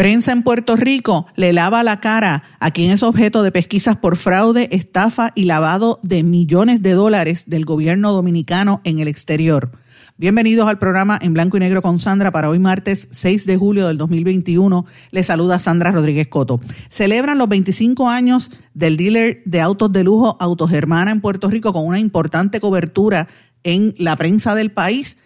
Prensa 0.00 0.32
en 0.32 0.42
Puerto 0.42 0.76
Rico 0.76 1.26
le 1.36 1.52
lava 1.52 1.82
la 1.82 2.00
cara 2.00 2.44
a 2.58 2.70
quien 2.70 2.90
es 2.90 3.02
objeto 3.02 3.42
de 3.42 3.52
pesquisas 3.52 3.96
por 3.96 4.16
fraude, 4.16 4.70
estafa 4.72 5.30
y 5.34 5.44
lavado 5.44 6.00
de 6.02 6.22
millones 6.22 6.80
de 6.80 6.92
dólares 6.92 7.50
del 7.50 7.66
gobierno 7.66 8.10
dominicano 8.10 8.80
en 8.84 9.00
el 9.00 9.08
exterior. 9.08 9.72
Bienvenidos 10.16 10.66
al 10.70 10.78
programa 10.78 11.18
en 11.20 11.34
blanco 11.34 11.58
y 11.58 11.60
negro 11.60 11.82
con 11.82 11.98
Sandra 11.98 12.32
para 12.32 12.48
hoy 12.48 12.58
martes 12.58 13.08
6 13.10 13.44
de 13.44 13.58
julio 13.58 13.88
del 13.88 13.98
2021. 13.98 14.86
Les 15.10 15.26
saluda 15.26 15.58
Sandra 15.58 15.92
Rodríguez 15.92 16.28
Coto. 16.28 16.62
Celebran 16.88 17.36
los 17.36 17.50
25 17.50 18.08
años 18.08 18.50
del 18.72 18.96
dealer 18.96 19.42
de 19.44 19.60
autos 19.60 19.92
de 19.92 20.02
lujo 20.02 20.38
Autogermana 20.40 21.10
en 21.10 21.20
Puerto 21.20 21.50
Rico 21.50 21.74
con 21.74 21.86
una 21.86 21.98
importante 21.98 22.58
cobertura 22.58 23.28
en 23.64 23.94
la 23.98 24.16
prensa 24.16 24.54
del 24.54 24.72
país 24.72 25.18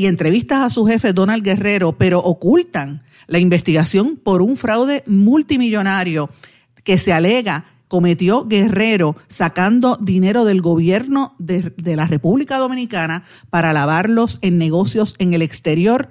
y 0.00 0.06
entrevistas 0.06 0.64
a 0.64 0.70
su 0.70 0.86
jefe 0.86 1.12
Donald 1.12 1.44
Guerrero, 1.44 1.98
pero 1.98 2.20
ocultan 2.20 3.02
la 3.26 3.38
investigación 3.38 4.16
por 4.16 4.40
un 4.40 4.56
fraude 4.56 5.04
multimillonario 5.06 6.30
que 6.84 6.98
se 6.98 7.12
alega 7.12 7.66
cometió 7.86 8.46
Guerrero 8.46 9.14
sacando 9.28 9.98
dinero 10.00 10.46
del 10.46 10.62
gobierno 10.62 11.34
de, 11.38 11.70
la 11.96 12.06
República 12.06 12.56
Dominicana 12.56 13.24
para 13.50 13.74
lavarlos 13.74 14.38
en 14.40 14.56
negocios 14.56 15.16
en 15.18 15.34
el 15.34 15.42
exterior. 15.42 16.08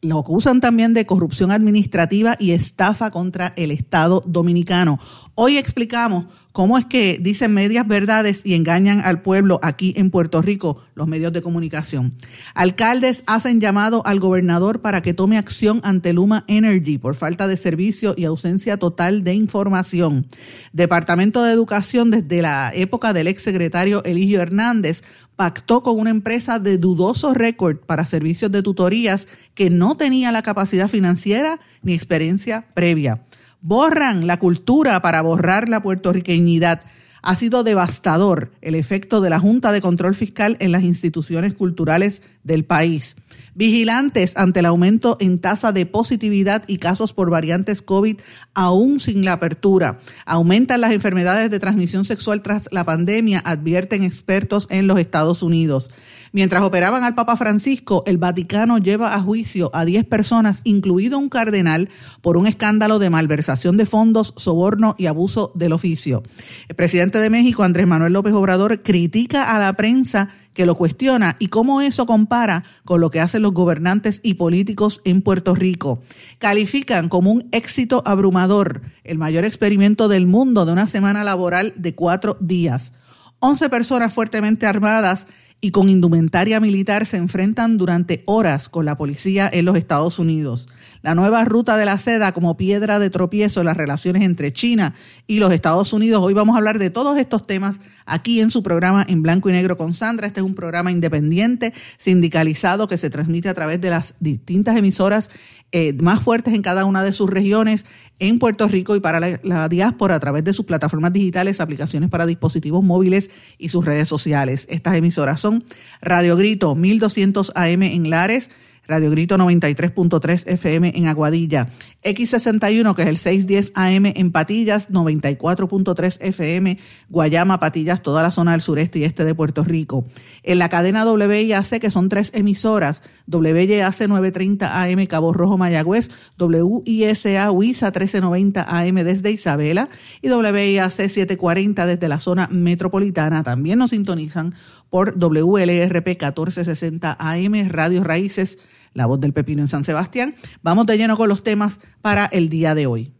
Lo 0.00 0.18
acusan 0.18 0.60
también 0.60 0.92
de 0.92 1.06
corrupción 1.06 1.52
administrativa 1.52 2.36
y 2.40 2.50
estafa 2.50 3.12
contra 3.12 3.52
el 3.54 3.70
Estado 3.70 4.24
dominicano. 4.26 4.98
Hoy 5.36 5.58
explicamos 5.58 6.26
cómo 6.52 6.78
es 6.78 6.84
que 6.84 7.18
dicen 7.20 7.54
medias 7.54 7.86
verdades 7.88 8.44
y 8.44 8.54
engañan 8.54 9.00
al 9.00 9.22
pueblo 9.22 9.58
aquí 9.62 9.94
en 9.96 10.10
Puerto 10.10 10.42
Rico 10.42 10.82
los 10.94 11.08
medios 11.08 11.32
de 11.32 11.42
comunicación. 11.42 12.14
Alcaldes 12.54 13.24
hacen 13.26 13.60
llamado 13.60 14.02
al 14.06 14.20
gobernador 14.20 14.80
para 14.80 15.02
que 15.02 15.14
tome 15.14 15.38
acción 15.38 15.80
ante 15.82 16.12
Luma 16.12 16.44
Energy 16.48 16.98
por 16.98 17.14
falta 17.14 17.48
de 17.48 17.56
servicio 17.56 18.14
y 18.16 18.24
ausencia 18.24 18.76
total 18.76 19.24
de 19.24 19.34
información. 19.34 20.26
Departamento 20.72 21.42
de 21.42 21.52
Educación 21.52 22.10
desde 22.10 22.42
la 22.42 22.70
época 22.74 23.12
del 23.12 23.26
exsecretario 23.26 24.04
Eligio 24.04 24.40
Hernández 24.40 25.02
pactó 25.36 25.82
con 25.82 25.98
una 25.98 26.10
empresa 26.10 26.58
de 26.58 26.76
dudoso 26.76 27.32
récord 27.32 27.78
para 27.78 28.04
servicios 28.04 28.52
de 28.52 28.62
tutorías 28.62 29.26
que 29.54 29.70
no 29.70 29.96
tenía 29.96 30.30
la 30.30 30.42
capacidad 30.42 30.88
financiera 30.88 31.58
ni 31.82 31.94
experiencia 31.94 32.66
previa 32.74 33.22
borran 33.62 34.26
la 34.26 34.38
cultura 34.38 35.00
para 35.00 35.22
borrar 35.22 35.68
la 35.68 35.82
puertorriqueñidad. 35.82 36.82
Ha 37.24 37.36
sido 37.36 37.62
devastador 37.62 38.50
el 38.60 38.74
efecto 38.74 39.20
de 39.20 39.30
la 39.30 39.38
Junta 39.38 39.70
de 39.70 39.80
Control 39.80 40.16
Fiscal 40.16 40.56
en 40.58 40.72
las 40.72 40.82
instituciones 40.82 41.54
culturales 41.54 42.22
del 42.42 42.64
país. 42.64 43.14
Vigilantes 43.54 44.36
ante 44.36 44.58
el 44.58 44.66
aumento 44.66 45.16
en 45.20 45.38
tasa 45.38 45.70
de 45.70 45.86
positividad 45.86 46.64
y 46.66 46.78
casos 46.78 47.12
por 47.12 47.30
variantes 47.30 47.80
COVID 47.80 48.18
aún 48.54 48.98
sin 48.98 49.24
la 49.24 49.34
apertura. 49.34 50.00
Aumentan 50.26 50.80
las 50.80 50.92
enfermedades 50.92 51.48
de 51.48 51.60
transmisión 51.60 52.04
sexual 52.04 52.42
tras 52.42 52.68
la 52.72 52.84
pandemia, 52.84 53.40
advierten 53.44 54.02
expertos 54.02 54.66
en 54.68 54.88
los 54.88 54.98
Estados 54.98 55.44
Unidos. 55.44 55.90
Mientras 56.34 56.62
operaban 56.62 57.04
al 57.04 57.14
Papa 57.14 57.36
Francisco, 57.36 58.04
el 58.06 58.16
Vaticano 58.16 58.78
lleva 58.78 59.14
a 59.14 59.20
juicio 59.20 59.70
a 59.74 59.84
10 59.84 60.06
personas, 60.06 60.62
incluido 60.64 61.18
un 61.18 61.28
cardenal, 61.28 61.90
por 62.22 62.38
un 62.38 62.46
escándalo 62.46 62.98
de 62.98 63.10
malversación 63.10 63.76
de 63.76 63.84
fondos, 63.84 64.32
soborno 64.38 64.94
y 64.96 65.06
abuso 65.06 65.52
del 65.54 65.74
oficio. 65.74 66.22
El 66.68 66.76
presidente 66.76 67.18
de 67.18 67.28
México, 67.28 67.64
Andrés 67.64 67.86
Manuel 67.86 68.14
López 68.14 68.32
Obrador, 68.32 68.82
critica 68.82 69.54
a 69.54 69.58
la 69.58 69.74
prensa 69.74 70.30
que 70.54 70.64
lo 70.64 70.74
cuestiona 70.74 71.36
y 71.38 71.48
cómo 71.48 71.82
eso 71.82 72.06
compara 72.06 72.64
con 72.86 73.02
lo 73.02 73.10
que 73.10 73.20
hacen 73.20 73.42
los 73.42 73.52
gobernantes 73.52 74.20
y 74.22 74.34
políticos 74.34 75.02
en 75.04 75.20
Puerto 75.20 75.54
Rico. 75.54 76.02
Califican 76.38 77.10
como 77.10 77.30
un 77.30 77.46
éxito 77.52 78.02
abrumador 78.06 78.80
el 79.04 79.18
mayor 79.18 79.44
experimento 79.44 80.08
del 80.08 80.26
mundo 80.26 80.64
de 80.64 80.72
una 80.72 80.86
semana 80.86 81.24
laboral 81.24 81.74
de 81.76 81.94
cuatro 81.94 82.38
días. 82.40 82.92
11 83.40 83.68
personas 83.70 84.14
fuertemente 84.14 84.66
armadas 84.66 85.26
y 85.64 85.70
con 85.70 85.88
indumentaria 85.88 86.58
militar 86.60 87.06
se 87.06 87.16
enfrentan 87.16 87.78
durante 87.78 88.24
horas 88.26 88.68
con 88.68 88.84
la 88.84 88.98
policía 88.98 89.48
en 89.50 89.64
los 89.64 89.76
Estados 89.76 90.18
Unidos. 90.18 90.68
La 91.02 91.16
nueva 91.16 91.44
ruta 91.44 91.76
de 91.76 91.84
la 91.84 91.98
seda 91.98 92.30
como 92.30 92.56
piedra 92.56 93.00
de 93.00 93.10
tropiezo 93.10 93.58
en 93.58 93.66
las 93.66 93.76
relaciones 93.76 94.22
entre 94.22 94.52
China 94.52 94.94
y 95.26 95.40
los 95.40 95.52
Estados 95.52 95.92
Unidos. 95.92 96.22
Hoy 96.22 96.32
vamos 96.32 96.54
a 96.54 96.58
hablar 96.58 96.78
de 96.78 96.90
todos 96.90 97.18
estos 97.18 97.44
temas 97.44 97.80
aquí 98.06 98.40
en 98.40 98.52
su 98.52 98.62
programa 98.62 99.04
en 99.08 99.20
blanco 99.20 99.48
y 99.48 99.52
negro 99.52 99.76
con 99.76 99.94
Sandra. 99.94 100.28
Este 100.28 100.38
es 100.38 100.46
un 100.46 100.54
programa 100.54 100.92
independiente, 100.92 101.74
sindicalizado, 101.98 102.86
que 102.86 102.98
se 102.98 103.10
transmite 103.10 103.48
a 103.48 103.54
través 103.54 103.80
de 103.80 103.90
las 103.90 104.14
distintas 104.20 104.76
emisoras 104.76 105.28
eh, 105.72 105.92
más 105.94 106.22
fuertes 106.22 106.54
en 106.54 106.62
cada 106.62 106.84
una 106.84 107.02
de 107.02 107.12
sus 107.12 107.28
regiones 107.28 107.84
en 108.20 108.38
Puerto 108.38 108.68
Rico 108.68 108.94
y 108.94 109.00
para 109.00 109.18
la, 109.18 109.68
diáspora 109.68 110.14
a 110.14 110.20
través 110.20 110.44
de 110.44 110.52
sus 110.52 110.66
plataformas 110.66 111.12
digitales, 111.12 111.60
aplicaciones 111.60 112.10
para 112.10 112.26
dispositivos 112.26 112.84
móviles 112.84 113.30
y 113.58 113.70
sus 113.70 113.84
redes 113.84 114.08
sociales. 114.08 114.68
Estas 114.70 114.94
emisoras 114.94 115.40
son 115.40 115.64
Radio 116.00 116.36
Grito 116.36 116.76
1200 116.76 117.50
AM 117.56 117.82
en 117.82 118.10
Lares, 118.10 118.50
Radio 118.88 119.10
Grito 119.12 119.38
93.3 119.38 120.42
FM 120.44 120.92
en 120.96 121.06
Aguadilla, 121.06 121.68
X61 122.02 122.94
que 122.94 123.02
es 123.02 123.08
el 123.08 123.18
610 123.18 123.72
AM 123.76 124.06
en 124.06 124.32
Patillas, 124.32 124.90
94.3 124.90 126.18
FM, 126.20 126.78
Guayama, 127.08 127.60
Patillas, 127.60 128.02
toda 128.02 128.22
la 128.22 128.32
zona 128.32 128.52
del 128.52 128.60
sureste 128.60 128.98
y 128.98 129.04
este 129.04 129.24
de 129.24 129.36
Puerto 129.36 129.62
Rico. 129.62 130.04
En 130.42 130.58
la 130.58 130.68
cadena 130.68 131.04
WIAC 131.04 131.78
que 131.80 131.92
son 131.92 132.08
tres 132.08 132.32
emisoras, 132.34 133.02
WIAC 133.28 134.08
930 134.08 134.82
AM 134.82 135.06
Cabo 135.06 135.32
Rojo 135.32 135.56
Mayagüez, 135.56 136.10
WISA 136.40 137.52
WISA 137.52 137.86
1390 137.86 138.66
AM 138.68 138.94
desde 138.96 139.30
Isabela 139.30 139.88
y 140.20 140.28
WIAC 140.28 140.90
740 140.90 141.86
desde 141.86 142.08
la 142.08 142.18
zona 142.18 142.48
metropolitana. 142.50 143.44
También 143.44 143.78
nos 143.78 143.90
sintonizan 143.90 144.54
por 144.92 145.18
WLRP 145.18 146.06
1460 146.06 147.16
AM, 147.18 147.68
Radio 147.70 148.04
Raíces, 148.04 148.58
La 148.92 149.06
Voz 149.06 149.18
del 149.20 149.32
Pepino 149.32 149.62
en 149.62 149.68
San 149.68 149.84
Sebastián. 149.84 150.34
Vamos 150.60 150.84
de 150.84 150.98
lleno 150.98 151.16
con 151.16 151.30
los 151.30 151.42
temas 151.42 151.80
para 152.02 152.26
el 152.26 152.50
día 152.50 152.74
de 152.74 152.86
hoy. 152.86 153.14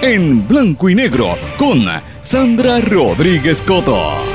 En 0.00 0.48
blanco 0.48 0.88
y 0.88 0.94
negro 0.94 1.36
con 1.58 1.84
Sandra 2.22 2.80
Rodríguez 2.80 3.60
Coto. 3.60 4.33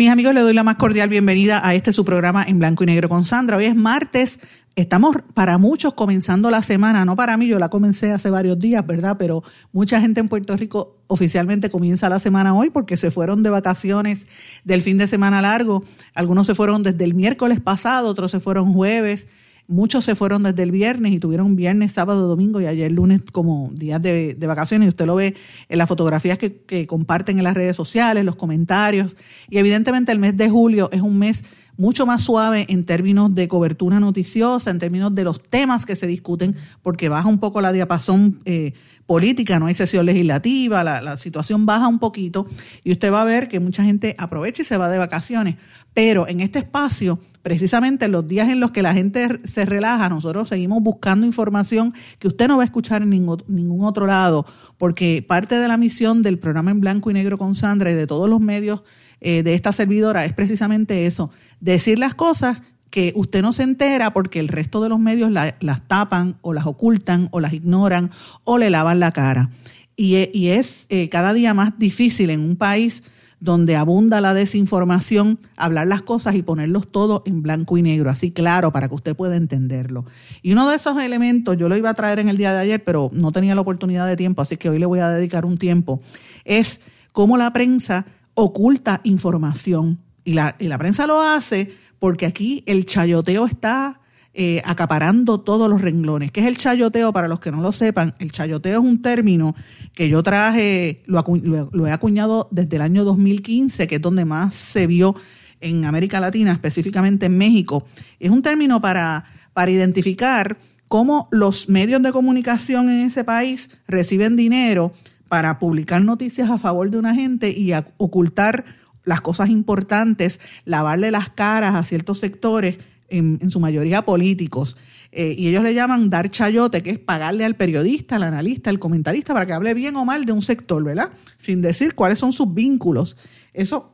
Mis 0.00 0.08
amigos, 0.08 0.32
les 0.32 0.42
doy 0.42 0.54
la 0.54 0.62
más 0.62 0.76
cordial 0.76 1.10
bienvenida 1.10 1.60
a 1.62 1.74
este 1.74 1.92
su 1.92 2.06
programa 2.06 2.42
en 2.42 2.58
blanco 2.58 2.84
y 2.84 2.86
negro 2.86 3.10
con 3.10 3.26
Sandra. 3.26 3.58
Hoy 3.58 3.66
es 3.66 3.76
martes 3.76 4.40
Estamos 4.74 5.16
para 5.34 5.58
muchos 5.58 5.92
comenzando 5.92 6.50
la 6.50 6.62
semana, 6.62 7.04
no 7.04 7.16
para 7.16 7.36
mí, 7.36 7.46
yo 7.46 7.58
la 7.58 7.68
comencé 7.68 8.12
hace 8.12 8.30
varios 8.30 8.58
días, 8.58 8.86
¿verdad? 8.86 9.16
Pero 9.18 9.42
mucha 9.72 10.00
gente 10.00 10.20
en 10.20 10.28
Puerto 10.30 10.56
Rico 10.56 10.96
oficialmente 11.06 11.68
comienza 11.68 12.08
la 12.08 12.18
semana 12.18 12.54
hoy 12.54 12.70
porque 12.70 12.96
se 12.96 13.10
fueron 13.10 13.42
de 13.42 13.50
vacaciones 13.50 14.26
del 14.64 14.80
fin 14.80 14.96
de 14.96 15.06
semana 15.06 15.42
largo. 15.42 15.84
Algunos 16.14 16.46
se 16.46 16.54
fueron 16.54 16.82
desde 16.82 17.04
el 17.04 17.12
miércoles 17.12 17.60
pasado, 17.60 18.08
otros 18.08 18.30
se 18.30 18.40
fueron 18.40 18.72
jueves, 18.72 19.26
muchos 19.70 20.04
se 20.04 20.14
fueron 20.14 20.42
desde 20.42 20.62
el 20.64 20.72
viernes 20.72 21.12
y 21.12 21.20
tuvieron 21.20 21.56
viernes, 21.56 21.92
sábado, 21.92 22.26
domingo 22.28 22.60
y 22.60 22.66
ayer 22.66 22.90
lunes 22.90 23.22
como 23.32 23.70
días 23.72 24.02
de, 24.02 24.36
vacaciones. 24.46 24.86
Y 24.86 24.88
usted 24.90 25.06
lo 25.06 25.14
ve 25.14 25.36
en 25.68 25.78
las 25.78 25.88
fotografías 25.88 26.38
que, 26.38 26.86
comparten 26.86 27.38
en 27.38 27.44
las 27.44 27.54
redes 27.54 27.76
sociales, 27.76 28.24
los 28.24 28.36
comentarios. 28.36 29.16
Y 29.48 29.58
evidentemente 29.58 30.12
el 30.12 30.18
mes 30.18 30.36
de 30.36 30.50
julio 30.50 30.90
es 30.92 31.00
un 31.00 31.18
mes 31.18 31.44
mucho 31.76 32.04
más 32.04 32.22
suave 32.22 32.66
en 32.68 32.84
términos 32.84 33.34
de 33.34 33.48
cobertura 33.48 34.00
noticiosa, 34.00 34.70
en 34.70 34.78
términos 34.78 35.14
de 35.14 35.24
los 35.24 35.42
temas 35.42 35.86
que 35.86 35.96
se 35.96 36.06
discuten, 36.06 36.54
porque 36.82 37.08
baja 37.08 37.28
un 37.28 37.38
poco 37.38 37.62
la 37.62 37.72
diapasón 37.72 38.40
eh, 38.44 38.74
política, 39.06 39.58
no 39.58 39.66
hay 39.66 39.74
sesión 39.74 40.04
legislativa, 40.04 40.84
la, 40.84 41.00
la, 41.00 41.16
situación 41.16 41.64
baja 41.64 41.88
un 41.88 41.98
poquito 41.98 42.46
y 42.84 42.92
usted 42.92 43.12
va 43.12 43.22
a 43.22 43.24
ver 43.24 43.48
que 43.48 43.58
mucha 43.58 43.82
gente 43.82 44.14
aprovecha 44.18 44.62
y 44.62 44.64
se 44.64 44.76
va 44.76 44.90
de 44.90 44.98
vacaciones. 44.98 45.56
Pero 45.94 46.28
en 46.28 46.40
este 46.40 46.60
espacio, 46.60 47.20
precisamente 47.42 48.04
en 48.04 48.12
los 48.12 48.26
días 48.26 48.48
en 48.48 48.60
los 48.60 48.70
que 48.70 48.82
la 48.82 48.94
gente 48.94 49.40
se 49.48 49.64
relaja, 49.64 50.08
nosotros 50.08 50.48
seguimos 50.48 50.82
buscando 50.82 51.26
información 51.26 51.94
que 52.18 52.28
usted 52.28 52.48
no 52.48 52.56
va 52.56 52.62
a 52.62 52.66
escuchar 52.66 53.02
en 53.02 53.10
ningún, 53.10 53.84
otro 53.84 54.06
lado, 54.06 54.46
porque 54.78 55.24
parte 55.26 55.56
de 55.56 55.68
la 55.68 55.76
misión 55.76 56.22
del 56.22 56.38
programa 56.38 56.70
en 56.70 56.80
blanco 56.80 57.10
y 57.10 57.14
negro 57.14 57.38
con 57.38 57.54
Sandra 57.54 57.90
y 57.90 57.94
de 57.94 58.06
todos 58.06 58.28
los 58.28 58.40
medios 58.40 58.82
eh, 59.20 59.42
de 59.42 59.54
esta 59.54 59.72
servidora 59.72 60.24
es 60.24 60.32
precisamente 60.32 61.06
eso, 61.06 61.30
decir 61.60 61.98
las 61.98 62.14
cosas 62.14 62.62
que 62.90 63.12
usted 63.14 63.42
no 63.42 63.52
se 63.52 63.62
entera 63.62 64.12
porque 64.12 64.40
el 64.40 64.48
resto 64.48 64.82
de 64.82 64.88
los 64.88 64.98
medios 64.98 65.30
las 65.30 65.88
tapan 65.88 66.38
o 66.42 66.52
las 66.52 66.66
ocultan 66.66 67.28
o 67.30 67.40
las 67.40 67.52
ignoran 67.52 68.10
o 68.44 68.58
le 68.58 68.68
lavan 68.68 69.00
la 69.00 69.12
cara. 69.12 69.50
Y, 69.96 70.16
e, 70.16 70.30
es 70.58 70.86
eh, 70.88 71.08
cada 71.08 71.32
día 71.32 71.54
más 71.54 71.78
difícil 71.78 72.30
en 72.30 72.40
un 72.40 72.56
país 72.56 73.02
donde 73.40 73.74
abunda 73.74 74.20
la 74.20 74.34
desinformación, 74.34 75.38
hablar 75.56 75.86
las 75.86 76.02
cosas 76.02 76.34
y 76.34 76.42
ponerlos 76.42 76.92
todos 76.92 77.22
en 77.24 77.42
blanco 77.42 77.78
y 77.78 77.82
negro, 77.82 78.10
así 78.10 78.30
claro, 78.30 78.72
para 78.72 78.88
que 78.88 78.94
usted 78.94 79.16
pueda 79.16 79.36
entenderlo. 79.36 80.04
Y 80.42 80.52
uno 80.52 80.68
de 80.68 80.76
esos 80.76 80.98
elementos, 81.02 81.56
yo 81.56 81.68
lo 81.68 81.76
iba 81.76 81.90
a 81.90 81.94
traer 81.94 82.18
en 82.18 82.28
el 82.28 82.36
día 82.36 82.52
de 82.52 82.60
ayer, 82.60 82.84
pero 82.84 83.10
no 83.12 83.32
tenía 83.32 83.54
la 83.54 83.62
oportunidad 83.62 84.06
de 84.06 84.16
tiempo, 84.16 84.42
así 84.42 84.56
que 84.56 84.68
hoy 84.68 84.78
le 84.78 84.86
voy 84.86 85.00
a 85.00 85.08
dedicar 85.08 85.46
un 85.46 85.56
tiempo, 85.56 86.02
es 86.44 86.80
cómo 87.12 87.36
la 87.36 87.52
prensa 87.52 88.04
oculta 88.34 89.00
información. 89.04 89.98
Y 90.22 90.34
la, 90.34 90.54
y 90.58 90.68
la 90.68 90.78
prensa 90.78 91.06
lo 91.06 91.22
hace 91.22 91.72
porque 91.98 92.26
aquí 92.26 92.62
el 92.66 92.84
chayoteo 92.86 93.46
está 93.46 93.99
eh, 94.32 94.62
acaparando 94.64 95.40
todos 95.40 95.68
los 95.68 95.80
renglones. 95.80 96.30
¿Qué 96.30 96.40
es 96.40 96.46
el 96.46 96.56
chayoteo? 96.56 97.12
Para 97.12 97.26
los 97.26 97.40
que 97.40 97.50
no 97.50 97.60
lo 97.60 97.72
sepan, 97.72 98.14
el 98.20 98.30
chayoteo 98.30 98.80
es 98.80 98.84
un 98.86 99.02
término 99.02 99.56
que 99.92 100.08
yo 100.08 100.22
traje, 100.22 101.02
lo, 101.06 101.24
lo, 101.72 101.86
he 101.86 101.92
acuñado 101.92 102.48
desde 102.52 102.76
el 102.76 102.82
año 102.82 103.04
2015, 103.04 103.88
que 103.88 103.96
es 103.96 104.00
donde 104.00 104.24
más 104.24 104.54
se 104.54 104.86
vio 104.86 105.16
en 105.60 105.84
América 105.84 106.20
Latina, 106.20 106.52
específicamente 106.52 107.26
en 107.26 107.36
México. 107.38 107.86
Es 108.20 108.30
un 108.30 108.42
término 108.42 108.80
para, 108.80 109.24
para 109.52 109.70
identificar 109.70 110.58
cómo 110.86 111.28
los 111.32 111.68
medios 111.68 112.02
de 112.02 112.12
comunicación 112.12 112.88
en 112.88 113.06
ese 113.06 113.24
país 113.24 113.80
reciben 113.86 114.36
dinero 114.36 114.92
para 115.28 115.58
publicar 115.58 116.02
noticias 116.02 116.50
a 116.50 116.58
favor 116.58 116.90
de 116.90 116.98
una 116.98 117.14
gente 117.14 117.50
y 117.50 117.72
ocultar 117.96 118.64
las 119.04 119.20
cosas 119.20 119.48
importantes, 119.48 120.40
lavarle 120.64 121.10
las 121.10 121.30
caras 121.30 121.74
a 121.74 121.84
ciertos 121.84 122.18
sectores, 122.18 122.78
en, 123.10 123.50
su 123.50 123.60
mayoría 123.60 124.02
políticos. 124.02 124.76
Eh, 125.12 125.34
y 125.36 125.48
ellos 125.48 125.62
le 125.62 125.74
llaman 125.74 126.10
dar 126.10 126.28
chayote, 126.30 126.82
que 126.82 126.90
es 126.90 126.98
pagarle 126.98 127.44
al 127.44 127.56
periodista, 127.56 128.16
al 128.16 128.22
analista, 128.22 128.70
al 128.70 128.78
comentarista, 128.78 129.32
para 129.34 129.46
que 129.46 129.52
hable 129.52 129.74
bien 129.74 129.96
o 129.96 130.04
mal 130.04 130.24
de 130.24 130.32
un 130.32 130.42
sector, 130.42 130.82
¿verdad? 130.84 131.10
Sin 131.36 131.62
decir 131.62 131.94
cuáles 131.94 132.18
son 132.18 132.32
sus 132.32 132.52
vínculos. 132.54 133.16
Eso 133.52 133.92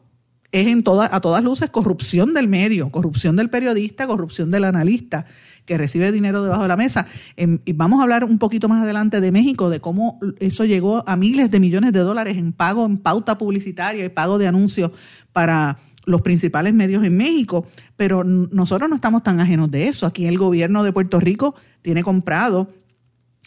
es 0.53 0.67
en 0.69 0.83
toda, 0.83 1.09
a 1.13 1.21
todas 1.21 1.43
luces 1.43 1.71
corrupción 1.71 2.35
del 2.35 2.49
medio, 2.49 2.91
corrupción 2.91 3.37
del 3.37 3.51
periodista, 3.51 4.07
corrupción 4.07 4.51
del 4.51 4.65
analista 4.65 5.27
que 5.67 5.77
recibe 5.77 6.13
dinero 6.13 6.43
debajo 6.43 6.63
de 6.63 6.69
la 6.69 6.77
mesa. 6.77 7.07
Em, 7.37 7.59
y 7.65 7.73
vamos 7.73 8.01
a 8.01 8.05
hablar 8.05 8.25
un 8.25 8.39
poquito 8.39 8.69
más 8.69 8.83
adelante 8.83 9.21
de 9.21 9.33
México, 9.33 9.69
de 9.69 9.81
cómo 9.81 10.19
eso 10.39 10.65
llegó 10.65 11.07
a 11.07 11.17
miles 11.17 11.51
de 11.51 11.61
millones 11.61 11.93
de 11.93 12.01
dólares 12.01 12.39
en 12.39 12.53
pago, 12.53 12.87
en 12.87 12.99
pauta 12.99 13.37
publicitaria 13.37 14.05
y 14.05 14.09
pago 14.09 14.39
de 14.39 14.47
anuncios 14.47 14.93
para 15.33 15.79
los 16.07 16.23
principales 16.23 16.73
medios 16.73 17.05
en 17.05 17.17
México, 17.17 17.67
pero 17.97 18.25
nosotros 18.25 18.89
no 18.89 18.97
estamos 18.97 19.23
tan 19.23 19.41
ajenos 19.41 19.71
de 19.71 19.89
eso. 19.89 20.07
Aquí 20.07 20.27
el 20.27 20.39
gobierno 20.39 20.83
de 20.83 20.93
Puerto 20.93 21.21
Rico 21.21 21.55
tiene 21.83 22.03
comprado 22.03 22.71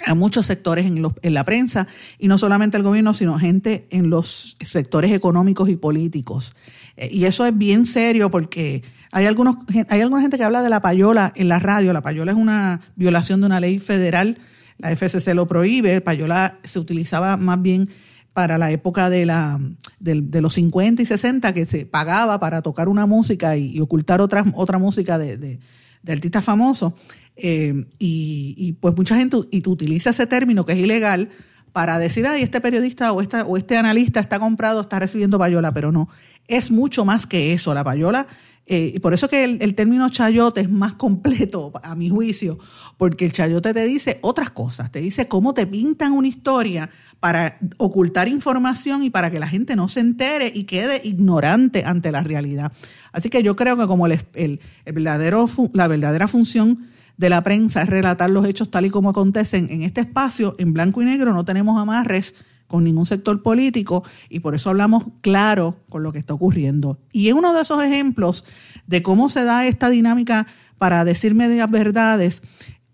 a 0.06 0.16
muchos 0.16 0.46
sectores 0.46 0.86
en, 0.86 1.04
en, 1.22 1.34
la 1.34 1.44
prensa, 1.44 1.88
y 2.18 2.28
no 2.28 2.38
solamente 2.38 2.78
el 2.78 2.84
gobierno, 2.84 3.14
sino 3.14 3.38
gente 3.38 3.88
en 3.90 4.10
los 4.10 4.56
sectores 4.62 5.12
económicos 5.12 5.70
y 5.70 5.76
políticos. 5.76 6.56
Eh, 6.96 7.10
y 7.12 7.26
eso 7.26 7.46
es 7.46 7.58
bien 7.58 7.86
serio 7.86 8.30
porque 8.30 8.84
hay, 9.12 9.26
algunos, 9.26 9.58
hay 9.90 10.02
alguna 10.02 10.22
gente 10.22 10.38
que 10.38 10.44
habla 10.44 10.62
de 10.62 10.70
la 10.70 10.82
payola 10.82 11.34
en 11.36 11.50
la 11.50 11.60
radio. 11.60 11.94
La 11.94 12.02
payola 12.02 12.32
es 12.32 12.38
una 12.38 12.82
violación 12.96 13.42
de 13.42 13.48
una 13.48 13.60
ley 13.60 13.80
federal, 13.80 14.38
la 14.78 14.96
FCC 14.96 15.34
lo 15.34 15.48
prohíbe, 15.48 16.00
payola 16.00 16.60
se 16.64 16.80
utilizaba 16.80 17.36
más 17.36 17.62
bien 17.62 17.90
para 18.34 18.58
la 18.58 18.72
época 18.72 19.10
de, 19.10 19.26
la, 19.26 19.60
de, 20.00 20.42
los 20.42 20.54
50 20.54 21.02
y 21.02 21.06
60, 21.06 21.54
que 21.54 21.66
se 21.66 21.86
pagaba 21.86 22.40
para 22.40 22.62
tocar 22.62 22.88
una 22.88 23.06
música 23.06 23.58
y, 23.58 23.80
ocultar 23.80 24.22
otra, 24.22 24.46
otra 24.56 24.78
música 24.78 25.18
de, 25.18 25.38
de, 25.38 25.60
artistas 26.08 26.44
famosos. 26.44 26.94
Eh, 27.36 27.86
y, 27.98 28.74
pues 28.80 28.96
mucha 28.96 29.16
gente 29.16 29.38
y 29.52 29.68
utiliza 29.68 30.10
ese 30.10 30.28
término 30.28 30.66
que 30.66 30.74
es 30.74 30.80
ilegal 30.80 31.30
para 31.72 32.00
decir, 32.00 32.28
ay, 32.28 32.44
este 32.44 32.62
periodista 32.62 33.12
o, 33.12 33.22
esta, 33.22 33.46
o 33.46 33.58
este 33.58 33.78
analista 33.78 34.20
está 34.20 34.40
comprado, 34.40 34.82
está 34.82 35.00
recibiendo 35.00 35.38
payola, 35.38 35.74
pero 35.74 35.92
no, 35.92 36.10
es 36.48 36.72
mucho 36.72 37.06
más 37.06 37.28
que 37.28 37.54
eso. 37.54 37.74
La 37.74 37.84
payola, 37.84 38.28
eh, 38.72 38.92
y 38.96 39.00
por 39.00 39.16
eso 39.16 39.28
que 39.28 39.44
el, 39.44 39.74
término 39.74 40.08
chayote 40.10 40.62
es 40.62 40.70
más 40.70 40.94
completo, 40.94 41.72
a 41.82 41.96
mi 41.96 42.10
juicio, 42.10 42.60
porque 42.98 43.26
el 43.26 43.32
chayote 43.32 43.74
te 43.74 43.84
dice 43.86 44.20
otras 44.22 44.52
cosas, 44.52 44.92
te 44.92 45.02
dice 45.02 45.28
cómo 45.28 45.56
te 45.56 45.66
pintan 45.66 46.12
una 46.12 46.28
historia 46.28 46.92
para 47.20 47.58
ocultar 47.78 48.28
información 48.28 49.04
y 49.04 49.10
para 49.10 49.30
que 49.30 49.40
la 49.40 49.48
gente 49.48 49.76
no 49.76 49.88
se 49.88 50.00
entere 50.00 50.52
y 50.54 50.64
quede 50.64 51.02
ignorante 51.04 51.84
ante 51.86 52.12
la 52.12 52.22
realidad. 52.22 52.72
Así 53.12 53.30
que 53.30 53.44
yo 53.44 53.56
creo 53.56 53.78
que 53.78 53.88
como 53.88 54.08
el, 54.08 54.60
la 54.86 55.88
verdadera 55.88 56.28
función 56.28 56.88
de 57.18 57.30
la 57.30 57.44
prensa 57.44 57.82
es 57.82 57.90
relatar 57.90 58.30
los 58.30 58.46
hechos 58.46 58.72
tal 58.72 58.86
y 58.86 58.90
como 58.90 59.10
acontecen 59.10 59.68
en 59.72 59.82
este 59.82 60.02
espacio, 60.02 60.56
en 60.58 60.72
blanco 60.72 61.02
y 61.02 61.06
negro, 61.06 61.34
no 61.34 61.44
tenemos 61.44 61.80
amarres 61.82 62.34
con 62.68 62.84
ningún 62.84 63.06
sector 63.06 63.42
político 63.42 64.04
y 64.30 64.40
por 64.40 64.56
eso 64.56 64.70
hablamos 64.70 65.06
claro 65.22 65.78
con 65.90 66.04
lo 66.04 66.14
que 66.14 66.20
está 66.20 66.34
ocurriendo. 66.34 67.00
Y 67.12 67.28
es 67.28 67.34
uno 67.34 67.54
de 67.54 67.64
esos 67.64 67.84
ejemplos 67.84 68.46
de 68.88 69.02
cómo 69.02 69.28
se 69.28 69.44
da 69.44 69.68
esta 69.68 69.90
dinámica 69.90 70.48
para 70.78 71.04
decir 71.04 71.36
medias 71.36 71.70
verdades 71.70 72.42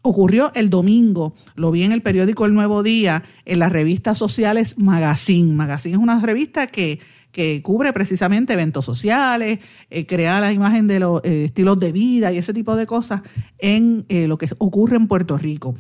ocurrió 0.08 0.52
el 0.56 0.70
domingo, 0.70 1.36
lo 1.56 1.72
vi 1.72 1.84
en 1.84 1.92
el 1.92 2.02
periódico 2.02 2.46
El 2.46 2.54
Nuevo 2.54 2.84
Día, 2.84 3.24
en 3.46 3.60
las 3.60 3.72
revistas 3.72 4.18
sociales 4.18 4.78
Magazine. 4.78 5.54
Magazine 5.54 5.96
es 5.96 6.02
una 6.02 6.20
revista 6.20 6.68
que 6.68 7.00
que 7.36 7.62
cubre 7.62 7.92
precisamente 7.92 8.54
eventos 8.54 8.86
sociales, 8.86 9.60
eh, 9.90 10.06
crea 10.06 10.40
la 10.40 10.54
imagen 10.54 10.88
de 10.88 11.02
los 11.02 11.20
eh, 11.26 11.44
estilos 11.44 11.78
de 11.82 11.92
vida 11.92 12.32
y 12.32 12.38
ese 12.38 12.54
tipo 12.54 12.78
de 12.78 12.88
cosas 12.88 13.24
en 13.58 14.06
eh, 14.08 14.26
lo 14.26 14.38
que 14.38 14.48
ocurre 14.58 14.96
en 14.96 15.10
Puerto 15.10 15.38
Rico. 15.38 15.76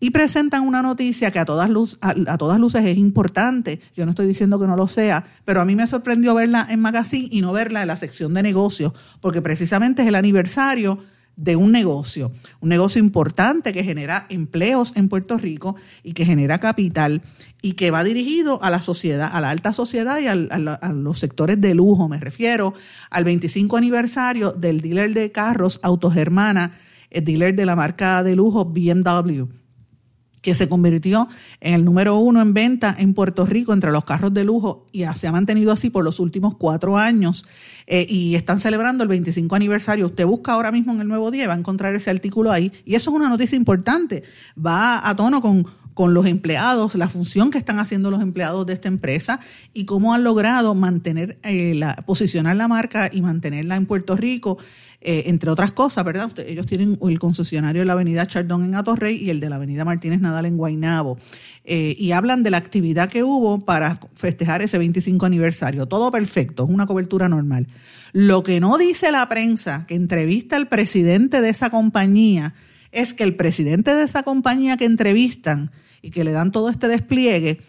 Y 0.00 0.10
presentan 0.10 0.68
una 0.68 0.82
noticia 0.82 1.30
que 1.30 1.38
a 1.38 1.46
todas, 1.46 1.70
a, 2.02 2.36
todas 2.36 2.60
luces 2.60 2.84
es 2.84 2.98
importante. 2.98 3.80
Yo 3.96 4.04
no 4.04 4.10
estoy 4.10 4.26
diciendo 4.26 4.60
que 4.60 4.66
no 4.66 4.76
lo 4.76 4.86
sea, 4.86 5.24
pero 5.46 5.62
a 5.62 5.64
mí 5.64 5.74
me 5.74 5.86
sorprendió 5.86 6.34
verla 6.34 6.66
en 6.68 6.80
Magazine 6.80 7.28
y 7.32 7.40
no 7.40 7.52
verla 7.52 7.80
en 7.80 7.88
la 7.88 7.96
sección 7.96 8.34
de 8.34 8.42
negocios, 8.42 8.92
porque 9.22 9.40
precisamente 9.40 10.02
es 10.02 10.08
el 10.08 10.14
aniversario 10.14 10.98
de 11.38 11.54
un 11.54 11.70
negocio, 11.70 12.32
un 12.60 12.68
negocio 12.68 13.00
importante 13.00 13.72
que 13.72 13.84
genera 13.84 14.26
empleos 14.28 14.92
en 14.96 15.08
Puerto 15.08 15.38
Rico 15.38 15.76
y 16.02 16.12
que 16.12 16.26
genera 16.26 16.58
capital 16.58 17.22
y 17.62 17.72
que 17.74 17.92
va 17.92 18.02
dirigido 18.02 18.62
a 18.62 18.70
la 18.70 18.82
sociedad, 18.82 19.30
a 19.32 19.40
la 19.40 19.50
alta 19.50 19.72
sociedad 19.72 20.18
y 20.20 20.26
a, 20.26 20.34
los 20.34 21.18
sectores 21.18 21.60
de 21.60 21.74
lujo. 21.74 22.08
Me 22.08 22.18
refiero 22.18 22.74
al 23.10 23.22
25 23.24 23.76
aniversario 23.76 24.50
del 24.52 24.80
dealer 24.80 25.14
de 25.14 25.30
carros 25.30 25.78
Autogermana, 25.84 26.76
el 27.08 27.24
dealer 27.24 27.54
de 27.54 27.66
la 27.66 27.76
marca 27.76 28.22
de 28.24 28.34
lujo 28.34 28.64
BMW 28.64 29.44
que 30.42 30.54
se 30.54 30.68
convirtió 30.68 31.28
en 31.60 31.74
el 31.74 31.84
número 31.84 32.16
uno 32.18 32.40
en 32.40 32.54
venta 32.54 32.94
en 32.98 33.14
Puerto 33.14 33.46
Rico 33.46 33.72
entre 33.72 33.90
los 33.90 34.04
carros 34.04 34.32
de 34.34 34.44
lujo 34.44 34.86
y 34.92 35.04
se 35.14 35.26
ha 35.26 35.32
mantenido 35.32 35.72
así 35.72 35.90
por 35.90 36.04
los 36.04 36.20
últimos 36.20 36.56
cuatro 36.56 36.96
años 36.96 37.46
eh, 37.86 38.06
y 38.08 38.34
están 38.34 38.60
celebrando 38.60 39.02
el 39.02 39.08
25 39.08 39.54
aniversario. 39.54 40.06
Usted 40.06 40.26
busca 40.26 40.52
ahora 40.52 40.70
mismo 40.72 40.92
en 40.92 41.00
el 41.00 41.08
Nuevo 41.08 41.30
Día, 41.30 41.48
va 41.48 41.54
a 41.54 41.58
encontrar 41.58 41.94
ese 41.94 42.10
artículo 42.10 42.52
ahí 42.52 42.72
y 42.84 42.94
eso 42.94 43.10
es 43.10 43.16
una 43.16 43.28
noticia 43.28 43.56
importante, 43.56 44.22
va 44.56 45.08
a 45.08 45.16
tono 45.16 45.40
con, 45.40 45.66
con 45.98 46.14
los 46.14 46.26
empleados, 46.26 46.94
la 46.94 47.08
función 47.08 47.50
que 47.50 47.58
están 47.58 47.80
haciendo 47.80 48.12
los 48.12 48.22
empleados 48.22 48.64
de 48.66 48.74
esta 48.74 48.86
empresa 48.86 49.40
y 49.74 49.84
cómo 49.84 50.14
han 50.14 50.22
logrado 50.22 50.76
mantener, 50.76 51.40
eh, 51.42 51.80
posicionar 52.06 52.54
la 52.54 52.68
marca 52.68 53.10
y 53.12 53.20
mantenerla 53.20 53.74
en 53.74 53.84
Puerto 53.84 54.14
Rico 54.14 54.58
eh, 55.00 55.24
entre 55.26 55.48
otras 55.50 55.70
cosas, 55.70 56.04
¿verdad? 56.04 56.32
ellos 56.44 56.66
tienen 56.66 56.98
el 57.00 57.18
concesionario 57.20 57.82
de 57.82 57.86
la 57.86 57.92
avenida 57.92 58.26
Chardón 58.26 58.64
en 58.64 58.74
Atorrey 58.74 59.16
y 59.16 59.30
el 59.30 59.38
de 59.38 59.48
la 59.48 59.54
avenida 59.54 59.84
Martínez 59.84 60.20
Nadal 60.20 60.46
en 60.46 60.56
Guaynabo. 60.56 61.18
Eh, 61.62 61.94
y 61.96 62.10
hablan 62.10 62.42
de 62.42 62.50
la 62.50 62.56
actividad 62.56 63.08
que 63.08 63.22
hubo 63.22 63.60
para 63.60 64.00
festejar 64.14 64.60
ese 64.60 64.76
25 64.76 65.24
aniversario. 65.24 65.86
Todo 65.86 66.10
perfecto, 66.10 66.64
es 66.64 66.70
una 66.70 66.86
cobertura 66.86 67.28
normal. 67.28 67.68
Lo 68.12 68.42
que 68.42 68.58
no 68.58 68.76
dice 68.76 69.12
la 69.12 69.28
prensa, 69.28 69.86
que 69.86 69.94
entrevista 69.94 70.56
al 70.56 70.68
presidente 70.68 71.40
de 71.40 71.50
esa 71.50 71.70
compañía, 71.70 72.54
es 72.90 73.14
que 73.14 73.22
el 73.22 73.36
presidente 73.36 73.94
de 73.94 74.02
esa 74.02 74.24
compañía 74.24 74.76
que 74.76 74.86
entrevistan 74.86 75.70
y 76.02 76.10
que 76.10 76.24
le 76.24 76.32
dan 76.32 76.50
todo 76.50 76.70
este 76.70 76.88
despliegue, 76.88 77.60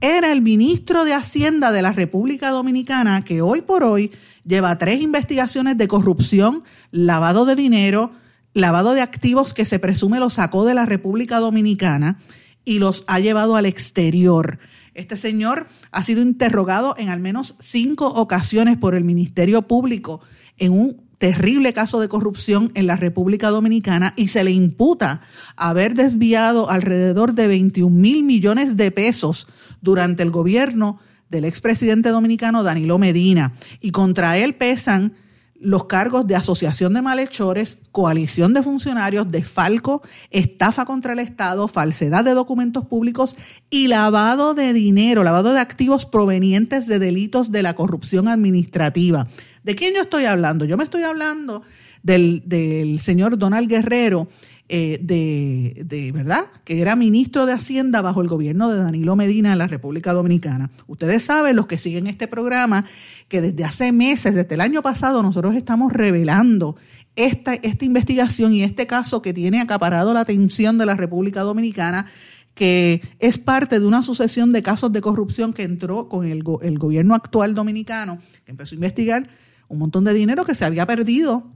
era 0.00 0.32
el 0.32 0.42
ministro 0.42 1.04
de 1.04 1.14
Hacienda 1.14 1.72
de 1.72 1.82
la 1.82 1.92
República 1.92 2.50
Dominicana, 2.50 3.24
que 3.24 3.42
hoy 3.42 3.62
por 3.62 3.84
hoy 3.84 4.10
lleva 4.48 4.78
tres 4.78 5.02
investigaciones 5.02 5.76
de 5.76 5.88
corrupción, 5.88 6.64
lavado 6.90 7.44
de 7.44 7.54
dinero, 7.54 8.12
lavado 8.54 8.94
de 8.94 9.02
activos 9.02 9.52
que 9.52 9.66
se 9.66 9.78
presume 9.78 10.18
lo 10.18 10.30
sacó 10.30 10.64
de 10.64 10.74
la 10.74 10.86
República 10.86 11.38
Dominicana 11.38 12.18
y 12.64 12.78
los 12.78 13.04
ha 13.06 13.20
llevado 13.20 13.56
al 13.56 13.66
exterior. 13.66 14.58
Este 14.94 15.16
señor 15.16 15.68
ha 15.92 16.02
sido 16.02 16.22
interrogado 16.22 16.94
en 16.96 17.10
al 17.10 17.20
menos 17.20 17.56
cinco 17.60 18.06
ocasiones 18.08 18.78
por 18.78 18.94
el 18.94 19.04
Ministerio 19.04 19.62
Público 19.62 20.22
en 20.56 20.72
un 20.72 21.08
terrible 21.18 21.72
caso 21.72 22.00
de 22.00 22.08
corrupción 22.08 22.72
en 22.74 22.86
la 22.86 22.96
República 22.96 23.50
Dominicana 23.50 24.14
y 24.16 24.28
se 24.28 24.44
le 24.44 24.52
imputa 24.52 25.20
haber 25.56 25.94
desviado 25.94 26.70
alrededor 26.70 27.34
de 27.34 27.48
21 27.48 27.94
mil 27.94 28.22
millones 28.22 28.76
de 28.76 28.90
pesos 28.92 29.46
durante 29.82 30.22
el 30.22 30.30
gobierno 30.30 31.00
del 31.28 31.44
expresidente 31.44 32.10
dominicano 32.10 32.62
Danilo 32.62 32.98
Medina. 32.98 33.54
Y 33.80 33.90
contra 33.90 34.38
él 34.38 34.54
pesan 34.54 35.14
los 35.60 35.84
cargos 35.84 36.26
de 36.26 36.36
asociación 36.36 36.94
de 36.94 37.02
malhechores, 37.02 37.78
coalición 37.90 38.54
de 38.54 38.62
funcionarios, 38.62 39.28
desfalco, 39.28 40.02
estafa 40.30 40.84
contra 40.84 41.12
el 41.12 41.18
Estado, 41.18 41.66
falsedad 41.66 42.24
de 42.24 42.32
documentos 42.32 42.86
públicos 42.86 43.36
y 43.68 43.88
lavado 43.88 44.54
de 44.54 44.72
dinero, 44.72 45.24
lavado 45.24 45.52
de 45.52 45.60
activos 45.60 46.06
provenientes 46.06 46.86
de 46.86 46.98
delitos 46.98 47.50
de 47.50 47.62
la 47.62 47.74
corrupción 47.74 48.28
administrativa. 48.28 49.26
¿De 49.64 49.74
quién 49.74 49.94
yo 49.94 50.02
estoy 50.02 50.26
hablando? 50.26 50.64
Yo 50.64 50.76
me 50.76 50.84
estoy 50.84 51.02
hablando 51.02 51.62
del, 52.04 52.42
del 52.46 53.00
señor 53.00 53.36
Donald 53.36 53.68
Guerrero, 53.68 54.28
eh, 54.70 54.98
de, 55.00 55.82
de, 55.86 56.12
¿verdad? 56.12 56.46
Que 56.64 56.80
era 56.80 56.94
ministro 56.94 57.46
de 57.46 57.52
Hacienda 57.52 58.02
bajo 58.02 58.20
el 58.20 58.28
gobierno 58.28 58.68
de 58.68 58.78
Danilo 58.78 59.16
Medina 59.16 59.52
en 59.52 59.58
la 59.58 59.66
República 59.66 60.12
Dominicana. 60.12 60.70
Ustedes 60.86 61.24
saben, 61.24 61.56
los 61.56 61.66
que 61.66 61.78
siguen 61.78 62.06
este 62.06 62.28
programa, 62.28 62.84
que 63.28 63.40
desde 63.40 63.64
hace 63.64 63.92
meses, 63.92 64.34
desde 64.34 64.54
el 64.54 64.60
año 64.60 64.82
pasado, 64.82 65.22
nosotros 65.22 65.54
estamos 65.54 65.92
revelando 65.92 66.76
esta, 67.16 67.54
esta 67.54 67.84
investigación 67.86 68.52
y 68.52 68.62
este 68.62 68.86
caso 68.86 69.22
que 69.22 69.32
tiene 69.32 69.60
acaparado 69.60 70.12
la 70.12 70.20
atención 70.20 70.76
de 70.76 70.84
la 70.86 70.94
República 70.94 71.40
Dominicana 71.40 72.06
que 72.54 73.00
es 73.20 73.38
parte 73.38 73.78
de 73.78 73.86
una 73.86 74.02
sucesión 74.02 74.50
de 74.50 74.64
casos 74.64 74.92
de 74.92 75.00
corrupción 75.00 75.52
que 75.52 75.62
entró 75.62 76.08
con 76.08 76.26
el, 76.26 76.42
el 76.62 76.78
gobierno 76.78 77.14
actual 77.14 77.54
dominicano, 77.54 78.18
que 78.44 78.50
empezó 78.50 78.74
a 78.74 78.76
investigar 78.76 79.28
un 79.68 79.78
montón 79.78 80.02
de 80.02 80.12
dinero 80.12 80.44
que 80.44 80.56
se 80.56 80.64
había 80.64 80.84
perdido 80.84 81.52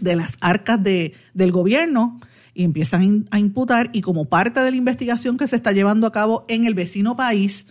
de 0.00 0.14
las 0.14 0.36
arcas 0.40 0.80
de, 0.82 1.14
del 1.34 1.50
gobierno 1.50 2.20
y 2.54 2.64
empiezan 2.64 3.26
a 3.30 3.38
imputar 3.38 3.90
y 3.92 4.00
como 4.00 4.24
parte 4.24 4.60
de 4.60 4.70
la 4.70 4.76
investigación 4.76 5.38
que 5.38 5.46
se 5.46 5.56
está 5.56 5.72
llevando 5.72 6.06
a 6.06 6.12
cabo 6.12 6.44
en 6.48 6.64
el 6.66 6.74
vecino 6.74 7.16
país, 7.16 7.66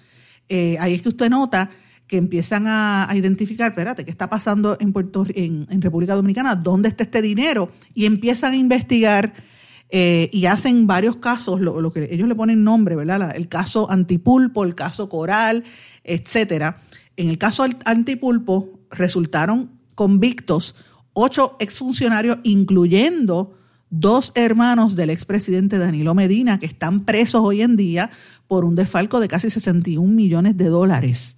eh, 0.48 0.77
ahí 0.79 0.93
es 0.93 1.01
que 1.01 1.09
usted 1.09 1.29
nota 1.29 1.69
que 2.07 2.17
empiezan 2.17 2.65
a, 2.65 3.07
identificar, 3.13 3.69
espérate, 3.69 4.03
¿qué 4.03 4.09
está 4.09 4.29
pasando 4.29 4.77
en, 4.79 4.93
Puerto, 4.93 5.25
en, 5.36 5.67
en, 5.69 5.81
República 5.81 6.15
Dominicana? 6.15 6.55
¿Dónde 6.55 6.89
está 6.89 7.03
este 7.03 7.21
dinero? 7.21 7.69
Y 7.93 8.05
empiezan 8.05 8.53
a 8.53 8.55
investigar 8.55 9.33
eh, 9.91 10.29
y 10.33 10.48
hacen 10.48 10.88
varios 10.88 11.17
casos, 11.17 11.62
lo, 11.62 11.81
lo, 11.81 11.91
que 11.91 12.09
ellos 12.12 12.27
le 12.27 12.36
ponen 12.36 12.63
nombre, 12.63 12.95
¿verdad? 12.95 13.36
El 13.36 13.48
caso 13.48 13.91
Antipulpo, 13.91 14.63
el 14.63 14.74
caso 14.74 15.07
Coral, 15.07 15.63
etcétera. 16.03 16.81
En 17.15 17.29
el 17.29 17.38
caso 17.38 17.65
Antipulpo 17.86 18.79
resultaron 18.89 19.71
convictos 19.93 20.75
ocho 21.13 21.57
exfuncionarios, 21.59 22.38
incluyendo 22.43 23.59
dos 23.89 24.31
hermanos 24.36 24.96
del 24.96 25.10
expresidente 25.10 25.77
Danilo 25.77 26.13
Medina, 26.13 26.60
que 26.60 26.65
están 26.65 27.01
presos 27.01 27.41
hoy 27.43 27.62
en 27.62 27.75
día 27.75 28.10
por 28.48 28.65
un 28.65 28.75
desfalco 28.75 29.19
de 29.19 29.27
casi 29.27 29.50
61 29.50 30.08
millones 30.08 30.58
de 30.58 30.65
dólares. 30.65 31.38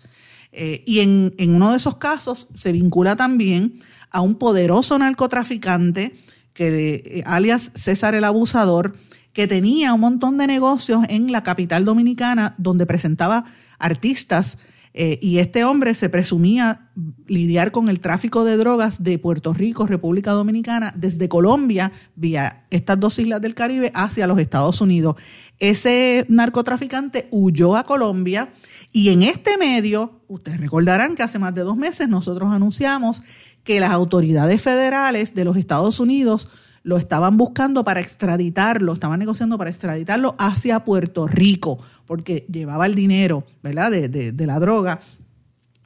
Eh, 0.52 0.84
y 0.86 1.00
en, 1.00 1.34
en, 1.38 1.56
uno 1.56 1.72
de 1.72 1.78
esos 1.78 1.96
casos 1.96 2.50
se 2.56 2.72
vincula 2.72 3.16
también 3.16 3.82
a 4.12 4.22
un 4.22 4.36
poderoso 4.36 4.98
narcotraficante, 4.98 6.14
que, 6.54 7.04
eh, 7.06 7.24
alias 7.26 7.72
César 7.76 8.16
el 8.16 8.26
Abusador, 8.26 8.94
que 9.34 9.48
tenía 9.48 9.94
un 9.94 10.02
montón 10.02 10.38
de 10.38 10.48
negocios 10.48 11.04
en 11.08 11.32
la 11.32 11.44
capital 11.44 11.86
dominicana 11.86 12.56
donde 12.58 12.86
presentaba 12.86 13.46
artistas 13.80 14.58
eh, 14.94 15.20
y 15.22 15.38
este 15.38 15.64
hombre 15.64 15.96
se 15.96 16.10
presumía 16.10 16.90
lidiar 17.28 17.72
con 17.72 17.88
el 17.88 18.02
tráfico 18.02 18.44
de 18.44 18.58
drogas 18.58 19.04
de 19.04 19.18
Puerto 19.18 19.54
Rico, 19.54 19.88
República 19.88 20.32
Dominicana, 20.32 20.94
desde 20.98 21.30
Colombia, 21.30 21.94
vía 22.16 22.66
estas 22.72 23.00
dos 23.00 23.18
islas 23.18 23.42
del 23.42 23.56
Caribe, 23.56 23.92
hacia 23.94 24.28
los 24.28 24.38
Estados 24.40 24.82
Unidos. 24.82 25.16
Ese 25.60 26.26
narcotraficante 26.28 27.28
huyó 27.32 27.78
a 27.78 27.86
Colombia 27.86 28.50
y 28.92 29.10
en 29.10 29.24
este 29.24 29.58
medio, 29.58 30.24
ustedes 30.28 30.60
recordarán 30.60 31.16
que 31.16 31.24
hace 31.24 31.40
más 31.40 31.56
de 31.56 31.62
dos 31.62 31.78
meses 31.78 32.10
nosotros 32.10 32.52
anunciamos 32.52 33.24
que 33.64 33.80
las 33.80 33.92
autoridades 33.92 34.62
federales 34.62 35.36
de 35.36 35.46
los 35.46 35.56
Estados 35.56 36.00
Unidos 36.00 36.50
lo 36.84 36.98
estaban 36.98 37.38
buscando 37.38 37.84
para 37.84 38.00
extraditarlo, 38.00 38.94
estaban 38.94 39.20
negociando 39.20 39.58
para 39.58 39.70
extraditarlo 39.70 40.36
hacia 40.40 40.84
Puerto 40.84 41.28
Rico 41.28 41.80
porque 42.12 42.46
llevaba 42.52 42.88
el 42.88 42.94
dinero, 42.94 43.46
¿verdad?, 43.64 43.90
de, 43.90 44.10
de, 44.10 44.46
la 44.46 44.60
droga. 44.60 45.00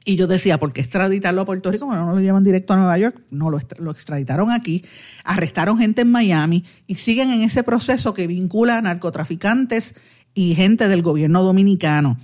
Y 0.04 0.16
yo 0.16 0.26
decía, 0.26 0.58
¿por 0.58 0.72
qué 0.72 0.80
extraditarlo 0.80 1.42
a 1.42 1.44
Puerto 1.44 1.70
Rico? 1.70 1.86
Bueno, 1.86 2.04
no 2.04 2.14
lo 2.14 2.20
llevan 2.20 2.42
directo 2.42 2.72
a 2.72 2.76
Nueva 2.78 2.98
York, 2.98 3.20
no, 3.30 3.48
lo, 3.48 3.60
lo 3.78 3.92
extraditaron 3.92 4.50
aquí, 4.50 4.84
arrestaron 5.22 5.78
gente 5.78 6.02
en 6.02 6.10
Miami 6.10 6.64
y 6.88 6.96
siguen 6.96 7.30
en 7.30 7.42
ese 7.42 7.62
proceso 7.62 8.12
que 8.12 8.26
vincula 8.26 8.78
a 8.78 8.82
narcotraficantes 8.82 9.94
y 10.34 10.56
gente 10.56 10.88
del 10.88 11.02
gobierno 11.02 11.44
dominicano 11.44 12.18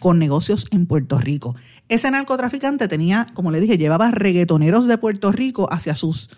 con 0.00 0.18
negocios 0.18 0.66
en 0.72 0.86
Puerto 0.86 1.20
Rico. 1.20 1.54
Ese 1.88 2.10
narcotraficante 2.10 2.88
tenía, 2.88 3.28
como 3.34 3.52
le 3.52 3.60
dije, 3.60 3.78
llevaba 3.78 4.10
reggaetoneros 4.10 4.88
de 4.88 4.98
Puerto 4.98 5.30
Rico 5.30 5.72
hacia 5.72 5.94
sus 5.94 6.28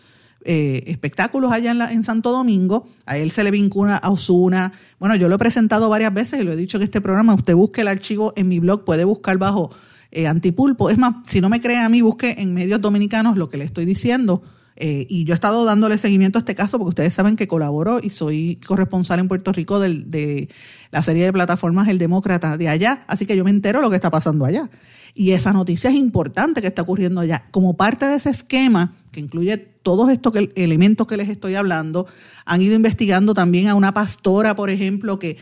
eh, 0.49 0.85
espectáculos 0.87 1.51
allá 1.51 1.73
en, 1.73 1.83
en, 1.83 2.05
Santo 2.05 2.31
Domingo. 2.31 2.87
A 3.05 3.19
él 3.19 3.33
se 3.33 3.43
le 3.43 3.51
vincula 3.51 3.97
a 3.97 4.11
Osuna. 4.11 4.73
Bueno, 5.01 5.17
yo 5.17 5.29
lo 5.29 5.35
he 5.35 5.39
presentado 5.39 5.89
varias 5.89 6.15
veces 6.15 6.41
y 6.41 6.45
lo 6.45 6.53
he 6.53 6.57
dicho 6.57 6.77
en 6.77 6.85
este 6.85 7.01
programa. 7.01 7.35
Usted 7.35 7.55
busque 7.55 7.81
el 7.81 7.89
archivo 7.89 8.33
en 8.37 8.47
mi 8.47 8.61
blog, 8.61 8.85
puede 8.85 9.05
buscar 9.05 9.39
bajo 9.39 9.71
eh, 10.13 10.29
Antipulpo. 10.29 10.89
Es 10.89 10.99
más, 10.99 11.17
si 11.27 11.41
no 11.41 11.49
me 11.49 11.61
cree 11.61 11.79
a 11.79 11.89
mí, 11.89 12.01
busque 12.01 12.37
en 12.39 12.55
medios 12.55 12.81
dominicanos 12.81 13.37
lo 13.37 13.49
que 13.49 13.57
le 13.57 13.65
estoy 13.65 13.87
diciendo. 13.87 14.43
Eh, 14.77 15.07
y 15.09 15.25
yo 15.25 15.33
he 15.33 15.35
estado 15.35 15.65
dándole 15.65 15.99
seguimiento 15.99 16.39
a 16.39 16.41
este 16.41 16.55
caso 16.55 16.79
porque 16.79 16.91
ustedes 16.91 17.15
saben 17.15 17.35
que 17.35 17.49
colaboro 17.49 17.99
y 18.01 18.11
soy 18.11 18.61
corresponsal 18.65 19.19
en 19.19 19.27
Puerto 19.27 19.51
Rico 19.51 19.81
de 19.81 20.49
la 20.93 21.03
serie 21.03 21.25
de 21.25 21.33
plataformas 21.33 21.89
El 21.89 21.99
Demócrata 21.99 22.57
de 22.57 22.69
allá. 22.69 23.05
Así 23.09 23.27
que 23.27 23.37
yo 23.37 23.43
me 23.43 23.51
entero 23.51 23.81
lo 23.81 23.91
que 23.91 23.97
está 23.97 24.11
pasando 24.11 24.45
allá. 24.45 24.71
Y 25.19 25.33
esa 25.33 25.55
noticia 25.55 25.89
es 25.89 25.97
importante 25.97 26.61
que 26.61 26.67
está 26.67 26.83
ocurriendo 26.83 27.23
allá. 27.23 27.43
Como 27.51 27.75
parte 27.75 28.05
de 28.05 28.17
ese 28.17 28.29
esquema, 28.29 28.93
que 29.13 29.21
incluye 29.21 29.57
todos 29.57 30.11
estos 30.11 30.35
elementos 30.55 31.07
que 31.07 31.17
les 31.17 31.31
estoy 31.31 31.55
hablando, 31.55 32.07
han 32.45 32.61
ido 32.61 32.75
investigando 32.75 33.33
también 33.33 33.69
a 33.69 33.75
una 33.75 33.95
pastora, 33.95 34.55
por 34.55 34.69
ejemplo, 34.69 35.19
que, 35.19 35.39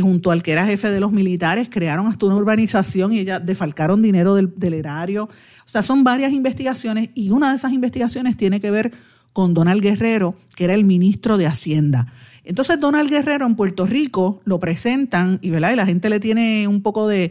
junto 0.00 0.30
al 0.30 0.42
que 0.42 0.52
era 0.52 0.64
jefe 0.64 0.90
de 0.90 1.00
los 1.00 1.12
militares 1.12 1.68
crearon 1.70 2.06
hasta 2.06 2.24
una 2.24 2.36
urbanización 2.36 3.12
y 3.12 3.18
ella 3.18 3.38
defalcaron 3.38 4.00
dinero 4.00 4.34
del, 4.34 4.72
erario. 4.72 5.24
O 5.24 5.68
sea, 5.68 5.82
son 5.82 6.04
varias 6.04 6.32
investigaciones 6.32 7.10
y 7.14 7.28
una 7.28 7.50
de 7.50 7.56
esas 7.56 7.74
investigaciones 7.74 8.34
tiene 8.38 8.60
que 8.60 8.70
ver 8.70 8.92
con 9.34 9.52
Donald 9.52 9.82
Guerrero, 9.82 10.36
que 10.56 10.64
era 10.64 10.72
el 10.72 10.84
ministro 10.84 11.36
de 11.36 11.44
Hacienda. 11.44 12.14
Entonces, 12.44 12.80
Donald 12.80 13.10
Guerrero 13.10 13.44
en 13.44 13.56
Puerto 13.56 13.84
Rico 13.84 14.40
lo 14.46 14.58
presentan 14.58 15.38
y, 15.42 15.50
¿verdad? 15.50 15.74
y 15.74 15.76
la 15.76 15.84
gente 15.84 16.08
le 16.08 16.18
tiene 16.18 16.66
un 16.66 16.80
poco 16.80 17.06
de 17.08 17.30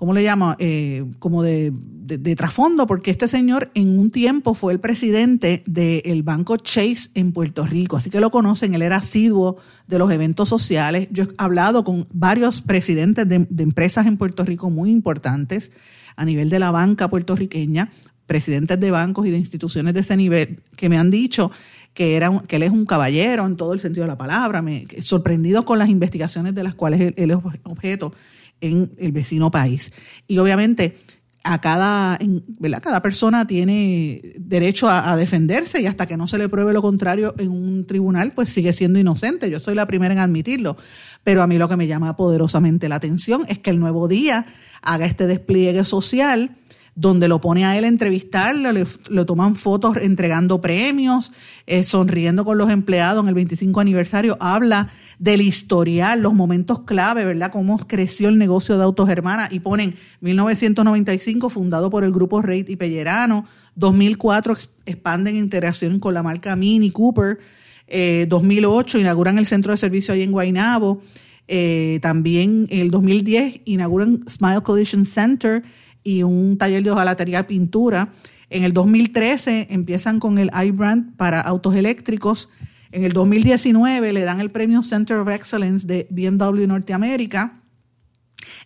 ¿cómo 0.00 0.14
le 0.14 0.22
llama? 0.22 0.56
Eh, 0.58 1.04
como 1.18 1.42
de, 1.42 1.74
de, 1.74 2.34
trasfondo, 2.34 2.86
porque 2.86 3.10
este 3.10 3.28
señor 3.28 3.70
en 3.74 3.98
un 3.98 4.08
tiempo 4.08 4.54
fue 4.54 4.72
el 4.72 4.80
presidente 4.80 5.62
del 5.66 6.22
banco 6.22 6.56
Chase 6.56 7.10
en 7.12 7.32
Puerto 7.32 7.66
Rico, 7.66 7.98
así 7.98 8.08
que 8.08 8.18
lo 8.18 8.30
conocen, 8.30 8.74
él 8.74 8.80
era 8.80 8.96
asiduo 8.96 9.58
de 9.88 9.98
los 9.98 10.10
eventos 10.10 10.48
sociales. 10.48 11.08
Yo 11.10 11.24
he 11.24 11.26
hablado 11.36 11.84
con 11.84 12.08
varios 12.14 12.62
presidentes 12.62 13.28
de, 13.28 13.46
empresas 13.58 14.06
en 14.06 14.16
Puerto 14.16 14.42
Rico 14.42 14.70
muy 14.70 14.90
importantes 14.90 15.70
a 16.16 16.24
nivel 16.24 16.48
de 16.48 16.60
la 16.60 16.70
banca 16.70 17.10
puertorriqueña, 17.10 17.90
presidentes 18.24 18.80
de 18.80 18.90
bancos 18.90 19.26
y 19.26 19.30
de 19.30 19.36
instituciones 19.36 19.92
de 19.92 20.00
ese 20.00 20.16
nivel, 20.16 20.62
que 20.76 20.88
me 20.88 20.96
han 20.96 21.10
dicho 21.10 21.50
que, 21.92 22.16
era 22.16 22.42
que 22.48 22.56
él 22.56 22.62
es 22.62 22.70
un 22.70 22.86
caballero 22.86 23.44
en 23.44 23.58
todo 23.58 23.74
el 23.74 23.80
sentido 23.80 24.04
de 24.04 24.08
la 24.08 24.16
palabra, 24.16 24.62
me, 24.62 24.86
sorprendido 25.02 25.66
con 25.66 25.78
las 25.78 25.90
investigaciones 25.90 26.54
de 26.54 26.62
las 26.62 26.74
cuales 26.74 27.12
él 27.14 27.30
es 27.30 27.36
objeto 27.64 28.14
en 28.60 28.92
el 28.98 29.12
vecino 29.12 29.50
país. 29.50 29.92
Y 30.26 30.38
obviamente 30.38 30.96
a 31.42 31.60
cada, 31.60 32.18
¿verdad? 32.58 32.82
cada 32.82 33.00
persona 33.00 33.46
tiene 33.46 34.34
derecho 34.36 34.88
a, 34.88 35.10
a, 35.10 35.16
defenderse 35.16 35.80
y 35.80 35.86
hasta 35.86 36.06
que 36.06 36.18
no 36.18 36.26
se 36.26 36.36
le 36.36 36.50
pruebe 36.50 36.74
lo 36.74 36.82
contrario 36.82 37.34
en 37.38 37.50
un 37.50 37.86
tribunal, 37.86 38.32
pues 38.32 38.50
sigue 38.50 38.72
siendo 38.72 38.98
inocente. 38.98 39.50
Yo 39.50 39.58
soy 39.58 39.74
la 39.74 39.86
primera 39.86 40.12
en 40.12 40.20
admitirlo. 40.20 40.76
Pero 41.24 41.42
a 41.42 41.46
mí 41.46 41.58
lo 41.58 41.68
que 41.68 41.76
me 41.76 41.86
llama 41.86 42.16
poderosamente 42.16 42.88
la 42.88 42.96
atención 42.96 43.44
es 43.48 43.58
que 43.58 43.70
el 43.70 43.80
nuevo 43.80 44.08
día 44.08 44.46
haga 44.82 45.06
este 45.06 45.26
despliegue 45.26 45.84
social 45.84 46.56
donde 46.94 47.28
lo 47.28 47.40
pone 47.40 47.64
a 47.64 47.78
él 47.78 47.84
a 47.84 47.88
entrevistarle, 47.88 48.72
le, 48.72 49.24
toman 49.24 49.56
fotos 49.56 49.96
entregando 49.96 50.60
premios, 50.60 51.32
eh, 51.66 51.84
sonriendo 51.84 52.44
con 52.44 52.58
los 52.58 52.70
empleados 52.70 53.22
en 53.22 53.28
el 53.28 53.34
25 53.34 53.80
aniversario, 53.80 54.36
habla 54.40 54.90
del 55.18 55.40
historial, 55.40 56.20
los 56.20 56.34
momentos 56.34 56.80
clave, 56.80 57.24
¿verdad? 57.24 57.52
Cómo 57.52 57.78
creció 57.78 58.28
el 58.28 58.38
negocio 58.38 58.76
de 58.76 58.84
Autos 58.84 59.08
Hermanas 59.08 59.52
y 59.52 59.60
ponen 59.60 59.96
1995 60.20 61.50
fundado 61.50 61.90
por 61.90 62.04
el 62.04 62.12
grupo 62.12 62.42
Reid 62.42 62.68
y 62.68 62.76
Pellerano, 62.76 63.46
2004 63.76 64.54
expanden 64.86 65.36
integración 65.36 66.00
con 66.00 66.14
la 66.14 66.22
marca 66.22 66.56
Mini 66.56 66.90
Cooper, 66.90 67.38
eh, 67.86 68.26
2008 68.28 68.98
inauguran 68.98 69.38
el 69.38 69.46
centro 69.46 69.72
de 69.72 69.78
servicio 69.78 70.14
ahí 70.14 70.22
en 70.22 70.32
Guaynabo, 70.32 71.02
eh, 71.48 71.98
también 72.00 72.68
en 72.70 72.80
el 72.80 72.90
2010 72.90 73.62
inauguran 73.64 74.24
Smile 74.28 74.62
Collision 74.62 75.04
Center, 75.04 75.64
y 76.02 76.22
un 76.22 76.58
taller 76.58 76.82
de 76.82 76.90
hojalatería 76.90 77.46
pintura. 77.46 78.12
En 78.48 78.64
el 78.64 78.72
2013 78.72 79.68
empiezan 79.70 80.20
con 80.20 80.38
el 80.38 80.50
iBrand 80.54 81.16
para 81.16 81.40
autos 81.40 81.74
eléctricos. 81.74 82.48
En 82.92 83.04
el 83.04 83.12
2019 83.12 84.12
le 84.12 84.22
dan 84.22 84.40
el 84.40 84.50
premio 84.50 84.82
Center 84.82 85.18
of 85.18 85.28
Excellence 85.28 85.86
de 85.86 86.08
BMW 86.10 86.66
Norteamérica. 86.66 87.60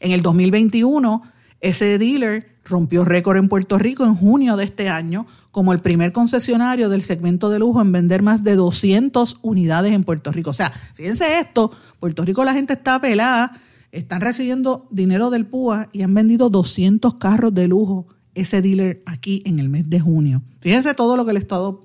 En 0.00 0.12
el 0.12 0.22
2021, 0.22 1.22
ese 1.60 1.98
dealer 1.98 2.54
rompió 2.64 3.04
récord 3.04 3.36
en 3.36 3.48
Puerto 3.48 3.78
Rico 3.78 4.04
en 4.04 4.14
junio 4.14 4.56
de 4.56 4.64
este 4.64 4.88
año 4.88 5.26
como 5.50 5.72
el 5.72 5.78
primer 5.78 6.12
concesionario 6.12 6.88
del 6.88 7.04
segmento 7.04 7.48
de 7.48 7.58
lujo 7.58 7.80
en 7.80 7.92
vender 7.92 8.22
más 8.22 8.42
de 8.42 8.56
200 8.56 9.38
unidades 9.42 9.92
en 9.92 10.02
Puerto 10.02 10.32
Rico. 10.32 10.50
O 10.50 10.54
sea, 10.54 10.72
fíjense 10.94 11.38
esto, 11.38 11.70
Puerto 12.00 12.24
Rico 12.24 12.44
la 12.44 12.54
gente 12.54 12.72
está 12.72 13.00
pelada, 13.00 13.60
están 13.94 14.20
recibiendo 14.20 14.86
dinero 14.90 15.30
del 15.30 15.46
PUA 15.46 15.88
y 15.92 16.02
han 16.02 16.12
vendido 16.14 16.50
200 16.50 17.14
carros 17.14 17.54
de 17.54 17.68
lujo 17.68 18.06
ese 18.34 18.60
dealer 18.60 19.02
aquí 19.06 19.42
en 19.46 19.60
el 19.60 19.68
mes 19.68 19.88
de 19.88 20.00
junio. 20.00 20.42
Fíjense 20.60 20.94
todo 20.94 21.16
lo 21.16 21.24
que 21.24 21.32
le 21.32 21.38
he 21.38 21.42
estado 21.42 21.80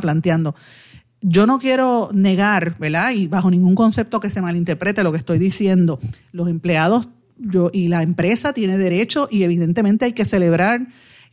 planteando. 0.00 0.54
Yo 1.20 1.46
no 1.46 1.58
quiero 1.58 2.10
negar, 2.12 2.78
¿verdad? 2.78 3.12
Y 3.12 3.26
bajo 3.26 3.50
ningún 3.50 3.74
concepto 3.74 4.20
que 4.20 4.30
se 4.30 4.40
malinterprete 4.40 5.02
lo 5.02 5.12
que 5.12 5.18
estoy 5.18 5.38
diciendo, 5.38 5.98
los 6.32 6.48
empleados 6.48 7.08
y 7.72 7.88
la 7.88 8.02
empresa 8.02 8.52
tiene 8.52 8.78
derecho 8.78 9.28
y 9.30 9.42
evidentemente 9.42 10.04
hay 10.04 10.12
que 10.12 10.24
celebrar 10.24 10.88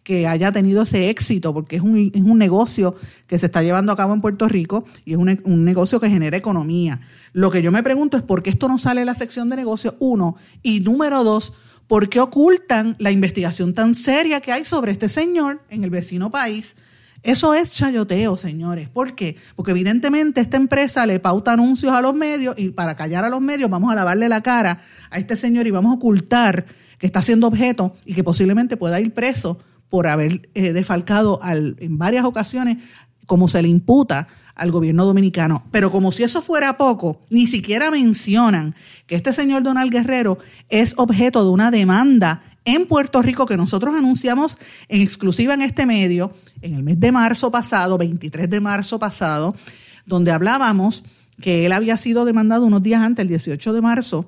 que 0.08 0.26
haya 0.26 0.54
tenido 0.54 0.84
ese 0.84 1.10
éxito, 1.10 1.54
porque 1.54 1.76
es 1.76 1.82
un, 1.82 2.14
es 2.16 2.22
un 2.22 2.38
negocio 2.38 2.96
que 3.28 3.38
se 3.38 3.48
está 3.48 3.62
llevando 3.62 3.92
a 3.92 3.98
cabo 3.98 4.14
en 4.14 4.22
Puerto 4.22 4.48
Rico 4.48 4.86
y 5.04 5.12
es 5.12 5.18
un, 5.18 5.42
un, 5.44 5.66
negocio 5.66 6.00
que 6.00 6.10
genera 6.10 6.38
economía. 6.38 7.02
Lo 7.34 7.52
que 7.52 7.62
yo 7.62 7.74
me 7.74 7.84
pregunto 7.84 8.16
es 8.16 8.24
por 8.24 8.42
qué 8.42 8.50
esto 8.50 8.70
no 8.70 8.78
sale 8.78 9.02
en 9.02 9.08
la 9.08 9.16
sección 9.16 9.50
de 9.50 9.58
negocios, 9.58 9.96
uno, 10.00 10.38
y 10.64 10.80
número 10.80 11.26
dos, 11.26 11.56
¿por 11.88 12.08
qué 12.08 12.22
ocultan 12.22 12.96
la 13.00 13.12
investigación 13.12 13.74
tan 13.74 13.96
seria 13.96 14.40
que 14.40 14.54
hay 14.54 14.64
sobre 14.64 14.94
este 14.94 15.10
señor 15.10 15.62
en 15.70 15.84
el 15.84 15.90
vecino 15.90 16.32
país? 16.32 16.78
Eso 17.22 17.54
es 17.54 17.74
chayoteo, 17.74 18.38
señores. 18.38 18.88
¿Por 18.88 19.14
qué? 19.14 19.36
Porque 19.58 19.72
evidentemente 19.72 20.40
esta 20.40 20.56
empresa 20.56 21.06
le 21.06 21.20
pauta 21.20 21.52
anuncios 21.52 21.92
a 21.92 22.00
los 22.00 22.16
medios 22.16 22.56
y 22.58 22.70
para 22.70 22.96
callar 22.96 23.26
a 23.26 23.30
los 23.30 23.42
medios 23.42 23.70
vamos 23.70 23.92
a 23.92 23.96
lavarle 23.96 24.30
la 24.30 24.42
cara 24.42 24.80
a 25.10 25.20
este 25.20 25.36
señor 25.36 25.68
y 25.68 25.72
vamos 25.72 25.92
a 25.92 25.96
ocultar 25.96 26.66
que 26.98 27.08
está 27.08 27.22
siendo 27.22 27.48
objeto 27.48 27.94
y 28.06 28.14
que 28.14 28.24
posiblemente 28.24 28.78
pueda 28.78 29.02
ir 29.02 29.14
preso 29.14 29.60
por 29.90 30.08
haber 30.08 30.50
eh, 30.54 30.74
defalcado 30.74 31.42
al, 31.42 31.76
en 31.80 31.98
varias 31.98 32.26
ocasiones, 32.26 32.78
como 33.26 33.48
se 33.48 33.62
le 33.62 33.68
imputa 33.68 34.28
al 34.56 34.72
gobierno 34.72 35.06
dominicano. 35.06 35.64
Pero 35.72 35.92
como 35.92 36.12
si 36.12 36.24
eso 36.24 36.42
fuera 36.42 36.78
poco, 36.78 37.22
ni 37.30 37.48
siquiera 37.48 37.92
mencionan 37.92 38.76
que 39.06 39.16
este 39.16 39.32
señor 39.34 39.64
Donald 39.64 39.92
Guerrero 39.92 40.40
es 40.70 40.94
objeto 40.98 41.44
de 41.44 41.52
una 41.52 41.72
demanda 41.72 42.44
en 42.66 42.86
Puerto 42.86 43.22
Rico 43.22 43.46
que 43.46 43.56
nosotros 43.56 43.96
anunciamos 43.96 44.58
en 44.90 45.02
exclusiva 45.02 45.54
en 45.54 45.62
este 45.62 45.86
medio 45.86 46.34
en 46.62 46.76
el 46.76 46.84
mes 46.84 47.00
de 47.00 47.12
marzo 47.12 47.50
pasado, 47.50 47.98
23 47.98 48.50
de 48.50 48.60
marzo 48.60 49.00
pasado, 49.00 49.56
donde 50.06 50.32
hablábamos 50.32 51.04
que 51.40 51.66
él 51.66 51.72
había 51.72 51.98
sido 51.98 52.26
demandado 52.26 52.66
unos 52.66 52.84
días 52.84 53.02
antes, 53.02 53.22
el 53.22 53.30
18 53.30 53.74
de 53.74 53.82
marzo, 53.82 54.26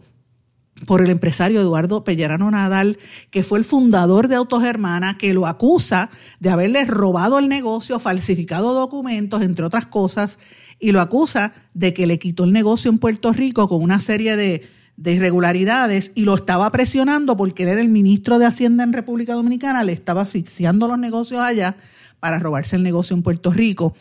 por 0.86 1.02
el 1.02 1.10
empresario 1.10 1.60
Eduardo 1.60 2.04
Pellerano 2.04 2.50
Nadal, 2.52 2.98
que 3.32 3.44
fue 3.44 3.60
el 3.60 3.66
fundador 3.66 4.28
de 4.28 4.36
Autogermana, 4.36 5.18
que 5.18 5.34
lo 5.34 5.48
acusa 5.48 6.10
de 6.40 6.50
haberle 6.50 6.86
robado 6.86 7.40
el 7.40 7.50
negocio, 7.50 8.00
falsificado 8.00 8.74
documentos, 8.74 9.42
entre 9.42 9.66
otras 9.66 9.86
cosas, 9.86 10.40
y 10.80 10.92
lo 10.92 11.02
acusa 11.02 11.54
de 11.74 11.94
que 11.94 12.08
le 12.08 12.20
quitó 12.20 12.46
el 12.46 12.54
negocio 12.54 12.90
en 12.90 13.00
Puerto 13.00 13.34
Rico 13.34 13.68
con 13.68 13.84
una 13.84 14.00
serie 14.00 14.36
de, 14.36 14.70
de 14.96 15.14
irregularidades 15.14 16.12
y 16.16 16.26
lo 16.26 16.36
estaba 16.36 16.72
presionando 16.72 17.36
porque 17.38 17.64
él 17.64 17.70
era 17.70 17.82
el 17.82 17.90
ministro 17.90 18.40
de 18.40 18.46
Hacienda 18.46 18.84
en 18.84 18.94
República 18.94 19.34
Dominicana, 19.34 19.84
le 19.84 19.94
estaba 19.94 20.22
asfixiando 20.22 20.88
los 20.88 20.98
negocios 20.98 21.42
allá 21.42 21.76
para 22.20 22.40
robarse 22.40 22.76
el 22.76 22.84
negocio 22.84 23.16
en 23.16 23.24
Puerto 23.24 23.52
Rico. 23.52 23.96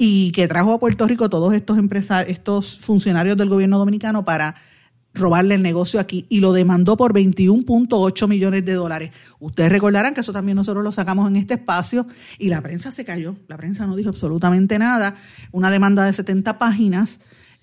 Y 0.00 0.30
que 0.30 0.46
trajo 0.46 0.72
a 0.72 0.78
Puerto 0.78 1.06
Rico 1.06 1.28
todos 1.28 1.52
estos 1.54 1.76
empresarios, 1.76 2.30
estos 2.30 2.78
funcionarios 2.78 3.36
del 3.36 3.48
gobierno 3.48 3.78
dominicano 3.78 4.24
para 4.24 4.54
robarle 5.14 5.54
el 5.54 5.62
negocio 5.62 6.00
aquí 6.00 6.26
y 6.28 6.40
lo 6.40 6.52
demandó 6.52 6.96
por 6.96 7.12
21.8 7.12 8.28
millones 8.28 8.64
de 8.64 8.74
dólares. 8.74 9.10
Ustedes 9.40 9.70
recordarán 9.70 10.14
que 10.14 10.20
eso 10.20 10.32
también 10.32 10.56
nosotros 10.56 10.84
lo 10.84 10.92
sacamos 10.92 11.28
en 11.28 11.36
este 11.36 11.54
espacio 11.54 12.06
y 12.38 12.48
la 12.48 12.62
prensa 12.62 12.92
se 12.92 13.04
cayó, 13.04 13.36
la 13.48 13.56
prensa 13.56 13.86
no 13.86 13.96
dijo 13.96 14.10
absolutamente 14.10 14.78
nada. 14.78 15.16
Una 15.52 15.70
demanda 15.70 16.04
de 16.04 16.12
70 16.12 16.58
páginas. 16.58 17.20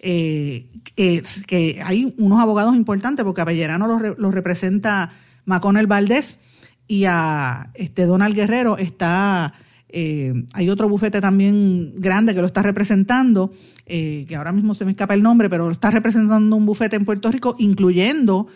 Eh, 0.07 0.67
que 0.95 1.81
hay 1.83 2.13
unos 2.17 2.39
abogados 2.39 2.75
importantes 2.75 3.23
porque 3.23 3.41
a 3.41 3.45
Pellerano 3.45 3.87
lo, 4.17 4.31
representa 4.31 5.13
Maconel 5.45 5.87
Valdés 5.87 6.37
y 6.85 7.05
a 7.05 7.71
este 7.73 8.05
Donald 8.05 8.35
Guerrero 8.35 8.77
está 8.77 9.53
eh, 9.89 10.33
hay 10.53 10.69
otro 10.69 10.89
bufete 10.89 11.21
también 11.21 11.93
grande 11.97 12.33
que 12.33 12.41
lo 12.41 12.47
está 12.47 12.61
representando, 12.61 13.51
eh, 13.85 14.25
que 14.27 14.35
ahora 14.35 14.51
mismo 14.51 14.73
se 14.73 14.85
me 14.85 14.91
escapa 14.91 15.13
el 15.13 15.23
nombre, 15.23 15.49
pero 15.49 15.65
lo 15.65 15.71
está 15.71 15.91
representando 15.91 16.55
un 16.55 16.65
bufete 16.65 16.95
en 16.95 17.05
Puerto 17.05 17.31
Rico, 17.31 17.55
incluyendo 17.59 18.47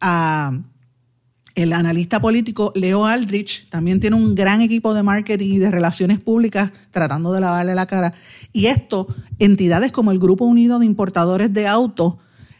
a 0.00 0.58
el 1.56 1.72
analista 1.72 2.20
político 2.20 2.70
Leo 2.74 3.06
Aldrich, 3.06 3.68
también 3.70 3.98
tiene 3.98 4.14
un 4.14 4.34
gran 4.34 4.60
equipo 4.60 4.92
de 4.92 5.02
marketing 5.02 5.54
y 5.54 5.58
de 5.58 5.70
relaciones 5.70 6.20
públicas 6.20 6.70
tratando 6.90 7.32
de 7.32 7.40
lavarle 7.40 7.74
la 7.74 7.86
cara. 7.86 8.12
Y 8.52 8.66
esto, 8.66 9.08
entidades 9.38 9.90
como 9.90 10.10
el 10.12 10.18
Grupo 10.18 10.44
Unido 10.44 10.78
de 10.78 10.84
Importadores 10.84 11.52
de 11.52 11.66
Autos, 11.66 12.16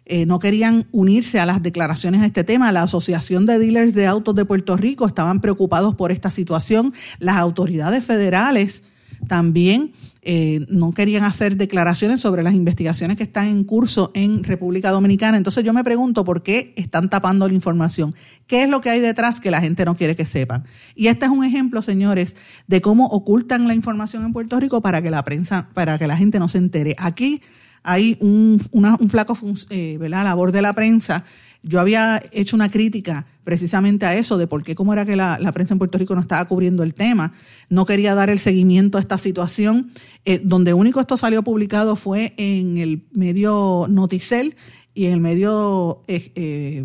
eh, 0.08 0.24
no 0.24 0.38
querían 0.38 0.86
unirse 0.92 1.40
a 1.40 1.46
las 1.46 1.60
declaraciones 1.62 2.20
de 2.20 2.28
este 2.28 2.44
tema. 2.44 2.70
La 2.70 2.82
Asociación 2.82 3.44
de 3.44 3.58
Dealers 3.58 3.92
de 3.92 4.06
Autos 4.06 4.36
de 4.36 4.44
Puerto 4.44 4.76
Rico 4.76 5.04
estaban 5.04 5.40
preocupados 5.40 5.96
por 5.96 6.12
esta 6.12 6.30
situación. 6.30 6.94
Las 7.18 7.38
autoridades 7.38 8.04
federales 8.04 8.84
también 9.26 9.92
eh, 10.22 10.64
no 10.68 10.92
querían 10.92 11.24
hacer 11.24 11.56
declaraciones 11.56 12.20
sobre 12.20 12.44
las 12.44 12.54
investigaciones 12.54 13.16
que 13.16 13.24
están 13.24 13.48
en 13.48 13.64
curso 13.64 14.12
en 14.14 14.44
República 14.44 14.90
Dominicana. 14.90 15.38
Entonces 15.38 15.64
yo 15.64 15.72
me 15.72 15.82
pregunto 15.82 16.24
por 16.24 16.44
qué 16.44 16.72
están 16.76 17.10
tapando 17.10 17.48
la 17.48 17.54
información. 17.54 18.14
¿Qué 18.46 18.62
es 18.62 18.68
lo 18.68 18.80
que 18.80 18.90
hay 18.90 19.00
detrás 19.00 19.40
que 19.40 19.50
la 19.50 19.60
gente 19.60 19.84
no 19.84 19.96
quiere 19.96 20.14
que 20.14 20.26
sepan? 20.26 20.66
Y 20.94 21.08
este 21.08 21.26
es 21.26 21.32
un 21.32 21.44
ejemplo, 21.44 21.82
señores, 21.82 22.36
de 22.68 22.80
cómo 22.80 23.06
ocultan 23.06 23.66
la 23.66 23.74
información 23.74 24.24
en 24.24 24.32
Puerto 24.32 24.60
Rico 24.60 24.80
para 24.80 25.02
que 25.02 25.10
la 25.10 25.24
prensa, 25.24 25.68
para 25.74 25.98
que 25.98 26.06
la 26.06 26.16
gente 26.16 26.38
no 26.38 26.48
se 26.48 26.58
entere. 26.58 26.94
Aquí 26.98 27.42
hay 27.87 28.18
un, 28.20 28.61
un 28.72 29.11
flaco 29.11 29.38
eh, 29.70 29.99
labor 30.09 30.53
de 30.53 30.61
la 30.61 30.72
prensa. 30.72 31.25
Yo 31.62 31.81
había 31.81 32.22
hecho 32.33 32.57
una 32.57 32.68
crítica 32.68 33.27
precisamente 33.44 34.07
a 34.07 34.16
eso, 34.16 34.38
de 34.38 34.46
por 34.46 34.62
qué, 34.62 34.75
cómo 34.75 34.92
era 34.92 35.07
que 35.07 35.16
la, 35.16 35.38
prensa 35.53 35.72
en 35.72 35.79
Puerto 35.79 35.99
Rico 35.99 36.14
no 36.14 36.20
estaba 36.20 36.44
cubriendo 36.46 36.83
el 36.83 36.94
tema. 36.94 37.33
No 37.70 37.85
quería 37.85 38.14
dar 38.14 38.29
el 38.29 38.40
seguimiento 38.40 38.99
a 38.99 39.01
esta 39.01 39.18
situación. 39.18 39.92
Eh, 40.25 40.40
donde 40.42 40.75
único 40.75 41.01
esto 41.01 41.16
salió 41.16 41.42
publicado 41.42 41.96
fue 41.96 42.35
en 42.37 42.79
el 42.79 43.07
medio 43.12 43.87
Noticel 43.88 44.57
y 44.94 45.07
en 45.07 45.12
el 45.12 45.20
medio 45.20 46.03
eh, 46.09 46.33
eh 46.35 46.85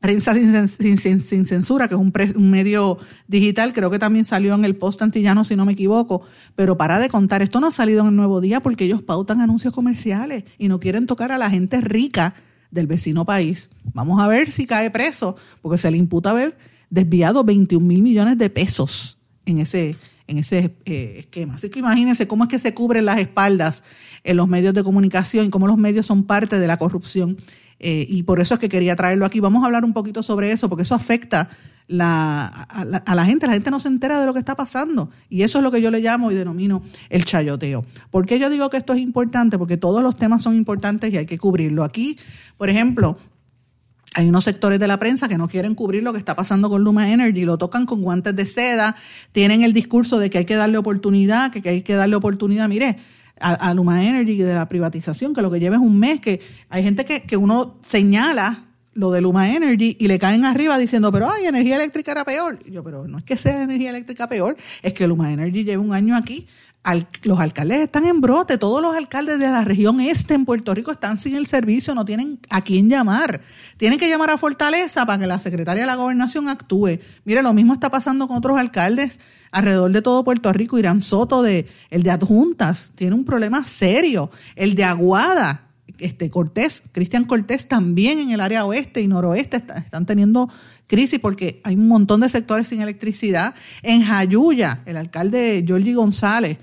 Prensa 0.00 0.34
sin, 0.34 1.46
Censura, 1.46 1.88
que 1.88 1.94
es 1.94 2.00
un, 2.00 2.12
un, 2.36 2.50
medio 2.50 2.98
digital, 3.26 3.72
creo 3.72 3.90
que 3.90 3.98
también 3.98 4.24
salió 4.24 4.54
en 4.54 4.64
el 4.64 4.76
Post 4.76 5.02
Antillano, 5.02 5.42
si 5.42 5.56
no 5.56 5.64
me 5.64 5.72
equivoco, 5.72 6.22
pero 6.54 6.76
para 6.76 6.98
de 6.98 7.08
contar, 7.08 7.42
esto 7.42 7.60
no 7.60 7.68
ha 7.68 7.72
salido 7.72 8.02
en 8.02 8.08
el 8.08 8.16
Nuevo 8.16 8.40
Día 8.40 8.60
porque 8.60 8.84
ellos 8.84 9.02
pautan 9.02 9.40
anuncios 9.40 9.72
comerciales 9.72 10.44
y 10.58 10.68
no 10.68 10.80
quieren 10.80 11.06
tocar 11.06 11.32
a 11.32 11.38
la 11.38 11.50
gente 11.50 11.80
rica 11.80 12.34
del 12.70 12.86
vecino 12.86 13.24
país. 13.24 13.70
Vamos 13.94 14.20
a 14.20 14.28
ver 14.28 14.52
si 14.52 14.66
cae 14.66 14.90
preso, 14.90 15.36
porque 15.62 15.78
se 15.78 15.90
le 15.90 15.96
imputa 15.96 16.30
haber 16.30 16.56
desviado 16.90 17.42
21 17.42 17.84
mil 17.84 18.02
millones 18.02 18.38
de 18.38 18.50
pesos 18.50 19.18
en 19.44 19.58
ese, 19.58 19.96
en 20.26 20.38
ese 20.38 20.76
eh, 20.84 21.16
esquema. 21.18 21.54
Así 21.54 21.70
que 21.70 21.78
imagínense 21.78 22.26
cómo 22.28 22.44
es 22.44 22.50
que 22.50 22.58
se 22.58 22.74
cubren 22.74 23.04
las 23.04 23.18
espaldas 23.18 23.82
en 24.24 24.36
los 24.36 24.48
medios 24.48 24.74
de 24.74 24.84
comunicación 24.84 25.46
y 25.46 25.50
cómo 25.50 25.66
los 25.66 25.78
medios 25.78 26.06
son 26.06 26.24
parte 26.24 26.58
de 26.58 26.66
la 26.66 26.76
corrupción 26.76 27.38
eh, 27.78 28.06
y 28.08 28.22
por 28.22 28.40
eso 28.40 28.54
es 28.54 28.60
que 28.60 28.68
quería 28.68 28.96
traerlo 28.96 29.26
aquí. 29.26 29.40
Vamos 29.40 29.62
a 29.62 29.66
hablar 29.66 29.84
un 29.84 29.92
poquito 29.92 30.22
sobre 30.22 30.52
eso, 30.52 30.68
porque 30.68 30.82
eso 30.82 30.94
afecta 30.94 31.50
la, 31.88 32.46
a, 32.46 32.84
la, 32.84 33.24
gente. 33.26 33.46
La 33.46 33.52
gente 33.52 33.70
no 33.70 33.80
se 33.80 33.88
entera 33.88 34.20
de 34.20 34.26
lo 34.26 34.32
que 34.32 34.38
está 34.38 34.54
pasando. 34.54 35.10
Y 35.28 35.42
eso 35.42 35.58
es 35.58 35.64
lo 35.64 35.70
que 35.70 35.80
yo 35.80 35.90
le 35.90 36.00
llamo 36.00 36.30
y 36.30 36.34
denomino 36.34 36.82
el 37.10 37.24
chayoteo. 37.24 37.84
¿Por 38.10 38.26
qué 38.26 38.38
yo 38.38 38.50
digo 38.50 38.70
que 38.70 38.78
esto 38.78 38.92
es 38.92 39.00
importante? 39.00 39.58
Porque 39.58 39.76
todos 39.76 40.02
los 40.02 40.16
temas 40.16 40.42
son 40.42 40.56
importantes 40.56 41.12
y 41.12 41.18
hay 41.18 41.26
que 41.26 41.38
cubrirlo. 41.38 41.84
Aquí, 41.84 42.18
por 42.56 42.68
ejemplo, 42.68 43.18
hay 44.14 44.28
unos 44.28 44.44
sectores 44.44 44.80
de 44.80 44.86
la 44.86 44.98
prensa 44.98 45.28
que 45.28 45.36
no 45.36 45.46
quieren 45.46 45.74
cubrir 45.74 46.02
lo 46.02 46.12
que 46.12 46.18
está 46.18 46.34
pasando 46.34 46.70
con 46.70 46.82
Luma 46.82 47.12
Energy, 47.12 47.44
lo 47.44 47.58
tocan 47.58 47.84
con 47.84 48.00
guantes 48.00 48.34
de 48.34 48.46
seda, 48.46 48.96
tienen 49.32 49.62
el 49.62 49.74
discurso 49.74 50.18
de 50.18 50.30
que 50.30 50.38
hay 50.38 50.44
que 50.46 50.54
darle 50.54 50.78
oportunidad, 50.78 51.52
que 51.52 51.68
hay 51.68 51.82
que 51.82 51.94
darle 51.94 52.16
oportunidad. 52.16 52.66
Mire, 52.66 52.96
a, 53.40 53.74
Luma 53.74 54.04
Energy 54.04 54.38
de 54.38 54.54
la 54.54 54.68
privatización, 54.68 55.34
que 55.34 55.42
lo 55.42 55.50
que 55.50 55.60
lleva 55.60 55.76
es 55.76 55.82
un 55.82 55.98
mes, 55.98 56.20
que 56.20 56.40
hay 56.68 56.82
gente 56.82 57.04
que, 57.04 57.22
que 57.22 57.36
uno 57.36 57.78
señala 57.84 58.66
lo 58.96 59.10
de 59.10 59.20
Luma 59.20 59.52
Energy 59.54 59.96
y 60.00 60.08
le 60.08 60.18
caen 60.18 60.44
arriba 60.44 60.78
diciendo, 60.78 61.12
pero 61.12 61.30
ay, 61.30 61.46
energía 61.46 61.76
eléctrica 61.76 62.12
era 62.12 62.24
peor. 62.24 62.58
yo, 62.64 62.82
pero 62.82 63.06
no 63.06 63.18
es 63.18 63.24
que 63.24 63.36
sea 63.36 63.62
energía 63.62 63.90
eléctrica 63.90 64.28
peor, 64.28 64.56
es 64.82 64.94
que 64.94 65.06
Luma 65.06 65.32
Energy 65.32 65.64
lleva 65.64 65.82
un 65.82 65.92
año 65.92 66.16
aquí. 66.16 66.46
Los 67.22 67.40
alcaldes 67.40 67.80
están 67.80 68.06
en 68.06 68.20
brote, 68.20 68.58
todos 68.58 68.80
los 68.80 68.94
alcaldes 68.94 69.40
de 69.40 69.48
la 69.48 69.64
región 69.64 70.00
este 70.00 70.34
en 70.34 70.44
Puerto 70.44 70.72
Rico 70.74 70.92
están 70.92 71.18
sin 71.18 71.34
el 71.34 71.46
servicio, 71.46 71.94
no 71.94 72.04
tienen 72.04 72.38
a 72.48 72.62
quién 72.62 72.88
llamar. 72.88 73.40
Tienen 73.76 73.98
que 73.98 74.08
llamar 74.08 74.30
a 74.30 74.38
Fortaleza 74.38 75.04
para 75.04 75.18
que 75.18 75.26
la 75.26 75.40
secretaria 75.40 75.82
de 75.82 75.86
la 75.86 75.96
gobernación 75.96 76.48
actúe. 76.48 77.00
Mire, 77.24 77.42
lo 77.42 77.52
mismo 77.52 77.74
está 77.74 77.90
pasando 77.90 78.28
con 78.28 78.36
otros 78.36 78.56
alcaldes 78.56 79.18
alrededor 79.50 79.92
de 79.92 80.02
todo 80.02 80.22
Puerto 80.22 80.52
Rico. 80.52 80.78
Irán 80.78 81.02
Soto, 81.02 81.42
de, 81.42 81.66
el 81.90 82.02
de 82.02 82.10
Adjuntas, 82.10 82.92
tiene 82.94 83.14
un 83.14 83.24
problema 83.24 83.64
serio. 83.64 84.30
El 84.54 84.76
de 84.76 84.84
Aguada, 84.84 85.66
este 85.98 86.30
Cortés, 86.30 86.82
Cristian 86.92 87.24
Cortés 87.24 87.66
también 87.66 88.18
en 88.18 88.30
el 88.30 88.40
área 88.40 88.64
oeste 88.64 89.00
y 89.00 89.08
noroeste 89.08 89.56
están 89.56 90.06
teniendo 90.06 90.50
crisis 90.86 91.18
porque 91.18 91.60
hay 91.64 91.74
un 91.74 91.88
montón 91.88 92.20
de 92.20 92.28
sectores 92.28 92.68
sin 92.68 92.80
electricidad. 92.80 93.54
En 93.82 94.02
Jayuya, 94.02 94.82
el 94.86 94.96
alcalde 94.96 95.64
Jorge 95.66 95.94
González 95.94 96.58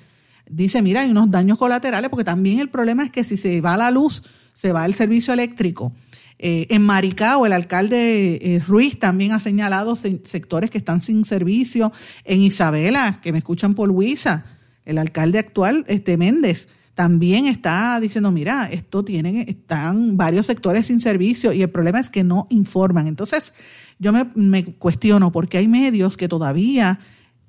dice, 0.49 0.81
mira, 0.81 1.01
hay 1.01 1.11
unos 1.11 1.31
daños 1.31 1.57
colaterales 1.57 2.09
porque 2.09 2.23
también 2.23 2.59
el 2.59 2.69
problema 2.69 3.03
es 3.03 3.11
que 3.11 3.23
si 3.23 3.37
se 3.37 3.61
va 3.61 3.77
la 3.77 3.91
luz, 3.91 4.23
se 4.53 4.71
va 4.71 4.85
el 4.85 4.93
servicio 4.93 5.33
eléctrico. 5.33 5.93
Eh, 6.39 6.67
en 6.69 6.81
Maricao, 6.81 7.45
el 7.45 7.53
alcalde 7.53 8.55
eh, 8.55 8.59
Ruiz 8.59 8.99
también 8.99 9.31
ha 9.31 9.39
señalado 9.39 9.95
sectores 9.95 10.69
que 10.69 10.77
están 10.77 11.01
sin 11.01 11.25
servicio. 11.25 11.93
En 12.25 12.41
Isabela, 12.41 13.19
que 13.21 13.31
me 13.31 13.37
escuchan 13.37 13.75
por 13.75 13.87
Luisa, 13.87 14.45
el 14.85 14.97
alcalde 14.97 15.39
actual, 15.39 15.85
este 15.87 16.17
Méndez, 16.17 16.67
también 16.95 17.47
está 17.47 17.99
diciendo, 17.99 18.31
mira, 18.31 18.69
esto 18.71 19.03
tienen, 19.03 19.47
están 19.47 20.15
varios 20.17 20.45
sectores 20.45 20.87
sin 20.87 20.99
servicio 20.99 21.53
y 21.53 21.61
el 21.61 21.69
problema 21.69 21.99
es 21.99 22.09
que 22.09 22.23
no 22.23 22.47
informan. 22.49 23.07
Entonces, 23.07 23.53
yo 23.97 24.11
me, 24.13 24.29
me 24.35 24.63
cuestiono 24.63 25.31
porque 25.31 25.57
hay 25.57 25.67
medios 25.67 26.17
que 26.17 26.27
todavía 26.27 26.99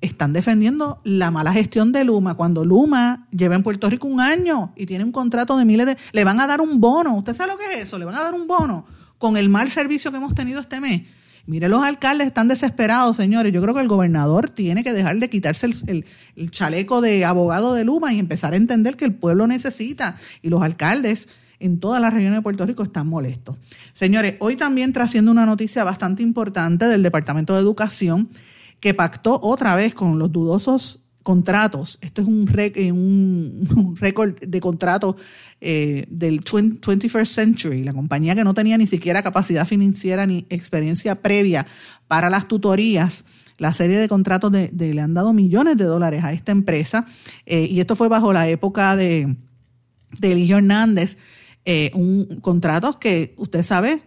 están 0.01 0.33
defendiendo 0.33 1.01
la 1.03 1.31
mala 1.31 1.53
gestión 1.53 1.91
de 1.91 2.03
Luma. 2.03 2.35
Cuando 2.35 2.65
Luma 2.65 3.27
lleva 3.31 3.55
en 3.55 3.63
Puerto 3.63 3.89
Rico 3.89 4.07
un 4.07 4.19
año 4.19 4.73
y 4.75 4.85
tiene 4.85 5.03
un 5.03 5.11
contrato 5.11 5.57
de 5.57 5.65
miles 5.65 5.85
de... 5.85 5.97
Le 6.11 6.23
van 6.23 6.39
a 6.39 6.47
dar 6.47 6.61
un 6.61 6.79
bono. 6.79 7.15
¿Usted 7.15 7.33
sabe 7.33 7.53
lo 7.53 7.57
que 7.57 7.65
es 7.65 7.87
eso? 7.87 7.97
Le 7.97 8.05
van 8.05 8.15
a 8.15 8.23
dar 8.23 8.33
un 8.33 8.47
bono 8.47 8.85
con 9.17 9.37
el 9.37 9.49
mal 9.49 9.71
servicio 9.71 10.11
que 10.11 10.17
hemos 10.17 10.35
tenido 10.35 10.59
este 10.59 10.79
mes. 10.79 11.03
Mire, 11.47 11.69
los 11.69 11.83
alcaldes 11.83 12.27
están 12.27 12.47
desesperados, 12.47 13.17
señores. 13.17 13.53
Yo 13.53 13.61
creo 13.61 13.73
que 13.75 13.81
el 13.81 13.87
gobernador 13.87 14.49
tiene 14.49 14.83
que 14.83 14.93
dejar 14.93 15.17
de 15.17 15.29
quitarse 15.29 15.67
el, 15.67 16.05
chaleco 16.51 17.01
de 17.01 17.23
abogado 17.23 17.75
de 17.75 17.85
Luma 17.85 18.13
y 18.13 18.19
empezar 18.19 18.53
a 18.53 18.57
entender 18.57 18.97
que 18.97 19.05
el 19.05 19.13
pueblo 19.13 19.45
necesita. 19.45 20.17
Y 20.41 20.49
los 20.49 20.63
alcaldes 20.63 21.27
en 21.59 21.79
todas 21.79 22.01
las 22.01 22.13
regiones 22.13 22.39
de 22.39 22.41
Puerto 22.41 22.65
Rico 22.65 22.83
están 22.83 23.07
molestos. 23.07 23.57
Señores, 23.93 24.35
hoy 24.39 24.55
también 24.55 24.91
trasciende 24.91 25.29
una 25.29 25.45
noticia 25.45 25.83
bastante 25.83 26.23
importante 26.23 26.87
del 26.87 27.03
Departamento 27.03 27.53
de 27.53 27.61
Educación 27.61 28.29
que 28.85 28.93
pactó 28.93 29.39
otra 29.41 29.75
vez 29.75 29.95
con 29.95 30.19
los 30.19 30.31
dudosos 30.31 30.99
contratos. 31.23 31.97
Esto 32.01 32.21
es 32.21 32.27
un, 32.27 32.47
eh, 32.55 32.91
un, 32.91 33.95
récord 33.99 34.35
de 34.39 34.59
contratos 34.59 35.15
eh, 35.59 36.05
del 36.07 36.43
21st 36.43 37.25
Century, 37.25 37.83
la 37.83 37.93
compañía 37.93 38.35
que 38.35 38.43
no 38.43 38.53
tenía 38.53 38.77
ni 38.77 38.85
siquiera 38.85 39.23
capacidad 39.23 39.65
financiera 39.65 40.27
ni 40.27 40.45
experiencia 40.51 41.19
previa 41.23 41.65
para 42.07 42.29
las 42.29 42.47
tutorías. 42.47 43.25
La 43.57 43.73
serie 43.73 43.97
de 43.97 44.07
contratos 44.07 44.51
de, 44.51 44.69
le 44.71 45.01
han 45.01 45.15
dado 45.15 45.33
millones 45.33 45.77
de 45.77 45.85
dólares 45.85 46.23
a 46.23 46.31
esta 46.31 46.51
empresa 46.51 47.07
eh, 47.47 47.67
y 47.67 47.79
esto 47.79 47.95
fue 47.95 48.07
bajo 48.07 48.33
la 48.33 48.47
época 48.49 48.95
de, 48.95 49.35
de 50.19 50.31
Eligio 50.31 50.57
Hernández, 50.57 51.17
un 51.95 52.37
contratos 52.41 52.97
que 52.97 53.33
usted 53.37 53.63
sabe 53.63 54.03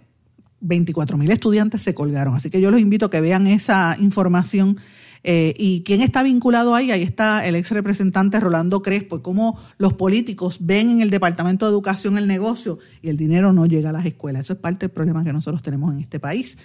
24 0.61 1.17
mil 1.17 1.31
estudiantes 1.31 1.83
se 1.83 1.95
colgaron. 1.95 2.35
Así 2.35 2.51
que 2.51 2.61
yo 2.61 2.71
los 2.71 2.81
invito 2.81 3.07
a 3.07 3.11
que 3.11 3.21
vean 3.21 3.47
esa 3.47 3.97
información. 4.01 4.79
Eh, 5.25 5.55
¿Y 5.59 5.83
quién 5.83 6.01
está 6.01 6.23
vinculado 6.23 6.75
ahí? 6.75 6.91
Ahí 6.91 7.03
está 7.03 7.47
el 7.47 7.57
ex 7.57 7.71
representante 7.73 8.39
Rolando 8.39 8.83
Crespo 8.83 9.19
y 9.19 9.23
cómo 9.23 9.59
los 9.77 9.95
políticos 9.95 10.59
ven 10.63 10.91
en 10.91 11.01
el 11.01 11.11
Departamento 11.11 11.67
de 11.67 11.73
Educación 11.73 12.19
el 12.19 12.29
negocio 12.29 12.79
y 13.03 13.09
el 13.09 13.17
dinero 13.17 13.53
no 13.53 13.67
llega 13.67 13.91
a 13.91 13.93
las 13.93 14.07
escuelas. 14.07 14.43
Eso 14.43 14.53
es 14.53 14.59
parte 14.61 14.87
del 14.87 14.95
problema 14.95 15.25
que 15.25 15.33
nosotros 15.33 15.63
tenemos 15.63 15.93
en 15.93 16.01
este 16.01 16.21
país. 16.21 16.57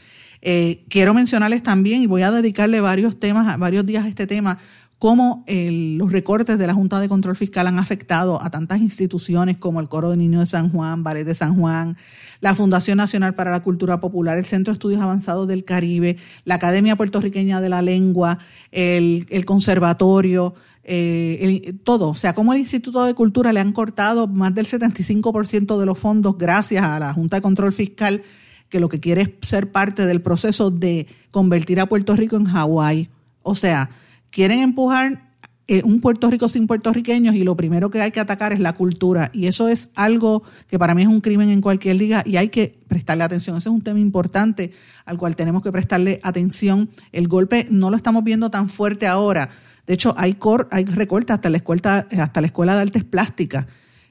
Eh, 0.46 0.84
quiero 0.90 1.14
mencionarles 1.14 1.64
también, 1.64 2.02
y 2.02 2.06
voy 2.06 2.22
a 2.22 2.30
dedicarle 2.30 2.82
varios 2.82 3.18
temas, 3.18 3.58
varios 3.58 3.86
días 3.86 4.04
a 4.04 4.10
este 4.10 4.28
tema, 4.28 4.60
cómo 5.00 5.44
los 5.48 6.12
recortes 6.12 6.58
de 6.58 6.66
la 6.66 6.74
Junta 6.74 7.00
de 7.00 7.10
Control 7.10 7.36
Fiscal 7.36 7.68
han 7.68 7.78
afectado 7.78 8.42
a 8.42 8.50
tantas 8.50 8.80
instituciones 8.80 9.58
como 9.58 9.82
el 9.82 9.90
Coro 9.90 10.12
de 10.12 10.18
Niños 10.18 10.42
de 10.42 10.46
San 10.48 10.72
Juan, 10.72 11.04
Ballet 11.04 11.26
de 11.26 11.36
San 11.36 11.60
Juan, 11.60 11.98
la 12.40 12.56
Fundación 12.56 12.98
Nacional 12.98 13.36
para 13.36 13.52
la 13.52 13.62
Cultura 13.64 14.00
Popular, 14.00 14.38
el 14.38 14.46
Centro 14.46 14.72
de 14.72 14.76
Estudios 14.76 15.02
Avanzados 15.02 15.48
del 15.48 15.66
Caribe, 15.66 16.18
la 16.46 16.56
Academia 16.56 16.96
Puertorriqueña 16.96 17.62
de 17.62 17.70
la 17.70 17.82
Lengua, 17.82 18.40
el, 18.72 19.44
Conservatorio, 19.46 20.54
eh, 20.84 21.74
todo. 21.84 22.10
O 22.10 22.16
sea, 22.16 22.34
cómo 22.34 22.54
el 22.54 22.60
Instituto 22.60 23.04
de 23.06 23.14
Cultura 23.14 23.54
le 23.54 23.60
han 23.60 23.72
cortado 23.72 24.28
más 24.28 24.54
del 24.54 24.68
75% 24.68 25.80
de 25.80 25.86
los 25.86 26.00
fondos 26.00 26.38
gracias 26.38 26.84
a 26.84 27.00
la 27.00 27.14
Junta 27.14 27.38
de 27.38 27.42
Control 27.42 27.74
Fiscal, 27.74 28.24
que 28.70 28.80
lo 28.80 28.90
que 28.90 29.00
quiere 29.00 29.22
es 29.22 29.30
ser 29.42 29.72
parte 29.72 30.06
del 30.06 30.22
proceso 30.22 30.72
de 30.72 31.08
convertir 31.32 31.80
a 31.80 31.88
Puerto 31.88 32.16
Rico 32.16 32.36
en 32.36 32.46
Hawái. 32.46 33.10
O 33.42 33.56
sea, 33.56 33.90
quieren 34.34 34.60
empujar 34.60 35.22
eh, 35.68 35.82
un 35.86 36.02
Puerto 36.02 36.30
Rico 36.30 36.50
sin 36.50 36.66
puertorriqueños 36.68 37.36
y 37.36 37.44
lo 37.44 37.56
primero 37.56 37.90
que 37.90 38.02
hay 38.02 38.12
que 38.12 38.20
atacar 38.20 38.52
es 38.52 38.60
la 38.60 38.74
cultura. 38.74 39.30
Y 39.32 39.46
eso 39.46 39.70
es 39.70 39.92
algo 39.96 40.44
que 40.68 40.80
para 40.80 40.96
mí 40.96 41.04
es 41.04 41.08
un 41.08 41.22
crimen 41.22 41.50
en 41.52 41.62
cualquier 41.62 41.98
liga 41.98 42.24
y 42.26 42.36
hay 42.36 42.50
que 42.50 42.80
prestarle 42.88 43.24
atención. 43.24 43.56
Ese 43.56 43.70
es 43.70 43.74
un 43.74 43.84
tema 43.84 44.00
importante 44.00 44.72
al 45.06 45.18
cual 45.18 45.36
tenemos 45.36 45.62
que 45.62 45.72
prestarle 45.72 46.20
atención. 46.24 46.90
El 47.12 47.28
golpe 47.28 47.68
no 47.70 47.92
lo 47.92 47.96
estamos 47.96 48.24
viendo 48.24 48.50
tan 48.50 48.70
fuerte 48.70 49.06
ahora. 49.06 49.52
De 49.86 49.94
hecho, 49.94 50.16
hay, 50.18 50.34
cor, 50.34 50.68
hay 50.72 50.84
recortes 50.86 51.36
hasta 51.36 51.50
la, 51.50 51.58
escuela, 51.58 52.76
de 52.76 52.82
Artes 52.82 53.04
Plásticas, 53.04 53.68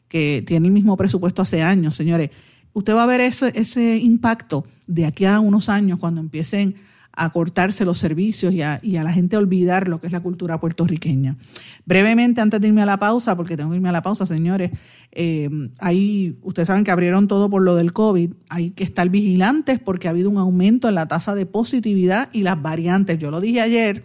que 0.09 0.45
tiene 0.47 0.69
el 0.69 0.73
mismo 0.73 0.97
presupuesto 0.97 1.43
hace 1.43 1.63
años, 1.63 1.97
señores. 1.97 2.31
Usted 2.75 2.95
va 2.95 3.03
a 3.03 3.07
ver 3.07 3.21
ese 3.21 3.97
impacto 3.99 4.65
de 4.87 5.05
aquí 5.05 5.25
a 5.25 5.41
unos 5.41 5.69
años 5.69 5.99
cuando 5.99 6.21
empiecen 6.21 6.77
a 7.15 7.31
cortarse 7.31 7.85
los 7.85 7.99
servicios 7.99 8.55
y 8.55 8.63
a, 8.63 8.81
la 8.83 9.13
gente 9.13 9.37
a 9.37 9.39
olvidar 9.39 9.89
lo 9.89 10.01
que 10.01 10.07
es 10.07 10.13
la 10.13 10.21
cultura 10.21 10.59
puertorriqueña. 10.59 11.37
Brevemente, 11.85 12.41
antes 12.41 12.61
de 12.61 12.69
irme 12.69 12.83
a 12.83 12.87
la 12.87 12.99
pausa, 12.99 13.37
porque 13.37 13.57
tengo 13.57 13.71
que 13.71 13.77
irme 13.77 13.91
a 13.91 13.93
la 13.93 14.03
pausa, 14.03 14.25
señores, 14.25 14.71
eh, 15.13 15.51
ahí 15.79 16.39
ustedes 16.43 16.69
saben 16.69 16.85
que 16.85 16.91
abrieron 16.91 17.29
todo 17.29 17.51
por 17.51 17.63
lo 17.63 17.77
del 17.77 17.93
COVID, 17.93 18.33
hay 18.49 18.71
que 18.71 18.85
estar 18.85 19.11
vigilantes 19.11 19.79
porque 19.79 20.09
ha 20.09 20.11
habido 20.11 20.31
un 20.31 20.39
aumento 20.39 20.89
en 20.89 20.95
la 20.95 21.07
tasa 21.07 21.35
de 21.35 21.45
positividad 21.45 22.31
y 22.33 22.43
las 22.43 22.61
variantes. 22.63 23.19
Yo 23.19 23.31
lo 23.31 23.41
dije 23.41 23.61
ayer, 23.61 24.05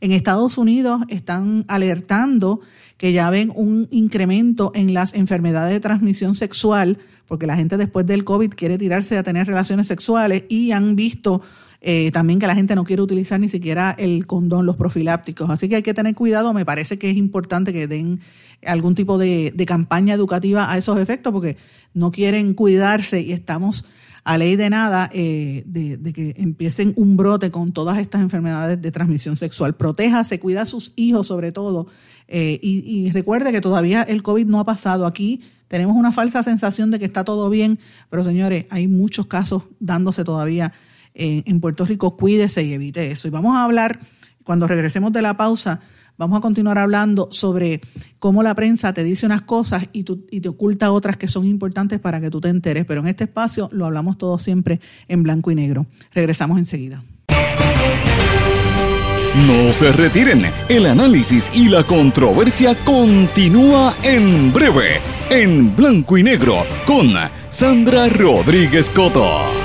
en 0.00 0.12
Estados 0.12 0.58
Unidos 0.58 1.02
están 1.08 1.64
alertando 1.68 2.60
que 2.96 3.12
ya 3.12 3.30
ven 3.30 3.52
un 3.54 3.86
incremento 3.90 4.72
en 4.74 4.92
las 4.92 5.14
enfermedades 5.14 5.72
de 5.72 5.80
transmisión 5.80 6.34
sexual, 6.34 6.98
porque 7.26 7.46
la 7.46 7.56
gente 7.56 7.76
después 7.76 8.06
del 8.06 8.24
COVID 8.24 8.50
quiere 8.50 8.76
tirarse 8.76 9.16
a 9.16 9.22
tener 9.22 9.46
relaciones 9.46 9.86
sexuales 9.86 10.44
y 10.48 10.72
han 10.72 10.96
visto 10.96 11.42
eh, 11.82 12.10
también 12.12 12.38
que 12.38 12.46
la 12.46 12.54
gente 12.54 12.74
no 12.74 12.84
quiere 12.84 13.00
utilizar 13.00 13.40
ni 13.40 13.48
siquiera 13.48 13.94
el 13.98 14.26
condón, 14.26 14.66
los 14.66 14.76
profilácticos. 14.76 15.48
Así 15.48 15.68
que 15.68 15.76
hay 15.76 15.82
que 15.82 15.94
tener 15.94 16.14
cuidado. 16.14 16.52
Me 16.52 16.66
parece 16.66 16.98
que 16.98 17.10
es 17.10 17.16
importante 17.16 17.72
que 17.72 17.86
den 17.86 18.20
algún 18.66 18.94
tipo 18.94 19.16
de, 19.16 19.54
campaña 19.66 20.14
educativa 20.14 20.70
a 20.70 20.76
esos 20.76 20.98
efectos 20.98 21.32
porque 21.32 21.56
no 21.94 22.10
quieren 22.10 22.52
cuidarse 22.54 23.22
y 23.22 23.32
estamos 23.32 23.86
a 24.24 24.36
ley 24.36 24.56
de 24.56 24.68
nada 24.68 25.08
eh, 25.14 25.62
de, 25.64 26.12
que 26.12 26.34
empiecen 26.36 26.92
un 26.96 27.16
brote 27.16 27.50
con 27.50 27.72
todas 27.72 27.96
estas 27.96 28.20
enfermedades 28.20 28.80
de 28.82 28.90
transmisión 28.90 29.36
sexual. 29.36 29.74
Protéjase, 29.74 30.38
cuida 30.38 30.62
a 30.62 30.66
sus 30.66 30.92
hijos 30.96 31.28
sobre 31.28 31.52
todo. 31.52 31.86
Eh, 32.28 32.60
y, 32.62 32.80
y, 32.84 33.10
recuerde 33.10 33.50
que 33.50 33.60
todavía 33.60 34.02
el 34.02 34.22
COVID 34.22 34.46
no 34.46 34.60
ha 34.60 34.64
pasado 34.64 35.06
aquí. 35.06 35.40
Tenemos 35.66 35.96
una 35.96 36.12
falsa 36.12 36.42
sensación 36.42 36.90
de 36.90 36.98
que 36.98 37.06
está 37.06 37.24
todo 37.24 37.48
bien, 37.48 37.78
pero 38.10 38.22
señores, 38.22 38.66
hay 38.70 38.86
muchos 38.86 39.26
casos 39.26 39.64
dándose 39.80 40.22
todavía 40.22 40.72
en, 41.14 41.60
Puerto 41.60 41.84
Rico, 41.84 42.16
cuídese 42.16 42.62
y 42.62 42.72
evite 42.72 43.10
eso. 43.10 43.28
Y 43.28 43.30
vamos 43.30 43.56
a 43.56 43.64
hablar, 43.64 44.00
cuando 44.44 44.66
regresemos 44.66 45.12
de 45.12 45.22
la 45.22 45.36
pausa, 45.36 45.80
vamos 46.16 46.38
a 46.38 46.40
continuar 46.40 46.78
hablando 46.78 47.28
sobre 47.30 47.80
cómo 48.18 48.42
la 48.42 48.54
prensa 48.54 48.92
te 48.92 49.02
dice 49.02 49.26
unas 49.26 49.42
cosas 49.42 49.88
y, 49.92 50.04
y, 50.30 50.40
te 50.40 50.48
oculta 50.48 50.92
otras 50.92 51.16
que 51.16 51.28
son 51.28 51.46
importantes 51.46 52.00
para 52.00 52.20
que 52.20 52.30
tú 52.30 52.40
te 52.40 52.48
enteres. 52.48 52.84
Pero 52.86 53.00
en 53.00 53.08
este 53.08 53.24
espacio 53.24 53.68
lo 53.72 53.86
hablamos 53.86 54.18
todo 54.18 54.38
siempre 54.38 54.80
en 55.08 55.22
blanco 55.22 55.50
y 55.50 55.54
negro. 55.54 55.86
Regresamos 56.12 56.58
enseguida. 56.58 57.02
No 59.46 59.72
se 59.72 59.92
retiren, 59.92 60.44
el 60.68 60.86
análisis 60.86 61.50
y 61.54 61.68
la 61.68 61.84
controversia 61.84 62.74
continúa 62.84 63.94
en 64.02 64.52
breve, 64.52 65.00
en 65.30 65.74
blanco 65.76 66.18
y 66.18 66.24
negro, 66.24 66.64
con 66.84 67.14
Sandra 67.48 68.08
Rodríguez 68.08 68.90
Coto. 68.90 69.59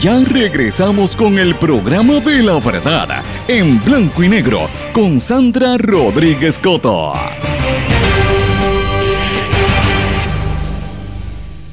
Ya 0.00 0.18
regresamos 0.24 1.14
con 1.14 1.38
el 1.38 1.54
programa 1.56 2.20
de 2.20 2.42
la 2.42 2.58
verdad, 2.58 3.22
en 3.46 3.82
blanco 3.84 4.24
y 4.24 4.30
negro, 4.30 4.60
con 4.94 5.20
Sandra 5.20 5.76
Rodríguez 5.76 6.58
Coto. 6.58 7.12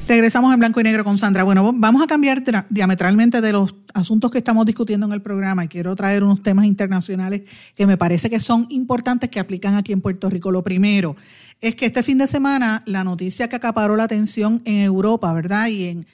Regresamos 0.06 0.52
en 0.52 0.60
blanco 0.60 0.80
y 0.80 0.82
negro 0.82 1.04
con 1.04 1.16
Sandra. 1.16 1.42
Bueno, 1.42 1.72
vamos 1.74 2.02
a 2.02 2.06
cambiar 2.06 2.42
diametralmente 2.68 3.40
de 3.40 3.52
los 3.52 3.74
asuntos 3.94 4.30
que 4.30 4.38
estamos 4.38 4.66
discutiendo 4.66 5.06
en 5.06 5.12
el 5.12 5.22
programa 5.22 5.64
y 5.64 5.68
quiero 5.68 5.96
traer 5.96 6.22
unos 6.22 6.42
temas 6.42 6.66
internacionales 6.66 7.42
que 7.74 7.86
me 7.86 7.96
parece 7.96 8.28
que 8.28 8.40
son 8.40 8.66
importantes 8.70 9.30
que 9.30 9.40
aplican 9.40 9.74
aquí 9.74 9.92
en 9.92 10.02
Puerto 10.02 10.28
Rico. 10.28 10.50
Lo 10.50 10.62
primero 10.62 11.16
es 11.60 11.74
que 11.74 11.86
este 11.86 12.02
fin 12.02 12.18
de 12.18 12.26
semana 12.26 12.82
la 12.86 13.04
noticia 13.04 13.48
que 13.48 13.56
acaparó 13.56 13.96
la 13.96 14.04
atención 14.04 14.62
en 14.64 14.80
Europa, 14.80 15.32
¿verdad? 15.32 15.68
Y 15.68 15.86
en, 15.86 16.06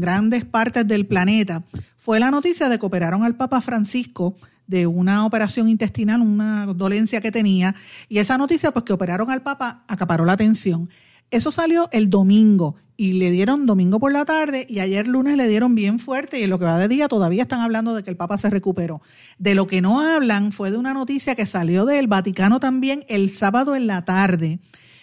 grandes 0.00 0.44
partes 0.44 0.88
del 0.88 1.06
planeta 1.06 1.62
fue 1.96 2.18
la 2.18 2.32
noticia 2.32 2.68
de 2.68 2.78
que 2.78 2.86
operaron 2.86 3.22
al 3.22 3.36
Papa 3.36 3.60
Francisco 3.60 4.34
de 4.66 4.86
una 4.86 5.24
operación 5.26 5.68
intestinal, 5.68 6.22
una 6.22 6.66
dolencia 6.66 7.20
que 7.20 7.30
tenía, 7.30 7.76
y 8.08 8.18
esa 8.18 8.38
noticia, 8.38 8.72
pues 8.72 8.84
que 8.84 8.92
operaron 8.92 9.30
al 9.30 9.42
Papa, 9.42 9.84
acaparó 9.86 10.24
la 10.24 10.32
atención. 10.32 10.88
Eso 11.30 11.52
salió 11.52 11.88
el 11.92 12.10
domingo 12.10 12.74
y 12.96 13.14
le 13.14 13.30
dieron 13.30 13.64
domingo 13.64 13.98
por 13.98 14.12
la 14.12 14.24
tarde 14.24 14.66
y 14.68 14.80
ayer 14.80 15.06
lunes 15.06 15.36
le 15.36 15.48
dieron 15.48 15.74
bien 15.74 15.98
fuerte 15.98 16.38
y 16.38 16.42
en 16.42 16.50
lo 16.50 16.58
que 16.58 16.66
va 16.66 16.78
de 16.78 16.86
día 16.86 17.08
todavía 17.08 17.44
están 17.44 17.60
hablando 17.60 17.94
de 17.94 18.02
que 18.02 18.10
el 18.10 18.16
Papa 18.16 18.36
se 18.36 18.50
recuperó. 18.50 19.00
De 19.38 19.54
lo 19.54 19.66
que 19.66 19.80
no 19.80 20.00
hablan 20.00 20.52
fue 20.52 20.70
de 20.70 20.76
una 20.76 20.92
noticia 20.92 21.34
que 21.34 21.46
salió 21.46 21.86
del 21.86 22.08
Vaticano 22.08 22.60
también 22.60 23.04
el 23.08 23.30
sábado 23.30 23.74
en 23.74 23.86
la 23.86 24.04
tarde, 24.04 24.58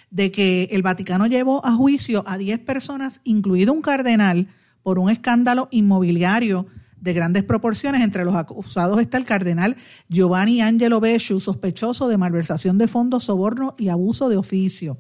de 0.09 0.31
que 0.31 0.69
el 0.71 0.81
Vaticano 0.81 1.27
llevó 1.27 1.65
a 1.65 1.73
juicio 1.73 2.23
a 2.27 2.37
10 2.37 2.59
personas, 2.59 3.21
incluido 3.23 3.73
un 3.73 3.81
cardenal, 3.81 4.47
por 4.83 4.99
un 4.99 5.09
escándalo 5.09 5.67
inmobiliario 5.71 6.65
de 7.01 7.11
grandes 7.13 7.43
proporciones. 7.43 8.01
Entre 8.01 8.23
los 8.23 8.35
acusados 8.35 9.01
está 9.01 9.17
el 9.17 9.25
cardenal 9.25 9.75
Giovanni 10.07 10.61
Angelo 10.61 11.01
Besciu, 11.01 11.39
sospechoso 11.41 12.07
de 12.07 12.17
malversación 12.17 12.77
de 12.77 12.87
fondos, 12.87 13.25
soborno 13.25 13.75
y 13.77 13.89
abuso 13.89 14.29
de 14.29 14.37
oficio. 14.37 14.97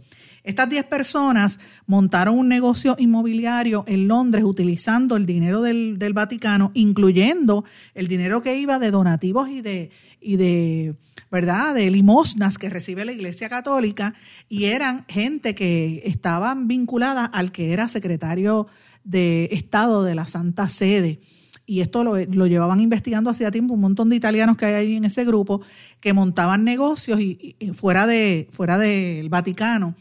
Estas 0.47 0.69
10 0.69 0.85
personas 0.85 1.59
montaron 1.87 2.39
un 2.39 2.47
negocio 2.47 2.95
inmobiliario 2.97 3.83
en 3.85 4.07
Londres 4.07 4.45
utilizando 4.45 5.17
el 5.17 5.25
dinero 5.25 5.61
del, 5.61 5.97
Vaticano, 6.13 6.71
incluyendo 6.73 7.65
el 7.93 8.07
dinero 8.07 8.41
que 8.41 8.57
iba 8.57 8.79
de 8.79 8.89
donativos 8.89 9.49
y 9.49 9.59
de, 9.59 9.91
y 10.21 10.37
de, 10.37 10.95
¿verdad?, 11.29 11.75
de 11.75 11.91
limosnas 11.91 12.57
que 12.57 12.69
recibe 12.69 13.03
la 13.03 13.11
Iglesia 13.11 13.49
Católica, 13.49 14.13
y 14.47 14.65
eran 14.65 15.03
gente 15.09 15.53
que 15.53 16.01
estaban 16.05 16.69
vinculada 16.69 17.25
al 17.25 17.51
que 17.51 17.73
era 17.73 17.89
secretario 17.89 18.67
de 19.03 19.49
Estado 19.51 20.05
de 20.05 20.15
la 20.15 20.27
Santa 20.27 20.69
Sede 20.69 21.19
y 21.69 21.81
esto 21.81 22.05
lo, 22.05 22.15
llevaban 22.47 22.79
investigando 22.79 23.29
hacía 23.29 23.51
tiempo 23.51 23.73
un 23.73 23.81
montón 23.81 24.07
de 24.07 24.15
italianos 24.15 24.55
que 24.55 24.65
hay 24.65 24.73
ahí 24.73 24.95
en 24.95 25.03
ese 25.03 25.25
grupo 25.25 25.61
que 25.99 26.13
montaban 26.13 26.63
negocios 26.63 27.19
y, 27.19 27.57
fuera 27.73 28.07
de 28.07 28.47
fuera 28.53 28.77
del 28.77 29.27
Vaticano 29.27 29.93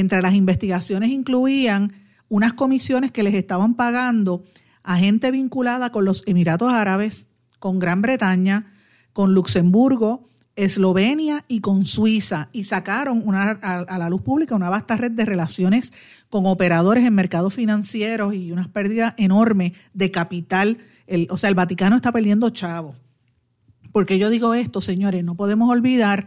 entre 0.00 0.20
las 0.20 0.34
investigaciones 0.34 1.10
incluían 1.10 1.92
unas 2.28 2.52
comisiones 2.52 3.12
que 3.12 3.22
les 3.22 3.34
estaban 3.34 3.74
pagando 3.74 4.44
a 4.82 4.98
gente 4.98 5.30
vinculada 5.30 5.90
con 5.90 6.04
los 6.04 6.22
Emiratos 6.26 6.72
Árabes, 6.72 7.28
con 7.58 7.78
Gran 7.78 8.02
Bretaña, 8.02 8.72
con 9.12 9.34
Luxemburgo, 9.34 10.28
Eslovenia 10.54 11.44
y 11.48 11.60
con 11.60 11.84
Suiza 11.84 12.48
y 12.52 12.64
sacaron 12.64 13.24
a, 13.34 13.98
la 13.98 14.10
luz 14.10 14.22
pública 14.22 14.54
una 14.54 14.70
vasta 14.70 14.96
red 14.96 15.12
de 15.12 15.24
relaciones 15.24 15.92
con 16.30 16.46
operadores 16.46 17.04
en 17.04 17.14
mercados 17.14 17.54
financieros 17.54 18.34
y 18.34 18.52
unas 18.52 18.68
pérdidas 18.68 19.14
enormes 19.16 19.72
de 19.94 20.10
capital. 20.10 20.78
El, 21.06 21.28
o 21.30 21.38
sea, 21.38 21.48
el 21.48 21.54
Vaticano 21.54 21.96
está 21.96 22.12
perdiendo 22.12 22.50
chavo. 22.50 22.94
Porque 23.92 24.18
yo 24.18 24.28
digo 24.28 24.54
esto, 24.54 24.80
señores, 24.80 25.24
no 25.24 25.36
podemos 25.36 25.70
olvidar 25.70 26.26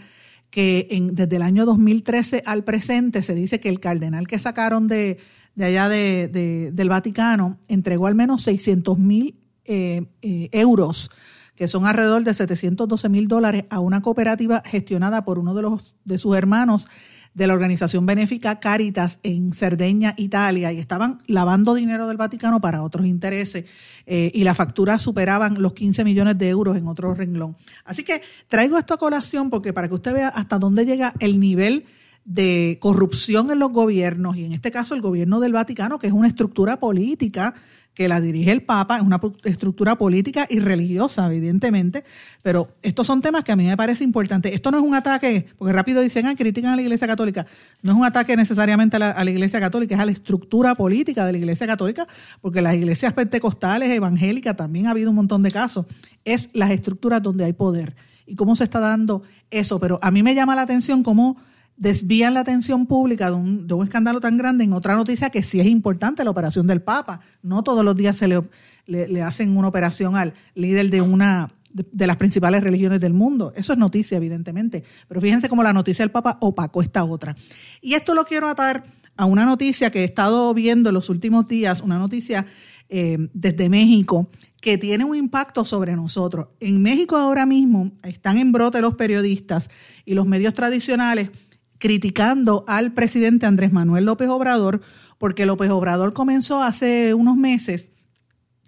que 0.50 0.88
en, 0.92 1.16
desde 1.16 1.36
el 1.36 1.42
año 1.42 1.66
2013 1.66 2.44
al 2.46 2.64
presente 2.64 3.22
se 3.24 3.36
dice 3.36 3.60
que 3.60 3.70
el 3.70 3.80
cardenal 3.80 4.28
que 4.28 4.40
sacaron 4.40 4.88
de, 4.88 5.18
de 5.56 5.66
allá 5.66 5.90
de, 5.90 6.72
del 6.74 6.90
Vaticano 6.90 7.58
entregó 7.68 8.08
al 8.08 8.16
menos 8.16 8.44
600 8.44 8.98
mil 8.98 9.36
eh, 9.66 10.06
eh, 10.22 10.50
euros, 10.52 11.12
que 11.56 11.68
son 11.68 11.86
alrededor 11.86 12.24
de 12.24 12.34
712 12.34 13.10
mil 13.10 13.28
dólares, 13.28 13.66
a 13.70 13.80
una 13.80 14.02
cooperativa 14.02 14.64
gestionada 14.66 15.26
por 15.26 15.38
uno 15.38 15.54
de, 15.54 15.62
los, 15.62 15.96
de 16.06 16.18
sus 16.18 16.36
hermanos 16.36 16.88
de 17.40 17.48
la 17.48 17.54
organización 17.54 18.06
benéfica 18.06 18.60
Caritas 18.60 19.20
en 19.24 19.54
Cerdeña, 19.54 20.14
Italia, 20.18 20.74
y 20.74 20.78
estaban 20.78 21.20
lavando 21.26 21.74
dinero 21.74 22.06
del 22.06 22.18
Vaticano 22.18 22.60
para 22.60 22.84
otros 22.84 23.06
intereses 23.06 23.64
eh, 24.06 24.30
y 24.34 24.44
las 24.44 24.58
facturas 24.58 25.02
superaban 25.02 25.62
los 25.62 25.72
15 25.72 26.04
millones 26.04 26.38
de 26.38 26.50
euros 26.50 26.76
en 26.76 26.86
otro 26.90 27.14
renglón. 27.14 27.56
Así 27.86 28.04
que 28.04 28.22
traigo 28.50 28.78
esto 28.78 28.94
a 28.94 28.98
colación 28.98 29.50
porque 29.50 29.72
para 29.72 29.88
que 29.88 29.94
usted 29.94 30.14
vea 30.14 30.28
hasta 30.28 30.60
dónde 30.60 30.86
llega 30.86 31.14
el 31.20 31.40
nivel 31.40 31.86
de 32.26 32.78
corrupción 32.82 33.52
en 33.52 33.60
los 33.60 33.72
gobiernos, 33.72 34.36
y 34.36 34.44
en 34.44 34.52
este 34.52 34.70
caso 34.70 34.94
el 34.94 35.02
gobierno 35.02 35.40
del 35.40 35.54
Vaticano, 35.54 35.98
que 35.98 36.08
es 36.08 36.14
una 36.14 36.28
estructura 36.28 36.78
política 36.78 37.56
que 38.00 38.08
la 38.08 38.22
dirige 38.22 38.54
el 38.54 38.62
Papa, 38.62 38.96
es 38.96 39.04
una 39.04 39.20
estructura 39.44 39.98
política 39.98 40.48
y 40.50 40.60
religiosa, 40.60 41.28
evidentemente, 41.28 42.06
pero 42.42 42.70
estos 42.82 43.06
son 43.06 43.20
temas 43.20 43.44
que 43.44 43.52
a 43.52 43.58
mí 43.58 43.66
me 43.66 43.76
parece 43.76 44.06
importante. 44.06 44.56
Esto 44.56 44.72
no 44.72 44.78
es 44.78 44.84
un 44.86 44.96
ataque, 44.96 45.48
porque 45.58 45.74
rápido 45.74 46.02
dicen, 46.02 46.26
ah, 46.26 46.34
critican 46.34 46.72
a 46.72 46.76
la 46.78 46.82
Iglesia 46.82 47.08
Católica. 47.08 47.46
No 47.82 47.92
es 47.92 47.98
un 47.98 48.06
ataque 48.06 48.38
necesariamente 48.38 48.96
a 48.96 49.00
la, 49.00 49.10
a 49.12 49.22
la, 49.26 49.32
Iglesia 49.32 49.60
Católica, 49.60 49.96
es 49.96 50.00
a 50.00 50.06
la 50.06 50.14
estructura 50.14 50.76
política 50.76 51.26
de 51.26 51.34
la 51.34 51.40
Iglesia 51.40 51.68
Católica, 51.68 52.08
porque 52.40 52.62
las 52.62 52.74
iglesias 52.74 53.12
pentecostales, 53.12 53.90
evangélicas, 53.90 54.56
también 54.56 54.88
ha 54.88 54.92
habido 54.92 55.10
un 55.10 55.18
montón 55.18 55.44
de 55.44 55.52
casos. 55.52 55.86
Es 56.24 56.52
las 56.54 56.72
estructuras 56.72 57.22
donde 57.22 57.44
hay 57.44 57.52
poder. 57.52 57.98
Y 58.26 58.36
cómo 58.36 58.56
se 58.56 58.64
está 58.64 58.80
dando 58.80 59.24
eso. 59.52 59.78
Pero 59.78 60.00
a 60.02 60.10
mí 60.10 60.24
me 60.24 60.34
llama 60.36 60.56
la 60.56 60.62
atención 60.62 61.04
cómo 61.04 61.36
desvían 61.80 62.34
la 62.34 62.42
atención 62.42 62.86
pública 62.86 63.30
de 63.30 63.38
un, 63.38 63.66
de 63.66 63.74
un, 63.74 63.84
escándalo 63.84 64.20
tan 64.20 64.38
grande 64.38 64.66
en 64.66 64.74
otra 64.74 64.96
noticia 64.96 65.30
que 65.30 65.42
sí 65.42 65.62
es 65.62 65.66
importante, 65.66 66.24
la 66.26 66.30
operación 66.30 66.68
del 66.68 66.82
Papa. 66.82 67.22
No 67.42 67.64
todos 67.64 67.84
los 67.84 67.96
días 67.96 68.18
se 68.18 68.28
le, 68.28 68.44
le, 68.86 69.24
hacen 69.24 69.58
una 69.58 69.70
operación 69.70 70.18
al 70.18 70.34
líder 70.56 70.90
de 70.90 71.02
una 71.02 71.50
de, 71.72 72.06
las 72.06 72.18
principales 72.18 72.64
religiones 72.64 73.00
del 73.00 73.14
mundo. 73.14 73.54
Eso 73.56 73.72
es 73.72 73.80
noticia, 73.80 74.18
evidentemente. 74.18 74.84
Pero 75.08 75.22
fíjense 75.22 75.48
cómo 75.48 75.64
la 75.64 75.72
noticia 75.72 76.04
del 76.04 76.12
Papa 76.12 76.38
opacó 76.42 76.82
esta 76.82 77.06
otra. 77.06 77.36
Y 77.82 77.94
esto 77.94 78.14
lo 78.14 78.26
quiero 78.26 78.50
atar 78.50 78.84
a 79.16 79.24
una 79.24 79.46
noticia 79.46 79.90
que 79.90 80.02
he 80.02 80.06
estado 80.06 80.54
viendo 80.54 80.90
en 80.90 80.96
los 80.96 81.10
últimos 81.10 81.48
días, 81.48 81.82
una 81.82 81.98
noticia 81.98 82.46
eh, 82.90 83.30
desde 83.34 83.70
México 83.70 84.30
que 84.60 84.78
tiene 84.78 85.06
un 85.06 85.16
impacto 85.16 85.64
sobre 85.64 85.96
nosotros. 85.96 86.48
En 86.60 86.82
México 86.82 87.16
ahora 87.16 87.46
mismo 87.46 87.92
están 88.04 88.38
en 88.38 88.52
brote 88.52 88.82
los 88.82 88.96
periodistas 88.96 89.70
y 90.04 90.14
los 90.14 90.28
medios 90.28 90.54
tradicionales 90.54 91.32
criticando 91.80 92.64
al 92.68 92.94
presidente 92.94 93.46
Andrés 93.46 93.72
Manuel 93.72 94.06
López 94.06 94.30
Obrador, 94.30 94.82
porque 95.18 95.46
López 95.46 95.70
Obrador 95.72 96.14
comenzó 96.14 96.62
hace 96.62 97.14
unos 97.14 97.36
meses 97.36 97.90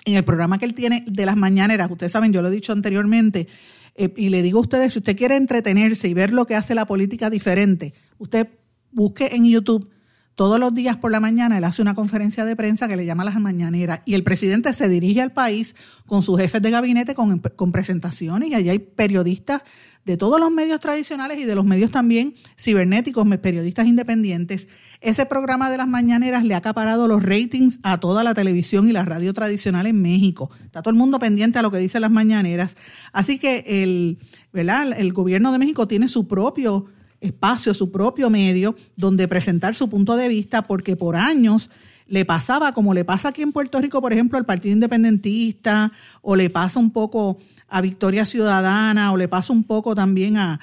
en 0.05 0.15
el 0.15 0.23
programa 0.23 0.57
que 0.57 0.65
él 0.65 0.73
tiene 0.73 1.05
de 1.07 1.25
las 1.25 1.37
mañaneras, 1.37 1.91
ustedes 1.91 2.11
saben, 2.11 2.33
yo 2.33 2.41
lo 2.41 2.47
he 2.47 2.51
dicho 2.51 2.73
anteriormente, 2.73 3.47
eh, 3.95 4.13
y 4.17 4.29
le 4.29 4.41
digo 4.41 4.57
a 4.57 4.61
ustedes, 4.61 4.93
si 4.93 4.99
usted 4.99 5.15
quiere 5.15 5.35
entretenerse 5.35 6.07
y 6.07 6.13
ver 6.13 6.33
lo 6.33 6.47
que 6.47 6.55
hace 6.55 6.73
la 6.73 6.85
política 6.85 7.29
diferente, 7.29 7.93
usted 8.17 8.47
busque 8.91 9.29
en 9.33 9.45
YouTube 9.45 9.89
todos 10.35 10.59
los 10.59 10.73
días 10.73 10.97
por 10.97 11.11
la 11.11 11.19
mañana 11.19 11.57
él 11.57 11.63
hace 11.65 11.81
una 11.81 11.93
conferencia 11.93 12.45
de 12.45 12.55
prensa 12.55 12.87
que 12.87 12.95
le 12.95 13.05
llama 13.05 13.23
las 13.23 13.39
mañaneras 13.39 14.01
y 14.05 14.15
el 14.15 14.23
presidente 14.23 14.73
se 14.73 14.87
dirige 14.89 15.21
al 15.21 15.33
país 15.33 15.75
con 16.07 16.23
sus 16.23 16.39
jefes 16.39 16.61
de 16.61 16.71
gabinete 16.71 17.13
con, 17.13 17.39
con 17.39 17.71
presentaciones 17.71 18.49
y 18.49 18.55
allí 18.55 18.69
hay 18.69 18.79
periodistas 18.79 19.61
de 20.05 20.17
todos 20.17 20.39
los 20.39 20.51
medios 20.51 20.79
tradicionales 20.79 21.37
y 21.37 21.45
de 21.45 21.55
los 21.55 21.65
medios 21.65 21.91
también 21.91 22.33
cibernéticos, 22.57 23.27
periodistas 23.37 23.87
independientes. 23.87 24.67
Ese 24.99 25.25
programa 25.25 25.69
de 25.69 25.77
las 25.77 25.87
mañaneras 25.87 26.43
le 26.43 26.53
ha 26.53 26.57
acaparado 26.57 27.07
los 27.07 27.23
ratings 27.23 27.79
a 27.83 27.99
toda 27.99 28.23
la 28.23 28.33
televisión 28.33 28.87
y 28.87 28.91
la 28.91 29.05
radio 29.05 29.33
tradicional 29.33 29.85
en 29.87 30.01
México. 30.01 30.49
Está 30.65 30.81
todo 30.81 30.91
el 30.91 30.97
mundo 30.97 31.19
pendiente 31.19 31.59
a 31.59 31.61
lo 31.61 31.71
que 31.71 31.77
dicen 31.77 32.01
las 32.01 32.11
mañaneras. 32.11 32.75
Así 33.13 33.37
que 33.37 33.63
el, 33.67 34.17
¿verdad? 34.51 34.93
el 34.97 35.13
gobierno 35.13 35.51
de 35.51 35.59
México 35.59 35.87
tiene 35.87 36.07
su 36.07 36.27
propio 36.27 36.87
espacio, 37.19 37.73
su 37.73 37.91
propio 37.91 38.29
medio 38.29 38.75
donde 38.95 39.27
presentar 39.27 39.75
su 39.75 39.89
punto 39.89 40.17
de 40.17 40.27
vista, 40.27 40.63
porque 40.63 40.95
por 40.95 41.15
años 41.15 41.69
le 42.07 42.25
pasaba 42.25 42.73
como 42.73 42.93
le 42.93 43.05
pasa 43.05 43.29
aquí 43.29 43.41
en 43.41 43.51
Puerto 43.51 43.79
Rico, 43.79 44.01
por 44.01 44.13
ejemplo, 44.13 44.37
al 44.37 44.45
Partido 44.45 44.73
Independentista, 44.73 45.91
o 46.21 46.35
le 46.35 46.49
pasa 46.49 46.79
un 46.79 46.91
poco 46.91 47.37
a 47.69 47.81
Victoria 47.81 48.25
Ciudadana, 48.25 49.11
o 49.11 49.17
le 49.17 49.27
pasa 49.27 49.53
un 49.53 49.63
poco 49.63 49.95
también 49.95 50.37
a, 50.37 50.59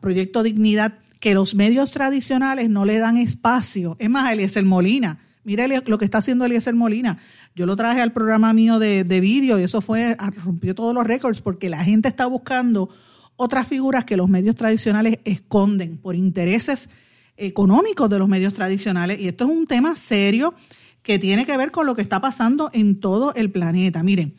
Proyecto 0.00 0.42
Dignidad, 0.42 0.94
que 1.20 1.32
los 1.32 1.54
medios 1.54 1.92
tradicionales 1.92 2.68
no 2.68 2.84
le 2.84 2.98
dan 2.98 3.16
espacio. 3.16 3.96
Es 3.98 4.10
más, 4.10 4.30
Eliezer 4.30 4.64
Molina, 4.64 5.18
mire 5.44 5.82
lo 5.86 5.96
que 5.96 6.04
está 6.04 6.18
haciendo 6.18 6.44
Eliezer 6.44 6.74
Molina. 6.74 7.18
Yo 7.54 7.64
lo 7.64 7.76
traje 7.76 8.02
al 8.02 8.12
programa 8.12 8.52
mío 8.52 8.78
de, 8.78 9.04
de 9.04 9.20
vídeo 9.20 9.58
y 9.58 9.62
eso 9.62 9.80
fue, 9.80 10.16
rompió 10.44 10.74
todos 10.74 10.92
los 10.92 11.06
récords 11.06 11.40
porque 11.40 11.70
la 11.70 11.82
gente 11.82 12.08
está 12.08 12.26
buscando 12.26 12.90
otras 13.36 13.68
figuras 13.68 14.04
que 14.04 14.16
los 14.16 14.28
medios 14.28 14.56
tradicionales 14.56 15.20
esconden 15.24 15.96
por 15.96 16.16
intereses 16.16 16.90
económicos 17.38 18.10
de 18.10 18.18
los 18.18 18.28
medios 18.28 18.52
tradicionales. 18.52 19.18
Y 19.20 19.28
esto 19.28 19.44
es 19.44 19.50
un 19.50 19.66
tema 19.66 19.96
serio 19.96 20.54
que 21.02 21.18
tiene 21.18 21.46
que 21.46 21.56
ver 21.56 21.70
con 21.70 21.86
lo 21.86 21.94
que 21.94 22.02
está 22.02 22.20
pasando 22.20 22.70
en 22.72 23.00
todo 23.00 23.32
el 23.34 23.50
planeta. 23.50 24.02
Miren, 24.02 24.34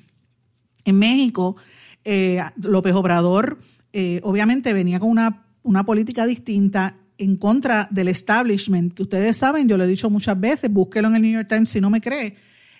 en 0.85 0.99
México, 0.99 1.55
eh, 2.03 2.41
López 2.57 2.93
Obrador 2.93 3.57
eh, 3.91 4.19
obviamente 4.23 4.73
venía 4.73 4.99
con 4.99 5.09
una, 5.09 5.47
una 5.63 5.83
política 5.83 6.25
distinta 6.25 6.97
en 7.17 7.35
contra 7.35 7.87
del 7.91 8.07
establishment, 8.07 8.93
que 8.93 9.03
ustedes 9.03 9.35
saben, 9.35 9.67
yo 9.67 9.77
lo 9.77 9.83
he 9.83 9.87
dicho 9.87 10.09
muchas 10.09 10.39
veces, 10.39 10.71
búsquelo 10.71 11.09
en 11.09 11.15
el 11.15 11.21
New 11.21 11.33
York 11.33 11.47
Times 11.49 11.69
si 11.69 11.81
no 11.81 11.89
me 11.89 11.99
cree. 11.99 12.35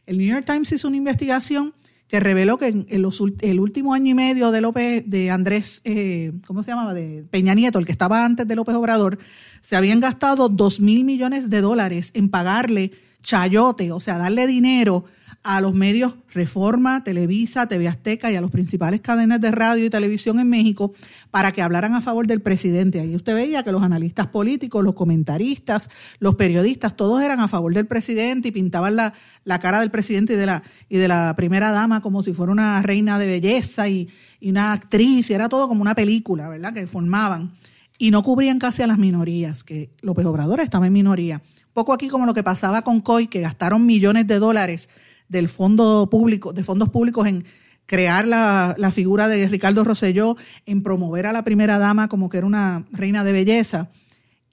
El 0.06 0.18
New 0.18 0.28
York 0.28 0.46
Times 0.46 0.72
hizo 0.72 0.88
una 0.88 0.98
investigación 0.98 1.74
que 2.10 2.20
reveló 2.20 2.58
que 2.58 2.68
en 2.68 2.88
el 2.90 3.60
último 3.60 3.94
año 3.94 4.12
y 4.12 4.14
medio 4.16 4.50
de 4.52 4.62
López, 4.62 5.04
de 5.06 5.30
Andrés, 5.30 5.82
eh, 5.86 6.34
¿cómo 6.48 6.64
se 6.64 6.72
llamaba? 6.72 6.96
De 6.96 7.24
Peña 7.30 7.54
Nieto, 7.54 7.78
el 7.78 7.86
que 7.86 7.92
estaba 7.92 8.26
antes 8.26 8.48
de 8.48 8.56
López 8.56 8.74
Obrador, 8.76 9.20
se 9.62 9.76
habían 9.76 10.00
gastado 10.00 10.50
dos 10.50 10.80
mil 10.82 11.06
millones 11.06 11.52
de 11.52 11.62
dólares 11.62 12.10
en 12.16 12.30
pagarle 12.30 12.92
chayote, 13.22 13.92
o 13.92 14.00
sea, 14.00 14.18
darle 14.18 14.48
dinero 14.48 15.06
a 15.44 15.62
los 15.62 15.74
medios 15.74 16.16
Reforma, 16.34 17.04
Televisa, 17.04 17.68
TV 17.68 17.88
Azteca 17.88 18.32
y 18.32 18.36
a 18.36 18.42
las 18.42 18.52
principales 18.52 19.02
cadenas 19.02 19.40
de 19.40 19.52
radio 19.52 19.86
y 19.86 19.90
televisión 19.90 20.40
en 20.40 20.50
México 20.50 20.94
para 21.32 21.52
que 21.52 21.62
hablaran 21.62 21.96
a 21.96 22.02
favor 22.02 22.28
del 22.28 22.42
presidente. 22.42 23.00
Ahí 23.00 23.16
usted 23.16 23.34
veía 23.34 23.64
que 23.64 23.72
los 23.72 23.82
analistas 23.82 24.28
políticos, 24.28 24.84
los 24.84 24.96
comentaristas, 24.96 25.90
los 26.20 26.36
periodistas, 26.36 26.96
todos 26.96 27.22
eran 27.22 27.40
a 27.40 27.48
favor 27.48 27.74
del 27.74 27.88
presidente 27.88 28.50
y 28.50 28.52
pintaban 28.52 28.96
la, 28.96 29.14
la 29.46 29.60
cara 29.60 29.80
del 29.80 29.92
presidente 29.92 30.34
y 30.34 30.36
de, 30.36 30.46
la, 30.46 30.64
y 30.90 30.98
de 30.98 31.08
la 31.08 31.36
primera 31.36 31.72
dama 31.72 32.02
como 32.02 32.22
si 32.22 32.34
fuera 32.34 32.52
una 32.52 32.82
reina 32.82 33.18
de 33.18 33.28
belleza 33.28 33.88
y, 33.88 34.10
y 34.40 34.50
una 34.50 34.74
actriz, 34.74 35.30
y 35.30 35.34
era 35.34 35.50
todo 35.50 35.68
como 35.68 35.82
una 35.82 35.96
película, 35.96 36.50
¿verdad? 36.50 36.74
Que 36.74 36.86
formaban. 36.86 37.54
Y 37.98 38.12
no 38.12 38.24
cubrían 38.24 38.60
casi 38.60 38.82
a 38.82 38.88
las 38.88 38.98
minorías, 38.98 39.64
que 39.64 39.90
López 40.02 40.26
Obrador 40.26 40.60
estaba 40.62 40.88
en 40.88 40.94
minoría. 40.94 41.42
Poco 41.74 41.94
aquí 41.94 42.08
como 42.08 42.26
lo 42.26 42.34
que 42.34 42.44
pasaba 42.44 42.82
con 42.82 43.02
COI, 43.02 43.28
que 43.28 43.42
gastaron 43.42 43.86
millones 43.86 44.26
de 44.28 44.40
dólares 44.40 44.90
del 45.30 45.48
fondo 45.48 46.10
público, 46.12 46.52
de 46.52 46.64
fondos 46.64 46.90
públicos 46.90 47.26
en 47.28 47.46
crear 47.86 48.28
la, 48.28 48.92
figura 48.94 49.28
de 49.28 49.48
Ricardo 49.48 49.84
Rosselló, 49.84 50.38
en 50.66 50.84
promover 50.84 51.26
a 51.26 51.34
la 51.34 51.44
primera 51.44 51.80
dama 51.80 52.08
como 52.08 52.30
que 52.30 52.38
era 52.38 52.46
una 52.46 52.86
reina 52.92 53.24
de 53.24 53.32
belleza. 53.32 53.90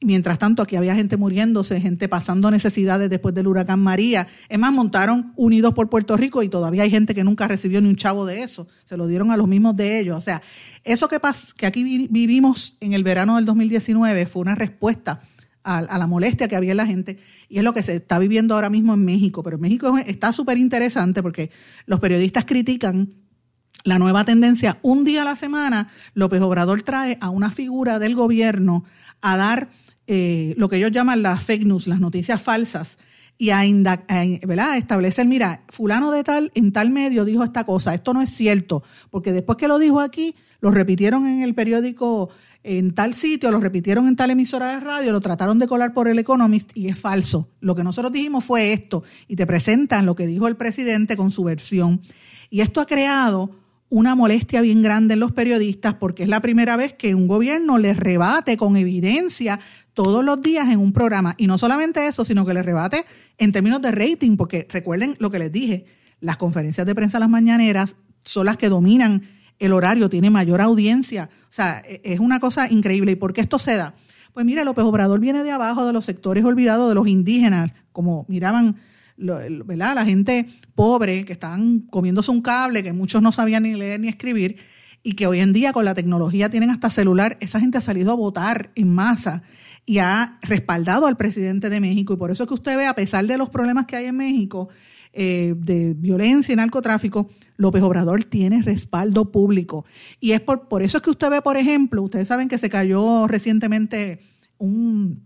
Mientras 0.00 0.38
tanto, 0.38 0.62
aquí 0.62 0.76
había 0.76 0.94
gente 0.94 1.16
muriéndose, 1.16 1.80
gente 1.80 2.08
pasando 2.08 2.50
necesidades 2.50 3.10
después 3.10 3.34
del 3.34 3.46
huracán 3.46 3.80
María. 3.80 4.28
Es 4.48 4.58
más, 4.58 4.72
montaron 4.72 5.32
Unidos 5.36 5.74
por 5.74 5.88
Puerto 5.88 6.16
Rico 6.16 6.42
y 6.42 6.48
todavía 6.48 6.82
hay 6.82 6.90
gente 6.90 7.14
que 7.14 7.24
nunca 7.24 7.48
recibió 7.48 7.80
ni 7.80 7.88
un 7.88 7.96
chavo 7.96 8.26
de 8.26 8.42
eso. 8.42 8.68
Se 8.84 8.96
lo 8.96 9.06
dieron 9.06 9.30
a 9.30 9.36
los 9.36 9.48
mismos 9.48 9.76
de 9.76 10.00
ellos. 10.00 10.16
O 10.16 10.20
sea, 10.20 10.42
eso 10.84 11.08
que, 11.08 11.18
que 11.56 11.66
aquí 11.66 12.08
vivimos 12.08 12.76
en 12.80 12.92
el 12.92 13.04
verano 13.04 13.36
del 13.36 13.46
2019 13.46 14.26
fue 14.26 14.42
una 14.42 14.54
respuesta 14.54 15.20
a, 15.66 15.98
la 15.98 16.06
molestia 16.06 16.48
que 16.48 16.56
había 16.56 16.70
en 16.70 16.76
la 16.76 16.86
gente 16.86 17.18
y 17.48 17.58
es 17.58 17.64
lo 17.64 17.72
que 17.72 17.82
se 17.82 17.96
está 17.96 18.18
viviendo 18.18 18.54
ahora 18.54 18.70
mismo 18.70 18.94
en 18.94 19.04
México. 19.04 19.42
Pero 19.42 19.56
en 19.56 19.62
México 19.62 19.96
está 19.98 20.32
súper 20.32 20.58
interesante 20.58 21.22
porque 21.22 21.50
los 21.86 22.00
periodistas 22.00 22.44
critican 22.44 23.14
la 23.84 23.98
nueva 23.98 24.24
tendencia. 24.24 24.78
Un 24.82 25.04
día 25.04 25.22
a 25.22 25.24
la 25.24 25.36
semana, 25.36 25.90
López 26.14 26.40
Obrador 26.40 26.82
trae 26.82 27.18
a 27.20 27.30
una 27.30 27.50
figura 27.50 27.98
del 27.98 28.14
gobierno 28.14 28.84
a 29.20 29.36
dar 29.36 29.70
eh, 30.06 30.54
lo 30.56 30.68
que 30.68 30.76
ellos 30.76 30.92
llaman 30.92 31.22
las 31.22 31.42
fake 31.42 31.64
news, 31.64 31.86
las 31.88 32.00
noticias 32.00 32.40
falsas, 32.40 32.98
y 33.38 33.50
a, 33.50 33.60
a, 33.60 34.76
establecer, 34.78 35.26
mira, 35.26 35.62
fulano 35.68 36.10
de 36.10 36.24
tal 36.24 36.50
en 36.54 36.72
tal 36.72 36.90
medio 36.90 37.26
dijo 37.26 37.44
esta 37.44 37.64
cosa, 37.64 37.92
esto 37.92 38.14
no 38.14 38.22
es 38.22 38.30
cierto, 38.30 38.82
porque 39.10 39.32
después 39.32 39.58
que 39.58 39.68
lo 39.68 39.78
dijo 39.78 40.00
aquí, 40.00 40.34
lo 40.60 40.70
repitieron 40.70 41.26
en 41.26 41.42
el 41.42 41.54
periódico 41.54 42.30
en 42.66 42.94
tal 42.94 43.14
sitio, 43.14 43.50
lo 43.52 43.60
repitieron 43.60 44.08
en 44.08 44.16
tal 44.16 44.30
emisora 44.30 44.72
de 44.72 44.80
radio, 44.80 45.12
lo 45.12 45.20
trataron 45.20 45.58
de 45.58 45.68
colar 45.68 45.94
por 45.94 46.08
el 46.08 46.18
Economist 46.18 46.76
y 46.76 46.88
es 46.88 46.98
falso. 46.98 47.48
Lo 47.60 47.76
que 47.76 47.84
nosotros 47.84 48.12
dijimos 48.12 48.44
fue 48.44 48.72
esto 48.72 49.04
y 49.28 49.36
te 49.36 49.46
presentan 49.46 50.04
lo 50.04 50.16
que 50.16 50.26
dijo 50.26 50.48
el 50.48 50.56
presidente 50.56 51.16
con 51.16 51.30
su 51.30 51.44
versión. 51.44 52.02
Y 52.50 52.60
esto 52.60 52.80
ha 52.80 52.86
creado 52.86 53.52
una 53.88 54.16
molestia 54.16 54.60
bien 54.60 54.82
grande 54.82 55.14
en 55.14 55.20
los 55.20 55.30
periodistas 55.30 55.94
porque 55.94 56.24
es 56.24 56.28
la 56.28 56.40
primera 56.40 56.76
vez 56.76 56.92
que 56.94 57.14
un 57.14 57.28
gobierno 57.28 57.78
les 57.78 57.96
rebate 57.96 58.56
con 58.56 58.76
evidencia 58.76 59.60
todos 59.94 60.24
los 60.24 60.42
días 60.42 60.68
en 60.68 60.80
un 60.80 60.92
programa. 60.92 61.36
Y 61.38 61.46
no 61.46 61.58
solamente 61.58 62.06
eso, 62.06 62.24
sino 62.24 62.44
que 62.44 62.52
les 62.52 62.66
rebate 62.66 63.04
en 63.38 63.52
términos 63.52 63.80
de 63.80 63.92
rating, 63.92 64.36
porque 64.36 64.66
recuerden 64.68 65.16
lo 65.20 65.30
que 65.30 65.38
les 65.38 65.52
dije, 65.52 65.86
las 66.20 66.36
conferencias 66.36 66.86
de 66.86 66.94
prensa 66.96 67.20
las 67.20 67.28
mañaneras 67.28 67.94
son 68.24 68.46
las 68.46 68.56
que 68.56 68.68
dominan 68.68 69.35
el 69.58 69.72
horario 69.72 70.08
tiene 70.08 70.30
mayor 70.30 70.60
audiencia. 70.60 71.30
O 71.44 71.52
sea, 71.52 71.82
e, 71.86 72.00
es 72.04 72.20
una 72.20 72.40
cosa 72.40 72.70
increíble. 72.70 73.12
¿Y 73.12 73.16
por 73.16 73.32
qué 73.32 73.40
esto 73.40 73.58
se 73.58 73.76
da? 73.76 73.94
Pues 74.32 74.44
mira, 74.44 74.64
López 74.64 74.84
Obrador 74.84 75.18
viene 75.20 75.42
de 75.42 75.50
abajo, 75.50 75.86
de 75.86 75.92
los 75.92 76.04
sectores 76.04 76.44
olvidados, 76.44 76.88
de 76.88 76.94
los 76.94 77.08
indígenas, 77.08 77.72
como 77.92 78.26
miraban 78.28 78.76
¿verdad? 79.16 79.94
la 79.94 80.04
gente 80.04 80.46
pobre 80.74 81.24
que 81.24 81.32
estaban 81.32 81.80
comiéndose 81.80 82.30
un 82.30 82.42
cable, 82.42 82.82
que 82.82 82.92
muchos 82.92 83.22
no 83.22 83.32
sabían 83.32 83.62
ni 83.62 83.74
leer 83.74 83.98
ni 84.00 84.08
escribir, 84.08 84.56
y 85.02 85.14
que 85.14 85.26
hoy 85.26 85.40
en 85.40 85.52
día 85.52 85.72
con 85.72 85.84
la 85.84 85.94
tecnología 85.94 86.50
tienen 86.50 86.70
hasta 86.70 86.90
celular, 86.90 87.38
esa 87.40 87.60
gente 87.60 87.78
ha 87.78 87.80
salido 87.80 88.12
a 88.12 88.16
votar 88.16 88.72
en 88.74 88.92
masa 88.92 89.42
y 89.86 89.98
ha 89.98 90.38
respaldado 90.42 91.06
al 91.06 91.16
presidente 91.16 91.70
de 91.70 91.80
México. 91.80 92.12
Y 92.12 92.16
por 92.16 92.30
eso 92.30 92.42
es 92.42 92.48
que 92.48 92.54
usted 92.54 92.76
ve, 92.76 92.86
a 92.86 92.94
pesar 92.94 93.24
de 93.24 93.38
los 93.38 93.48
problemas 93.48 93.86
que 93.86 93.96
hay 93.96 94.06
en 94.06 94.16
México, 94.16 94.68
eh, 95.18 95.54
de 95.56 95.94
violencia 95.94 96.52
y 96.52 96.56
narcotráfico, 96.56 97.30
López 97.56 97.82
Obrador 97.82 98.24
tiene 98.24 98.62
respaldo 98.62 99.32
público. 99.32 99.86
Y 100.20 100.32
es 100.32 100.42
por, 100.42 100.68
por 100.68 100.82
eso 100.82 100.98
es 100.98 101.02
que 101.02 101.08
usted 101.08 101.30
ve, 101.30 101.40
por 101.40 101.56
ejemplo, 101.56 102.02
ustedes 102.02 102.28
saben 102.28 102.48
que 102.48 102.58
se 102.58 102.68
cayó 102.68 103.26
recientemente 103.26 104.20
un, 104.58 105.22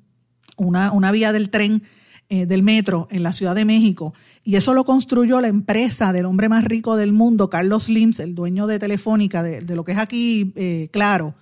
una, 0.56 0.92
una 0.92 1.10
vía 1.10 1.32
del 1.32 1.50
tren 1.50 1.82
eh, 2.28 2.46
del 2.46 2.62
metro 2.62 3.08
en 3.10 3.24
la 3.24 3.32
Ciudad 3.32 3.56
de 3.56 3.64
México, 3.64 4.14
y 4.44 4.54
eso 4.54 4.72
lo 4.72 4.84
construyó 4.84 5.40
la 5.40 5.48
empresa 5.48 6.12
del 6.12 6.26
hombre 6.26 6.48
más 6.48 6.62
rico 6.62 6.94
del 6.94 7.12
mundo, 7.12 7.50
Carlos 7.50 7.86
Slims, 7.86 8.20
el 8.20 8.36
dueño 8.36 8.68
de 8.68 8.78
Telefónica, 8.78 9.42
de, 9.42 9.62
lo 9.74 9.82
que 9.82 9.90
es 9.90 9.98
aquí, 9.98 10.52
eh, 10.54 10.86
claro. 10.92 11.34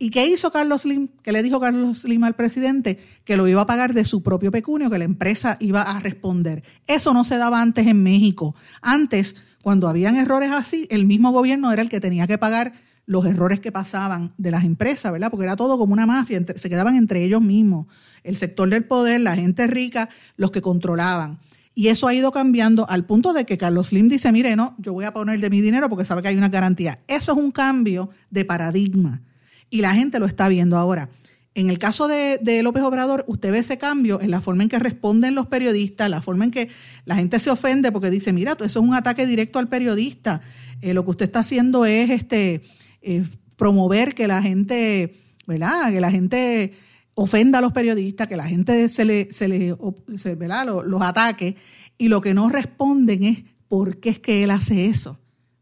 ¿Y 0.00 0.10
qué 0.10 0.26
hizo 0.28 0.52
Carlos 0.52 0.82
Slim? 0.82 1.08
¿Qué 1.22 1.32
le 1.32 1.42
dijo 1.42 1.58
Carlos 1.58 2.02
Slim 2.02 2.22
al 2.22 2.36
presidente? 2.36 2.98
Que 3.24 3.36
lo 3.36 3.48
iba 3.48 3.62
a 3.62 3.66
pagar 3.66 3.94
de 3.94 4.04
su 4.04 4.22
propio 4.22 4.52
pecunio, 4.52 4.90
que 4.90 4.98
la 4.98 5.04
empresa 5.04 5.56
iba 5.58 5.82
a 5.82 5.98
responder. 5.98 6.62
Eso 6.86 7.12
no 7.12 7.24
se 7.24 7.36
daba 7.36 7.60
antes 7.60 7.86
en 7.86 8.02
México. 8.04 8.54
Antes, 8.80 9.34
cuando 9.60 9.88
habían 9.88 10.16
errores 10.16 10.52
así, 10.52 10.86
el 10.90 11.04
mismo 11.04 11.32
gobierno 11.32 11.72
era 11.72 11.82
el 11.82 11.88
que 11.88 11.98
tenía 11.98 12.28
que 12.28 12.38
pagar 12.38 12.74
los 13.06 13.26
errores 13.26 13.58
que 13.58 13.72
pasaban 13.72 14.32
de 14.38 14.52
las 14.52 14.64
empresas, 14.64 15.10
¿verdad? 15.10 15.30
Porque 15.30 15.44
era 15.44 15.56
todo 15.56 15.78
como 15.78 15.94
una 15.94 16.06
mafia, 16.06 16.44
se 16.54 16.68
quedaban 16.68 16.94
entre 16.94 17.24
ellos 17.24 17.40
mismos. 17.40 17.86
El 18.22 18.36
sector 18.36 18.68
del 18.68 18.84
poder, 18.84 19.22
la 19.22 19.34
gente 19.34 19.66
rica, 19.66 20.10
los 20.36 20.52
que 20.52 20.62
controlaban. 20.62 21.38
Y 21.74 21.88
eso 21.88 22.06
ha 22.06 22.14
ido 22.14 22.30
cambiando 22.30 22.88
al 22.88 23.04
punto 23.04 23.32
de 23.32 23.46
que 23.46 23.56
Carlos 23.58 23.88
Slim 23.88 24.08
dice, 24.08 24.30
mire, 24.30 24.54
no, 24.54 24.76
yo 24.78 24.92
voy 24.92 25.06
a 25.06 25.12
poner 25.12 25.40
de 25.40 25.50
mi 25.50 25.60
dinero 25.60 25.88
porque 25.88 26.04
sabe 26.04 26.22
que 26.22 26.28
hay 26.28 26.36
una 26.36 26.50
garantía. 26.50 27.00
Eso 27.08 27.32
es 27.32 27.38
un 27.38 27.50
cambio 27.50 28.10
de 28.30 28.44
paradigma 28.44 29.22
y 29.70 29.80
la 29.80 29.94
gente 29.94 30.18
lo 30.18 30.26
está 30.26 30.48
viendo 30.48 30.76
ahora. 30.76 31.10
En 31.54 31.70
el 31.70 31.78
caso 31.78 32.06
de, 32.06 32.38
López 32.62 32.84
Obrador, 32.84 33.24
usted 33.26 33.50
ve 33.50 33.58
ese 33.58 33.78
cambio 33.78 34.20
en 34.20 34.30
la 34.30 34.40
forma 34.40 34.62
en 34.62 34.68
que 34.68 34.78
responden 34.78 35.34
los 35.34 35.48
periodistas, 35.48 36.08
la 36.08 36.22
forma 36.22 36.44
en 36.44 36.52
que 36.52 36.68
la 37.04 37.16
gente 37.16 37.40
se 37.40 37.50
ofende 37.50 37.90
porque 37.90 38.10
dice, 38.10 38.32
mira, 38.32 38.52
eso 38.52 38.64
es 38.64 38.76
un 38.76 38.94
ataque 38.94 39.26
directo 39.26 39.58
al 39.58 39.68
periodista. 39.68 40.40
Eh, 40.82 40.94
lo 40.94 41.04
que 41.04 41.10
usted 41.10 41.26
está 41.26 41.40
haciendo 41.40 41.84
es 41.84 42.10
este 42.10 42.62
eh, 43.02 43.24
promover 43.56 44.14
que 44.14 44.28
la 44.28 44.40
gente, 44.40 45.16
¿verdad? 45.46 45.90
Que 45.90 46.00
la 46.00 46.12
gente 46.12 46.74
ofenda 47.14 47.58
a 47.58 47.62
los 47.62 47.72
periodistas, 47.72 48.28
que 48.28 48.36
la 48.36 48.44
gente 48.44 48.88
se 48.88 49.04
le, 49.04 49.32
se 49.32 49.48
le 49.48 49.74
¿verdad? 50.36 50.66
Los, 50.66 50.86
los 50.86 51.02
ataque 51.02 51.56
y 51.96 52.06
lo 52.06 52.20
que 52.20 52.34
no 52.34 52.48
responden 52.48 53.24
es 53.24 53.44
por 53.66 53.98
qué 53.98 54.10
es 54.10 54.20
que 54.20 54.44
él 54.44 54.50
hace 54.50 54.86
eso. 54.86 55.18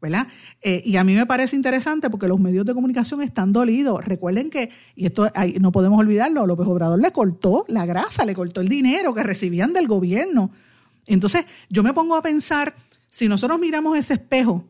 ¿Verdad? 0.07 0.29
Eh, 0.63 0.83
y 0.85 0.97
a 0.97 1.05
mí 1.05 1.15
me 1.15 1.27
parece 1.27 1.57
interesante 1.57 2.09
porque 2.11 2.29
los 2.29 2.39
medios 2.39 2.65
de 2.65 2.75
comunicación 2.75 3.23
están 3.23 3.53
dolidos. 3.53 4.05
Recuerden 4.05 4.51
que, 4.51 4.71
y 4.95 5.07
esto 5.07 5.31
no 5.61 5.73
podemos 5.73 5.99
olvidarlo, 5.99 6.47
López 6.47 6.67
Obrador 6.69 7.01
le 7.01 7.11
cortó 7.11 7.65
la 7.67 7.87
grasa, 7.87 8.25
le 8.25 8.35
cortó 8.35 8.61
el 8.61 8.69
dinero 8.69 9.13
que 9.15 9.25
recibían 9.25 9.73
del 9.73 9.89
gobierno. 9.89 10.53
Entonces, 11.07 11.45
yo 11.69 11.83
me 11.83 11.93
pongo 11.93 12.15
a 12.15 12.23
pensar, 12.23 12.75
si 13.11 13.27
nosotros 13.27 13.59
miramos 13.59 13.99
ese 13.99 14.15
espejo, 14.15 14.65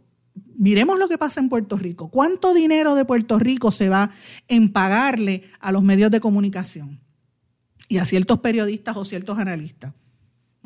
miremos 0.56 0.98
lo 0.98 1.06
que 1.06 1.18
pasa 1.18 1.40
en 1.40 1.50
Puerto 1.50 1.76
Rico. 1.76 2.10
¿Cuánto 2.10 2.54
dinero 2.54 2.94
de 2.94 3.04
Puerto 3.04 3.38
Rico 3.38 3.70
se 3.72 3.90
va 3.90 4.12
en 4.48 4.72
pagarle 4.72 5.44
a 5.60 5.70
los 5.70 5.82
medios 5.82 6.10
de 6.10 6.20
comunicación 6.20 7.00
y 7.88 7.98
a 7.98 8.06
ciertos 8.06 8.40
periodistas 8.40 8.96
o 8.96 9.04
ciertos 9.04 9.38
analistas? 9.38 9.92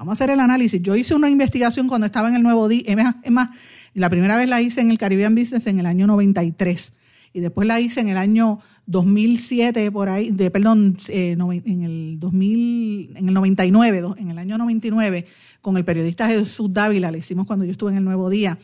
Vamos 0.01 0.13
a 0.13 0.15
hacer 0.15 0.31
el 0.31 0.41
análisis. 0.41 0.81
Yo 0.81 0.97
hice 0.97 1.15
una 1.15 1.29
investigación 1.29 1.87
cuando 1.87 2.07
estaba 2.07 2.31
en 2.31 2.37
el 2.37 2.43
Nuevo 2.43 2.69
Día, 2.69 2.85
es 3.23 3.31
más, 3.31 3.51
la 3.95 4.11
primera 4.11 4.37
vez 4.37 4.49
la 4.49 4.63
hice 4.63 4.81
en 4.81 4.91
el 4.91 4.99
Caribbean 4.99 5.35
Business 5.35 5.67
en 5.67 5.81
el 5.81 5.87
año 5.87 6.07
93 6.07 6.93
y 7.33 7.41
después 7.41 7.67
la 7.67 7.81
hice 7.81 8.01
en 8.01 8.09
el 8.09 8.17
año 8.17 8.61
2007 8.87 9.91
por 9.93 10.09
ahí, 10.09 10.31
de 10.31 10.51
perdón, 10.51 10.97
eh, 11.09 11.37
en 11.39 11.83
el 11.83 12.19
2000, 12.19 13.17
en 13.17 13.29
el 13.29 13.35
99, 13.35 14.03
en 14.19 14.31
el 14.31 14.39
año 14.39 14.59
99 14.59 15.27
con 15.63 15.77
el 15.77 15.85
periodista 15.85 16.27
Jesús 16.27 16.73
Dávila, 16.73 17.11
la 17.11 17.19
hicimos 17.19 17.47
cuando 17.47 17.65
yo 17.65 17.73
estuve 17.73 17.93
en 17.93 17.99
el 17.99 18.05
Nuevo 18.05 18.31
Día, 18.31 18.59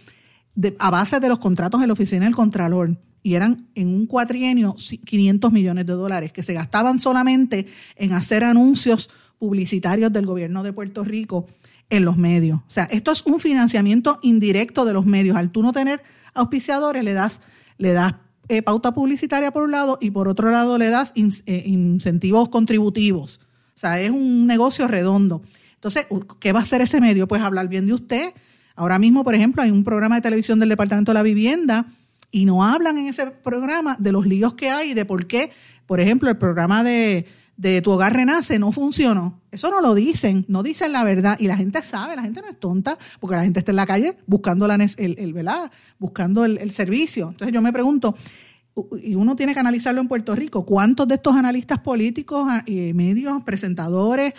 a 0.78 0.90
base 0.90 1.20
de 1.20 1.28
los 1.28 1.38
contratos 1.38 1.80
en 1.80 1.88
la 1.88 1.92
oficina 1.92 2.24
del 2.24 2.34
Contralor. 2.34 2.96
Y 3.22 3.34
eran 3.34 3.68
en 3.74 3.88
un 3.88 4.06
cuatrienio 4.06 4.76
500 5.04 5.52
millones 5.52 5.84
de 5.84 5.92
dólares 5.92 6.32
que 6.32 6.44
se 6.44 6.54
gastaban 6.54 7.00
solamente 7.00 7.66
en 7.96 8.12
hacer 8.12 8.44
anuncios 8.44 9.10
publicitarios 9.38 10.12
del 10.12 10.26
gobierno 10.26 10.62
de 10.62 10.72
Puerto 10.72 11.04
Rico 11.04 11.46
en 11.90 12.04
los 12.04 12.16
medios. 12.16 12.60
O 12.60 12.70
sea, 12.70 12.84
esto 12.84 13.12
es 13.12 13.22
un 13.22 13.40
financiamiento 13.40 14.18
indirecto 14.22 14.84
de 14.84 14.92
los 14.92 15.06
medios. 15.06 15.36
Al 15.36 15.50
tú 15.50 15.62
no 15.62 15.72
tener 15.72 16.02
auspiciadores, 16.34 17.04
le 17.04 17.12
das, 17.12 17.40
le 17.78 17.92
das 17.92 18.14
eh, 18.48 18.62
pauta 18.62 18.92
publicitaria 18.92 19.50
por 19.50 19.64
un 19.64 19.72
lado 19.72 19.98
y 20.00 20.10
por 20.10 20.28
otro 20.28 20.50
lado 20.50 20.78
le 20.78 20.90
das 20.90 21.12
eh, 21.16 21.62
incentivos 21.66 22.48
contributivos. 22.48 23.40
O 23.74 23.78
sea, 23.78 24.00
es 24.00 24.10
un 24.10 24.46
negocio 24.46 24.88
redondo. 24.88 25.42
Entonces, 25.74 26.06
¿qué 26.40 26.52
va 26.52 26.60
a 26.60 26.62
hacer 26.62 26.80
ese 26.80 27.00
medio? 27.00 27.28
Pues 27.28 27.42
hablar 27.42 27.68
bien 27.68 27.86
de 27.86 27.94
usted. 27.94 28.30
Ahora 28.74 28.98
mismo, 28.98 29.24
por 29.24 29.34
ejemplo, 29.34 29.62
hay 29.62 29.70
un 29.70 29.84
programa 29.84 30.16
de 30.16 30.22
televisión 30.22 30.58
del 30.58 30.68
Departamento 30.68 31.10
de 31.10 31.14
la 31.14 31.22
Vivienda 31.22 31.86
y 32.30 32.44
no 32.44 32.64
hablan 32.64 32.98
en 32.98 33.06
ese 33.06 33.26
programa 33.26 33.96
de 33.98 34.12
los 34.12 34.26
líos 34.26 34.54
que 34.54 34.70
hay 34.70 34.90
y 34.90 34.94
de 34.94 35.04
por 35.04 35.26
qué, 35.26 35.50
por 35.86 36.00
ejemplo, 36.00 36.28
el 36.28 36.36
programa 36.36 36.82
de, 36.84 37.26
Tu 37.60 37.90
Hogar 37.90 38.14
Renace 38.14 38.58
no 38.58 38.70
funcionó. 38.70 39.40
Eso 39.50 39.70
no 39.70 39.80
lo 39.80 39.94
dicen, 39.94 40.44
no 40.48 40.62
dicen 40.62 40.92
la 40.92 41.04
verdad 41.04 41.38
y 41.40 41.46
la 41.46 41.56
gente 41.56 41.82
sabe, 41.82 42.14
la 42.14 42.22
gente 42.22 42.42
no 42.42 42.48
es 42.48 42.60
tonta 42.60 42.98
porque 43.18 43.36
la 43.36 43.42
gente 43.42 43.60
está 43.60 43.72
en 43.72 43.76
la 43.76 43.86
calle 43.86 44.18
buscando, 44.26 44.68
la, 44.68 44.74
el, 44.74 45.18
el 45.18 45.48
buscando 45.98 46.44
el, 46.44 46.70
servicio. 46.70 47.30
Entonces 47.30 47.54
yo 47.54 47.62
me 47.62 47.72
pregunto, 47.72 48.14
y 49.02 49.14
uno 49.14 49.34
tiene 49.36 49.54
que 49.54 49.60
analizarlo 49.60 50.02
en 50.02 50.08
Puerto 50.08 50.34
Rico, 50.34 50.66
¿cuántos 50.66 51.08
de 51.08 51.14
estos 51.14 51.34
analistas 51.34 51.78
políticos, 51.78 52.46
y 52.66 52.92
medios, 52.92 53.42
presentadores, 53.42 54.34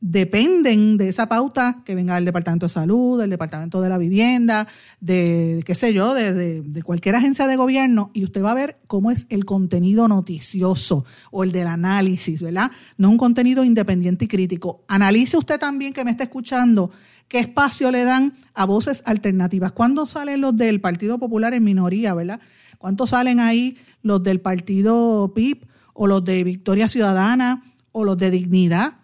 dependen 0.00 0.98
de 0.98 1.08
esa 1.08 1.28
pauta 1.28 1.82
que 1.84 1.94
venga 1.94 2.16
del 2.16 2.26
Departamento 2.26 2.66
de 2.66 2.70
Salud, 2.70 3.20
del 3.20 3.30
Departamento 3.30 3.80
de 3.80 3.88
la 3.88 3.98
Vivienda, 3.98 4.68
de 5.00 5.62
qué 5.64 5.74
sé 5.74 5.94
yo, 5.94 6.12
de, 6.14 6.82
cualquier 6.84 7.16
agencia 7.16 7.46
de 7.46 7.56
gobierno, 7.56 8.10
y 8.12 8.24
usted 8.24 8.42
va 8.42 8.50
a 8.50 8.54
ver 8.54 8.78
cómo 8.86 9.10
es 9.10 9.26
el 9.30 9.44
contenido 9.44 10.06
noticioso 10.06 11.04
o 11.30 11.44
el 11.44 11.52
del 11.52 11.66
análisis, 11.66 12.42
¿verdad? 12.42 12.70
No 12.98 13.10
un 13.10 13.16
contenido 13.16 13.64
independiente 13.64 14.26
y 14.26 14.28
crítico. 14.28 14.84
Analice 14.88 15.38
usted 15.38 15.58
también 15.58 15.92
que 15.92 16.04
me 16.04 16.10
está 16.10 16.24
escuchando 16.24 16.90
qué 17.28 17.38
espacio 17.38 17.90
le 17.90 18.04
dan 18.04 18.34
a 18.54 18.66
voces 18.66 19.02
alternativas. 19.06 19.72
¿Cuándo 19.72 20.06
salen 20.06 20.42
los 20.42 20.56
del 20.56 20.80
Partido 20.80 21.18
Popular 21.18 21.54
en 21.54 21.64
minoría, 21.64 22.14
verdad? 22.14 22.40
¿Cuántos 22.78 23.10
salen 23.10 23.40
ahí 23.40 23.78
los 24.02 24.22
del 24.22 24.40
Partido 24.40 25.32
PIB 25.34 25.66
o 25.94 26.06
los 26.06 26.22
de 26.24 26.44
Victoria 26.44 26.86
Ciudadana 26.86 27.62
o 27.92 28.04
los 28.04 28.18
de 28.18 28.30
Dignidad? 28.30 28.98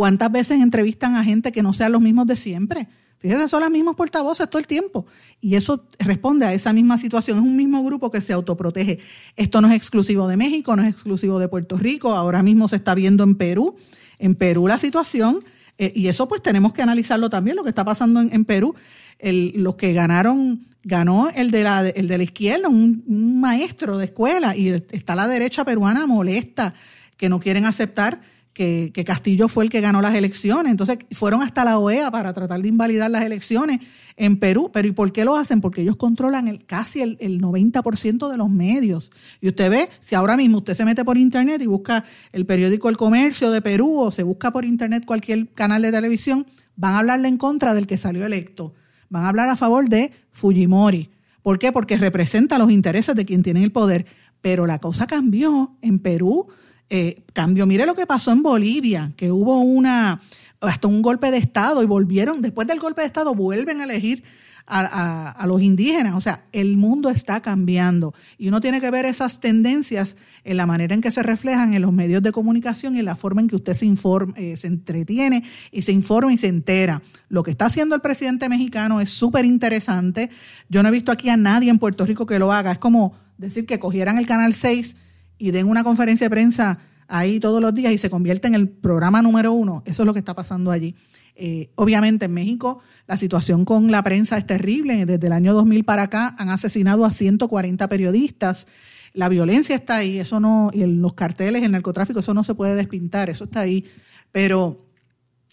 ¿Cuántas 0.00 0.32
veces 0.32 0.62
entrevistan 0.62 1.14
a 1.14 1.22
gente 1.22 1.52
que 1.52 1.62
no 1.62 1.74
sean 1.74 1.92
los 1.92 2.00
mismos 2.00 2.26
de 2.26 2.34
siempre? 2.34 2.88
Fíjense, 3.18 3.48
son 3.48 3.60
los 3.60 3.70
mismos 3.70 3.96
portavoces 3.96 4.48
todo 4.48 4.58
el 4.58 4.66
tiempo. 4.66 5.04
Y 5.42 5.56
eso 5.56 5.84
responde 5.98 6.46
a 6.46 6.54
esa 6.54 6.72
misma 6.72 6.96
situación. 6.96 7.36
Es 7.36 7.44
un 7.44 7.54
mismo 7.54 7.84
grupo 7.84 8.10
que 8.10 8.22
se 8.22 8.32
autoprotege. 8.32 8.98
Esto 9.36 9.60
no 9.60 9.68
es 9.68 9.74
exclusivo 9.74 10.26
de 10.26 10.38
México, 10.38 10.74
no 10.74 10.82
es 10.84 10.94
exclusivo 10.94 11.38
de 11.38 11.48
Puerto 11.48 11.76
Rico. 11.76 12.14
Ahora 12.14 12.42
mismo 12.42 12.66
se 12.66 12.76
está 12.76 12.94
viendo 12.94 13.24
en 13.24 13.34
Perú. 13.34 13.76
En 14.18 14.36
Perú 14.36 14.66
la 14.66 14.78
situación, 14.78 15.44
eh, 15.76 15.92
y 15.94 16.08
eso 16.08 16.26
pues 16.26 16.42
tenemos 16.42 16.72
que 16.72 16.80
analizarlo 16.80 17.28
también, 17.28 17.56
lo 17.56 17.62
que 17.62 17.68
está 17.68 17.84
pasando 17.84 18.22
en, 18.22 18.44
Perú. 18.46 18.74
los 19.20 19.74
que 19.74 19.92
ganaron, 19.92 20.64
ganó 20.82 21.28
el 21.28 21.50
de 21.50 21.62
la, 21.62 21.86
el 21.86 22.08
de 22.08 22.16
la 22.16 22.24
izquierda, 22.24 22.70
un 22.70 23.38
maestro 23.38 23.98
de 23.98 24.06
escuela, 24.06 24.56
y 24.56 24.70
está 24.92 25.14
la 25.14 25.28
derecha 25.28 25.62
peruana 25.66 26.06
molesta, 26.06 26.72
que 27.18 27.28
no 27.28 27.38
quieren 27.38 27.66
aceptar 27.66 28.22
que, 28.52 29.04
Castillo 29.06 29.48
fue 29.48 29.64
el 29.64 29.70
que 29.70 29.80
ganó 29.80 30.02
las 30.02 30.14
elecciones. 30.14 30.70
Entonces 30.70 30.98
fueron 31.12 31.42
hasta 31.42 31.64
la 31.64 31.78
OEA 31.78 32.10
para 32.10 32.32
tratar 32.32 32.60
de 32.60 32.68
invalidar 32.68 33.10
las 33.10 33.24
elecciones 33.24 33.80
en 34.16 34.38
Perú. 34.38 34.70
Pero 34.72 34.88
¿y 34.88 34.92
por 34.92 35.12
qué 35.12 35.24
lo 35.24 35.36
hacen? 35.36 35.60
Porque 35.60 35.82
ellos 35.82 35.96
controlan 35.96 36.48
el, 36.48 36.64
casi 36.64 37.00
el, 37.00 37.16
el 37.20 37.40
90% 37.40 38.30
de 38.30 38.36
los 38.36 38.50
medios. 38.50 39.10
Y 39.40 39.48
usted 39.48 39.70
ve, 39.70 39.88
si 40.00 40.14
ahora 40.14 40.36
mismo 40.36 40.58
usted 40.58 40.74
se 40.74 40.84
mete 40.84 41.04
por 41.04 41.16
internet 41.16 41.62
y 41.62 41.66
busca 41.66 42.04
el 42.32 42.46
periódico 42.46 42.88
El 42.88 42.96
Comercio 42.96 43.50
de 43.50 43.62
Perú 43.62 43.98
o 43.98 44.10
se 44.10 44.22
busca 44.22 44.50
por 44.50 44.64
internet 44.64 45.04
cualquier 45.06 45.48
canal 45.48 45.82
de 45.82 45.92
televisión, 45.92 46.46
van 46.76 46.94
a 46.94 46.98
hablarle 46.98 47.28
en 47.28 47.38
contra 47.38 47.74
del 47.74 47.86
que 47.86 47.96
salió 47.96 48.26
electo. 48.26 48.74
Van 49.08 49.24
a 49.24 49.28
hablar 49.28 49.48
a 49.48 49.56
favor 49.56 49.88
de 49.88 50.12
Fujimori. 50.32 51.10
¿Por 51.42 51.58
qué? 51.58 51.72
Porque 51.72 51.96
representa 51.96 52.58
los 52.58 52.70
intereses 52.70 53.14
de 53.14 53.24
quien 53.24 53.42
tiene 53.42 53.64
el 53.64 53.72
poder. 53.72 54.06
Pero 54.42 54.66
la 54.66 54.78
cosa 54.78 55.06
cambió 55.06 55.76
en 55.82 55.98
Perú 55.98 56.48
eh, 56.90 57.22
cambio. 57.32 57.66
Mire 57.66 57.86
lo 57.86 57.94
que 57.94 58.06
pasó 58.06 58.32
en 58.32 58.42
Bolivia, 58.42 59.12
que 59.16 59.30
hubo 59.30 59.60
una 59.60 60.20
hasta 60.60 60.88
un 60.88 61.00
golpe 61.00 61.30
de 61.30 61.38
Estado 61.38 61.82
y 61.82 61.86
volvieron, 61.86 62.42
después 62.42 62.68
del 62.68 62.80
golpe 62.80 63.00
de 63.00 63.06
Estado, 63.06 63.34
vuelven 63.34 63.80
a 63.80 63.84
elegir 63.84 64.24
a, 64.66 65.44
los 65.46 65.60
indígenas. 65.62 66.14
O 66.14 66.20
sea, 66.20 66.44
el 66.52 66.76
mundo 66.76 67.10
está 67.10 67.40
cambiando 67.40 68.14
y 68.38 68.48
uno 68.48 68.60
tiene 68.60 68.80
que 68.80 68.90
ver 68.90 69.04
esas 69.04 69.40
tendencias 69.40 70.16
en 70.44 70.56
la 70.56 70.66
manera 70.66 70.94
en 70.94 71.00
que 71.00 71.10
se 71.10 71.22
reflejan 71.22 71.74
en 71.74 71.82
los 71.82 71.92
medios 71.92 72.22
de 72.22 72.32
comunicación 72.32 72.94
y 72.94 73.00
en 73.00 73.04
la 73.04 73.16
forma 73.16 73.40
en 73.40 73.48
que 73.48 73.56
usted 73.56 73.74
se, 73.74 73.86
informa, 73.86 74.34
eh, 74.36 74.56
se 74.56 74.68
entretiene 74.68 75.42
y 75.72 75.82
se 75.82 75.92
informa 75.92 76.32
y 76.32 76.38
se 76.38 76.48
entera. 76.48 77.02
Lo 77.28 77.42
que 77.42 77.50
está 77.50 77.66
haciendo 77.66 77.94
el 77.94 78.00
presidente 78.00 78.48
mexicano 78.48 79.00
es 79.00 79.10
súper 79.10 79.44
interesante. 79.44 80.30
Yo 80.68 80.82
no 80.82 80.88
he 80.88 80.92
visto 80.92 81.10
aquí 81.10 81.28
a 81.28 81.36
nadie 81.36 81.70
en 81.70 81.78
Puerto 81.78 82.06
Rico 82.06 82.26
que 82.26 82.38
lo 82.38 82.52
haga. 82.52 82.72
Es 82.72 82.78
como 82.78 83.14
decir 83.38 83.66
que 83.66 83.78
cogieran 83.78 84.18
el 84.18 84.26
Canal 84.26 84.54
6 84.54 84.94
y 85.40 85.50
den 85.50 85.68
una 85.68 85.82
conferencia 85.82 86.26
de 86.26 86.30
prensa 86.30 86.78
ahí 87.08 87.40
todos 87.40 87.60
los 87.60 87.74
días 87.74 87.92
y 87.92 87.98
se 87.98 88.10
convierte 88.10 88.46
en 88.46 88.54
el 88.54 88.68
programa 88.68 89.22
número 89.22 89.52
uno. 89.52 89.82
Eso 89.86 90.02
es 90.02 90.06
lo 90.06 90.12
que 90.12 90.20
está 90.20 90.34
pasando 90.34 90.70
allí. 90.70 90.94
Eh, 91.34 91.70
obviamente 91.76 92.26
en 92.26 92.34
México 92.34 92.80
la 93.06 93.16
situación 93.16 93.64
con 93.64 93.90
la 93.90 94.04
prensa 94.04 94.36
es 94.36 94.46
terrible. 94.46 95.06
Desde 95.06 95.26
el 95.26 95.32
año 95.32 95.54
2000 95.54 95.84
para 95.84 96.04
acá 96.04 96.36
han 96.38 96.50
asesinado 96.50 97.04
a 97.04 97.10
140 97.10 97.88
periodistas. 97.88 98.66
La 99.14 99.28
violencia 99.28 99.74
está 99.74 99.96
ahí, 99.96 100.18
eso 100.18 100.38
no, 100.38 100.70
y 100.72 100.84
los 100.86 101.14
carteles, 101.14 101.64
el 101.64 101.72
narcotráfico, 101.72 102.20
eso 102.20 102.34
no 102.34 102.44
se 102.44 102.54
puede 102.54 102.76
despintar, 102.76 103.30
eso 103.30 103.44
está 103.44 103.60
ahí. 103.60 103.84
Pero 104.30 104.86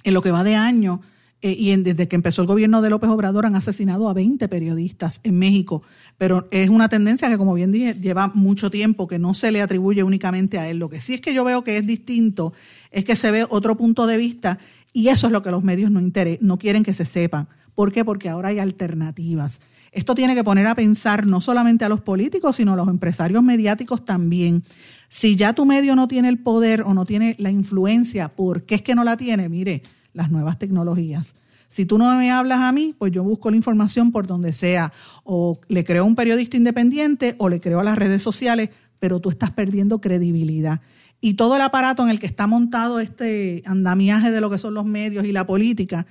en 0.04 0.14
lo 0.14 0.22
que 0.22 0.30
va 0.30 0.44
de 0.44 0.54
año, 0.54 1.02
eh, 1.42 1.56
y 1.58 1.76
desde 1.76 2.08
que 2.08 2.16
empezó 2.16 2.42
el 2.42 2.48
gobierno 2.48 2.82
de 2.82 2.90
López 2.90 3.10
Obrador 3.12 3.46
han 3.46 3.56
asesinado 3.56 4.10
a 4.10 4.14
20 4.14 4.48
periodistas 4.48 5.22
en 5.24 5.38
México, 5.38 5.84
pero 6.18 6.48
es 6.50 6.70
una 6.70 6.90
tendencia 6.90 7.30
que, 7.30 7.38
como 7.38 7.54
bien 7.54 7.72
dije, 7.72 7.94
lleva 7.94 8.32
mucho 8.34 8.72
tiempo, 8.72 9.08
que 9.08 9.20
no 9.20 9.36
se 9.36 9.52
le 9.52 9.62
atribuye 9.62 10.02
únicamente 10.02 10.58
a 10.58 10.68
él. 10.68 10.80
Lo 10.80 10.90
que 10.90 11.00
sí 11.00 11.14
es 11.14 11.22
que 11.22 11.36
yo 11.36 11.44
veo 11.44 11.64
que 11.64 11.78
es 11.78 11.86
distinto 11.86 12.54
es 12.90 13.06
que 13.06 13.16
se 13.16 13.30
ve 13.30 13.46
otro 13.50 13.78
punto 13.78 14.08
de 14.08 14.18
vista 14.18 14.58
y 14.94 15.10
eso 15.10 15.28
es 15.28 15.34
lo 15.34 15.44
que 15.44 15.52
los 15.52 15.64
medios 15.64 15.92
no, 15.92 16.02
no 16.42 16.58
quieren 16.58 16.84
que 16.84 16.94
se 16.94 17.06
sepan. 17.06 17.48
¿Por 17.76 17.92
qué? 17.92 18.04
Porque 18.04 18.30
ahora 18.30 18.50
hay 18.50 18.58
alternativas. 18.58 19.62
Esto 19.92 20.16
tiene 20.16 20.34
que 20.34 20.44
poner 20.44 20.66
a 20.66 20.74
pensar 20.74 21.28
no 21.28 21.42
solamente 21.42 21.86
a 21.86 21.90
los 21.90 22.02
políticos, 22.02 22.56
sino 22.56 22.74
a 22.74 22.76
los 22.76 22.88
empresarios 22.88 23.44
mediáticos 23.44 24.04
también. 24.04 24.64
Si 25.10 25.36
ya 25.36 25.54
tu 25.54 25.66
medio 25.66 25.96
no 25.96 26.08
tiene 26.08 26.30
el 26.30 26.40
poder 26.40 26.82
o 26.82 26.96
no 26.96 27.06
tiene 27.06 27.36
la 27.38 27.52
influencia, 27.52 28.30
¿por 28.30 28.64
qué 28.64 28.76
es 28.76 28.82
que 28.82 28.96
no 28.96 29.04
la 29.04 29.18
tiene? 29.18 29.48
Mire, 29.50 29.84
las 30.18 30.32
nuevas 30.32 30.59
tecnologías. 30.59 31.36
Si 31.70 31.86
tú 31.86 31.97
no 31.97 32.13
me 32.18 32.32
hablas 32.32 32.59
a 32.61 32.72
mí, 32.72 32.95
pues 32.97 33.11
yo 33.11 33.24
busco 33.24 33.49
la 33.49 33.57
información 33.57 34.11
por 34.11 34.26
donde 34.26 34.53
sea, 34.53 34.91
o 35.24 35.59
le 35.68 35.84
creo 35.84 36.03
a 36.03 36.05
un 36.05 36.15
periodista 36.15 36.57
independiente 36.57 37.36
o 37.38 37.49
le 37.49 37.61
creo 37.61 37.80
a 37.80 37.84
las 37.84 37.97
redes 37.97 38.24
sociales, 38.24 38.70
pero 38.99 39.20
tú 39.20 39.30
estás 39.30 39.51
perdiendo 39.51 40.01
credibilidad. 40.01 40.82
Y 41.22 41.36
todo 41.36 41.55
el 41.55 41.61
aparato 41.61 42.03
en 42.03 42.09
el 42.09 42.20
que 42.20 42.26
está 42.26 42.47
montado 42.47 42.99
este 42.99 43.63
andamiaje 43.65 44.32
de 44.32 44.41
lo 44.41 44.49
que 44.49 44.57
son 44.57 44.74
los 44.74 44.86
medios 44.86 45.26
y 45.26 45.32
la 45.32 45.45
política, 45.45 46.07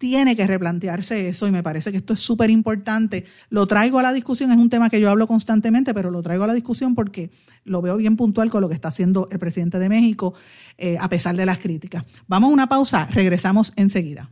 tiene 0.00 0.34
que 0.34 0.46
replantearse 0.46 1.28
eso 1.28 1.46
y 1.46 1.50
me 1.50 1.62
parece 1.62 1.90
que 1.92 1.98
esto 1.98 2.14
es 2.14 2.20
súper 2.20 2.48
importante. 2.48 3.26
Lo 3.50 3.66
traigo 3.66 3.98
a 3.98 4.02
la 4.02 4.14
discusión, 4.14 4.50
es 4.50 4.56
un 4.56 4.70
tema 4.70 4.88
que 4.88 4.98
yo 4.98 5.10
hablo 5.10 5.26
constantemente, 5.26 5.92
pero 5.92 6.10
lo 6.10 6.22
traigo 6.22 6.44
a 6.44 6.46
la 6.46 6.54
discusión 6.54 6.94
porque 6.94 7.30
lo 7.66 7.82
veo 7.82 7.98
bien 7.98 8.16
puntual 8.16 8.48
con 8.48 8.62
lo 8.62 8.68
que 8.70 8.74
está 8.74 8.88
haciendo 8.88 9.28
el 9.30 9.38
presidente 9.38 9.78
de 9.78 9.90
México, 9.90 10.32
eh, 10.78 10.96
a 10.98 11.10
pesar 11.10 11.36
de 11.36 11.44
las 11.44 11.58
críticas. 11.58 12.04
Vamos 12.28 12.48
a 12.48 12.52
una 12.54 12.66
pausa, 12.66 13.08
regresamos 13.10 13.74
enseguida. 13.76 14.30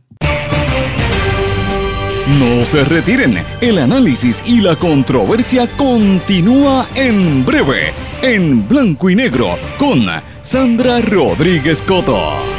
No 2.39 2.65
se 2.65 2.83
retiren, 2.83 3.37
el 3.61 3.77
análisis 3.77 4.41
y 4.47 4.61
la 4.61 4.75
controversia 4.75 5.67
continúa 5.77 6.87
en 6.95 7.45
breve, 7.45 7.91
en 8.23 8.67
blanco 8.67 9.11
y 9.11 9.15
negro, 9.15 9.55
con 9.77 10.07
Sandra 10.41 10.99
Rodríguez 11.01 11.83
Coto. 11.83 12.58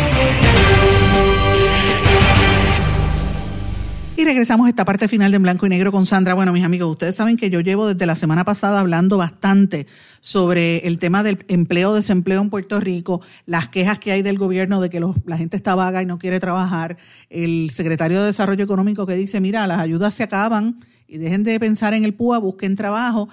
Y 4.21 4.23
regresamos 4.23 4.67
a 4.67 4.69
esta 4.69 4.85
parte 4.85 5.07
final 5.07 5.31
de 5.31 5.37
En 5.37 5.41
Blanco 5.41 5.65
y 5.65 5.69
Negro 5.69 5.91
con 5.91 6.05
Sandra. 6.05 6.35
Bueno, 6.35 6.53
mis 6.53 6.63
amigos, 6.63 6.91
ustedes 6.91 7.15
saben 7.15 7.37
que 7.37 7.49
yo 7.49 7.59
llevo 7.59 7.87
desde 7.87 8.05
la 8.05 8.15
semana 8.15 8.45
pasada 8.45 8.79
hablando 8.79 9.17
bastante 9.17 9.87
sobre 10.19 10.85
el 10.85 10.99
tema 10.99 11.23
del 11.23 11.43
empleo, 11.47 11.95
desempleo 11.95 12.39
en 12.39 12.51
Puerto 12.51 12.79
Rico, 12.79 13.21
las 13.47 13.69
quejas 13.69 13.97
que 13.97 14.11
hay 14.11 14.21
del 14.21 14.37
gobierno 14.37 14.79
de 14.79 14.91
que 14.91 14.99
la 14.99 15.37
gente 15.37 15.57
está 15.57 15.73
vaga 15.73 16.03
y 16.03 16.05
no 16.05 16.19
quiere 16.19 16.39
trabajar, 16.39 16.97
el 17.31 17.71
secretario 17.71 18.19
de 18.19 18.27
Desarrollo 18.27 18.63
Económico 18.63 19.07
que 19.07 19.15
dice, 19.15 19.41
mira, 19.41 19.65
las 19.65 19.79
ayudas 19.79 20.13
se 20.13 20.21
acaban 20.21 20.81
y 21.07 21.17
dejen 21.17 21.41
de 21.41 21.59
pensar 21.59 21.95
en 21.95 22.05
el 22.05 22.13
PUA, 22.13 22.37
busquen 22.37 22.75
trabajo. 22.75 23.27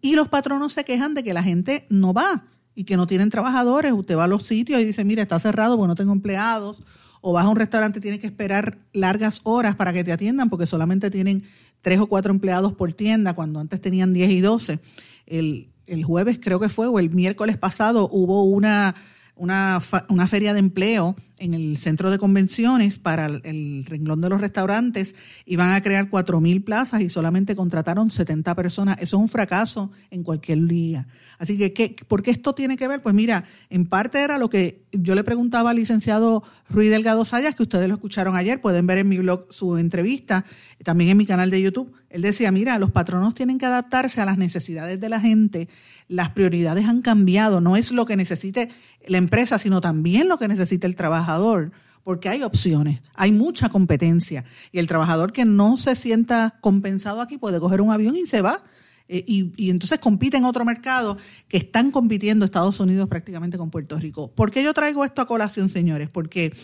Y 0.00 0.14
los 0.14 0.28
patronos 0.28 0.72
se 0.72 0.84
quejan 0.84 1.12
de 1.12 1.22
que 1.22 1.34
la 1.34 1.42
gente 1.42 1.84
no 1.90 2.14
va 2.14 2.44
y 2.74 2.84
que 2.84 2.96
no 2.96 3.06
tienen 3.06 3.28
trabajadores. 3.28 3.92
Usted 3.92 4.16
va 4.16 4.24
a 4.24 4.26
los 4.26 4.46
sitios 4.46 4.80
y 4.80 4.86
dice, 4.86 5.04
mira, 5.04 5.20
está 5.20 5.38
cerrado, 5.38 5.76
pues 5.76 5.86
no 5.86 5.96
tengo 5.96 6.14
empleados 6.14 6.82
o 7.20 7.32
vas 7.32 7.44
a 7.44 7.48
un 7.48 7.56
restaurante 7.56 7.98
y 7.98 8.02
tienes 8.02 8.20
que 8.20 8.26
esperar 8.26 8.78
largas 8.92 9.40
horas 9.42 9.76
para 9.76 9.92
que 9.92 10.04
te 10.04 10.12
atiendan 10.12 10.48
porque 10.48 10.66
solamente 10.66 11.10
tienen 11.10 11.44
tres 11.82 12.00
o 12.00 12.06
cuatro 12.06 12.32
empleados 12.32 12.72
por 12.74 12.92
tienda 12.92 13.34
cuando 13.34 13.60
antes 13.60 13.80
tenían 13.80 14.12
10 14.12 14.30
y 14.30 14.40
12. 14.40 14.78
El, 15.26 15.68
el 15.86 16.04
jueves 16.04 16.38
creo 16.40 16.60
que 16.60 16.68
fue 16.68 16.86
o 16.86 16.98
el 16.98 17.10
miércoles 17.10 17.58
pasado 17.58 18.08
hubo 18.10 18.44
una, 18.44 18.94
una, 19.40 19.80
una 20.10 20.26
feria 20.26 20.52
de 20.52 20.58
empleo 20.58 21.16
en 21.38 21.54
el 21.54 21.78
centro 21.78 22.10
de 22.10 22.18
convenciones 22.18 22.98
para 22.98 23.24
el, 23.24 23.40
el 23.44 23.86
renglón 23.86 24.20
de 24.20 24.28
los 24.28 24.38
restaurantes. 24.38 25.14
Iban 25.46 25.72
a 25.72 25.80
crear 25.80 26.10
4.000 26.10 26.62
plazas 26.62 27.00
y 27.00 27.08
solamente 27.08 27.56
contrataron 27.56 28.10
70 28.10 28.54
personas. 28.54 28.96
Eso 29.00 29.16
es 29.16 29.22
un 29.22 29.28
fracaso 29.30 29.90
en 30.10 30.24
cualquier 30.24 30.66
día. 30.66 31.06
Así 31.38 31.56
que, 31.56 31.72
¿qué, 31.72 31.96
¿por 32.06 32.22
qué 32.22 32.32
esto 32.32 32.54
tiene 32.54 32.76
que 32.76 32.86
ver? 32.86 33.00
Pues 33.00 33.14
mira, 33.14 33.44
en 33.70 33.86
parte 33.86 34.22
era 34.22 34.36
lo 34.36 34.50
que 34.50 34.82
yo 34.92 35.14
le 35.14 35.24
preguntaba 35.24 35.70
al 35.70 35.76
licenciado 35.76 36.42
Ruiz 36.68 36.90
Delgado 36.90 37.24
Sayas, 37.24 37.54
que 37.54 37.62
ustedes 37.62 37.88
lo 37.88 37.94
escucharon 37.94 38.36
ayer, 38.36 38.60
pueden 38.60 38.86
ver 38.86 38.98
en 38.98 39.08
mi 39.08 39.16
blog 39.16 39.46
su 39.48 39.78
entrevista, 39.78 40.44
también 40.84 41.10
en 41.10 41.16
mi 41.16 41.24
canal 41.24 41.50
de 41.50 41.62
YouTube. 41.62 41.94
Él 42.10 42.20
decía, 42.20 42.52
mira, 42.52 42.78
los 42.78 42.90
patronos 42.90 43.34
tienen 43.34 43.56
que 43.56 43.64
adaptarse 43.64 44.20
a 44.20 44.26
las 44.26 44.36
necesidades 44.36 45.00
de 45.00 45.08
la 45.08 45.18
gente, 45.18 45.68
las 46.08 46.28
prioridades 46.30 46.86
han 46.86 47.00
cambiado, 47.00 47.60
no 47.60 47.76
es 47.76 47.90
lo 47.90 48.04
que 48.04 48.16
necesite 48.16 48.68
la 49.06 49.18
empresa, 49.18 49.58
sino 49.58 49.80
también 49.80 50.28
lo 50.28 50.38
que 50.38 50.48
necesita 50.48 50.86
el 50.86 50.96
trabajador 50.96 51.72
porque 52.04 52.28
hay 52.28 52.42
opciones, 52.42 53.00
hay 53.14 53.30
mucha 53.30 53.68
competencia 53.68 54.44
y 54.72 54.78
el 54.78 54.86
trabajador 54.86 55.32
que 55.32 55.44
no 55.44 55.76
se 55.76 55.94
sienta 55.94 56.58
compensado 56.60 57.20
aquí 57.20 57.36
puede 57.36 57.60
coger 57.60 57.80
un 57.80 57.92
avión 57.92 58.16
y 58.16 58.26
se 58.26 58.40
va 58.40 58.64
eh, 59.12 59.24
y, 59.26 59.70
entonces 59.70 59.98
compite 59.98 60.36
en 60.36 60.44
otro 60.44 60.64
mercado 60.64 61.18
que 61.48 61.56
están 61.56 61.90
compitiendo 61.90 62.44
Estados 62.44 62.78
Unidos 62.78 63.08
prácticamente 63.08 63.58
con 63.58 63.68
Puerto 63.68 63.98
Rico. 63.98 64.30
¿Por 64.30 64.52
qué 64.52 64.62
yo 64.62 64.72
traigo 64.72 65.04
esto 65.04 65.20
a 65.20 65.26
colación, 65.26 65.68
señores? 65.68 66.08
Porque 66.08 66.54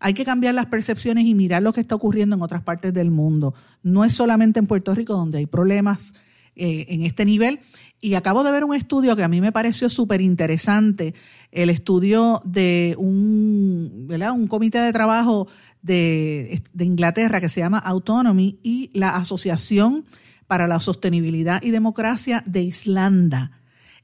hay 0.00 0.12
que 0.12 0.24
cambiar 0.24 0.54
las 0.54 0.66
percepciones 0.66 1.26
y 1.26 1.34
mirar 1.34 1.62
lo 1.62 1.72
que 1.72 1.80
está 1.80 1.94
ocurriendo 1.94 2.34
en 2.34 2.42
otras 2.42 2.62
partes 2.62 2.92
del 2.92 3.12
mundo. 3.12 3.54
No 3.84 4.04
es 4.04 4.14
solamente 4.14 4.58
en 4.58 4.66
Puerto 4.66 4.92
Rico 4.96 5.12
donde 5.12 5.38
hay 5.38 5.46
problemas 5.46 6.12
eh, 6.56 6.86
en 6.88 7.02
este 7.02 7.24
nivel. 7.24 7.60
Y 8.04 8.16
acabo 8.16 8.42
de 8.42 8.50
ver 8.50 8.64
un 8.64 8.74
estudio 8.74 9.14
que 9.14 9.22
a 9.22 9.28
mí 9.28 9.40
me 9.40 9.52
pareció 9.52 9.88
súper 9.88 10.20
interesante, 10.20 11.14
el 11.52 11.70
estudio 11.70 12.42
de 12.44 12.96
un, 12.98 14.08
comité 14.50 14.80
de 14.80 14.92
trabajo 14.92 15.46
de, 15.82 16.60
Inglaterra 16.80 17.40
que 17.40 17.48
se 17.48 17.60
llama 17.60 17.78
Autonomy 17.78 18.58
y 18.60 18.90
la 18.92 19.14
Asociación 19.14 20.04
para 20.48 20.66
la 20.66 20.80
Sostenibilidad 20.80 21.62
y 21.62 21.70
Democracia 21.70 22.42
de 22.44 22.62
Islanda. 22.62 23.52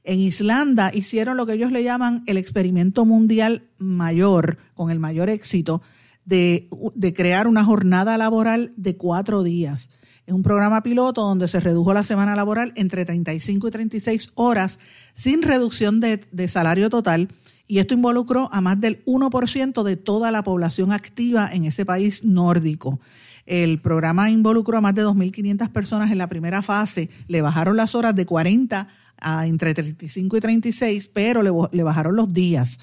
En 0.05 0.21
Islanda 0.21 0.91
hicieron 0.93 1.35
lo 1.35 1.45
que 1.45 1.55
ellos 1.55 1.73
le 1.73 1.83
llaman 1.83 2.23
el 2.25 2.37
experimento 2.37 3.03
mundial 3.03 3.67
mayor, 3.79 4.59
con 4.75 4.91
el 4.91 4.99
mayor 4.99 5.27
éxito, 5.27 5.81
de 6.23 6.69
crear 7.13 7.47
una 7.47 7.65
jornada 7.65 8.17
laboral 8.17 8.71
de 8.77 8.95
cuatro 8.95 9.43
días. 9.43 9.89
Es 10.29 10.35
un 10.35 10.43
programa 10.43 10.83
piloto 10.83 11.23
donde 11.23 11.47
se 11.47 11.59
redujo 11.59 11.91
la 11.91 12.03
semana 12.03 12.35
laboral 12.35 12.71
entre 12.75 13.03
35 13.03 13.67
y 13.67 13.71
36 13.71 14.29
horas 14.35 14.77
sin 15.15 15.41
reducción 15.41 15.99
de, 15.99 16.47
salario 16.47 16.91
total 16.91 17.29
y 17.67 17.79
esto 17.79 17.95
involucró 17.95 18.47
a 18.51 18.61
más 18.61 18.79
del 18.79 19.03
1% 19.05 19.81
de 19.81 19.97
toda 19.97 20.29
la 20.29 20.43
población 20.43 20.91
activa 20.91 21.49
en 21.51 21.65
ese 21.65 21.83
país 21.83 22.23
nórdico. 22.23 22.99
El 23.47 23.81
programa 23.81 24.29
involucró 24.29 24.77
a 24.77 24.81
más 24.81 24.93
de 24.93 25.03
2.500 25.03 25.67
personas 25.71 26.11
en 26.11 26.19
la 26.19 26.29
primera 26.29 26.61
fase, 26.61 27.09
le 27.27 27.41
bajaron 27.41 27.75
las 27.75 27.95
horas 27.95 28.15
de 28.15 28.27
40 28.27 28.87
a 29.17 29.47
entre 29.47 29.73
35 29.73 30.37
y 30.37 30.41
36, 30.41 31.07
pero 31.11 31.41
le, 31.41 31.49
le 31.71 31.81
bajaron 31.81 32.15
los 32.15 32.31
días. 32.31 32.79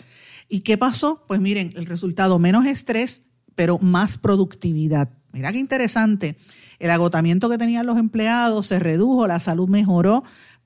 ¿Y 0.48 0.62
qué 0.62 0.78
pasó? 0.78 1.24
Pues 1.28 1.40
miren, 1.40 1.72
el 1.76 1.86
resultado, 1.86 2.40
menos 2.40 2.66
estrés, 2.66 3.22
pero 3.54 3.78
más 3.78 4.18
productividad. 4.18 5.10
Mira 5.32 5.52
qué 5.52 5.58
interesante. 5.58 6.36
El 6.78 6.90
agotamiento 6.90 7.48
que 7.48 7.58
tenían 7.58 7.86
los 7.86 7.98
empleados 7.98 8.66
se 8.66 8.78
redujo, 8.78 9.26
la 9.26 9.40
salud 9.40 9.68
mejoró, 9.68 10.22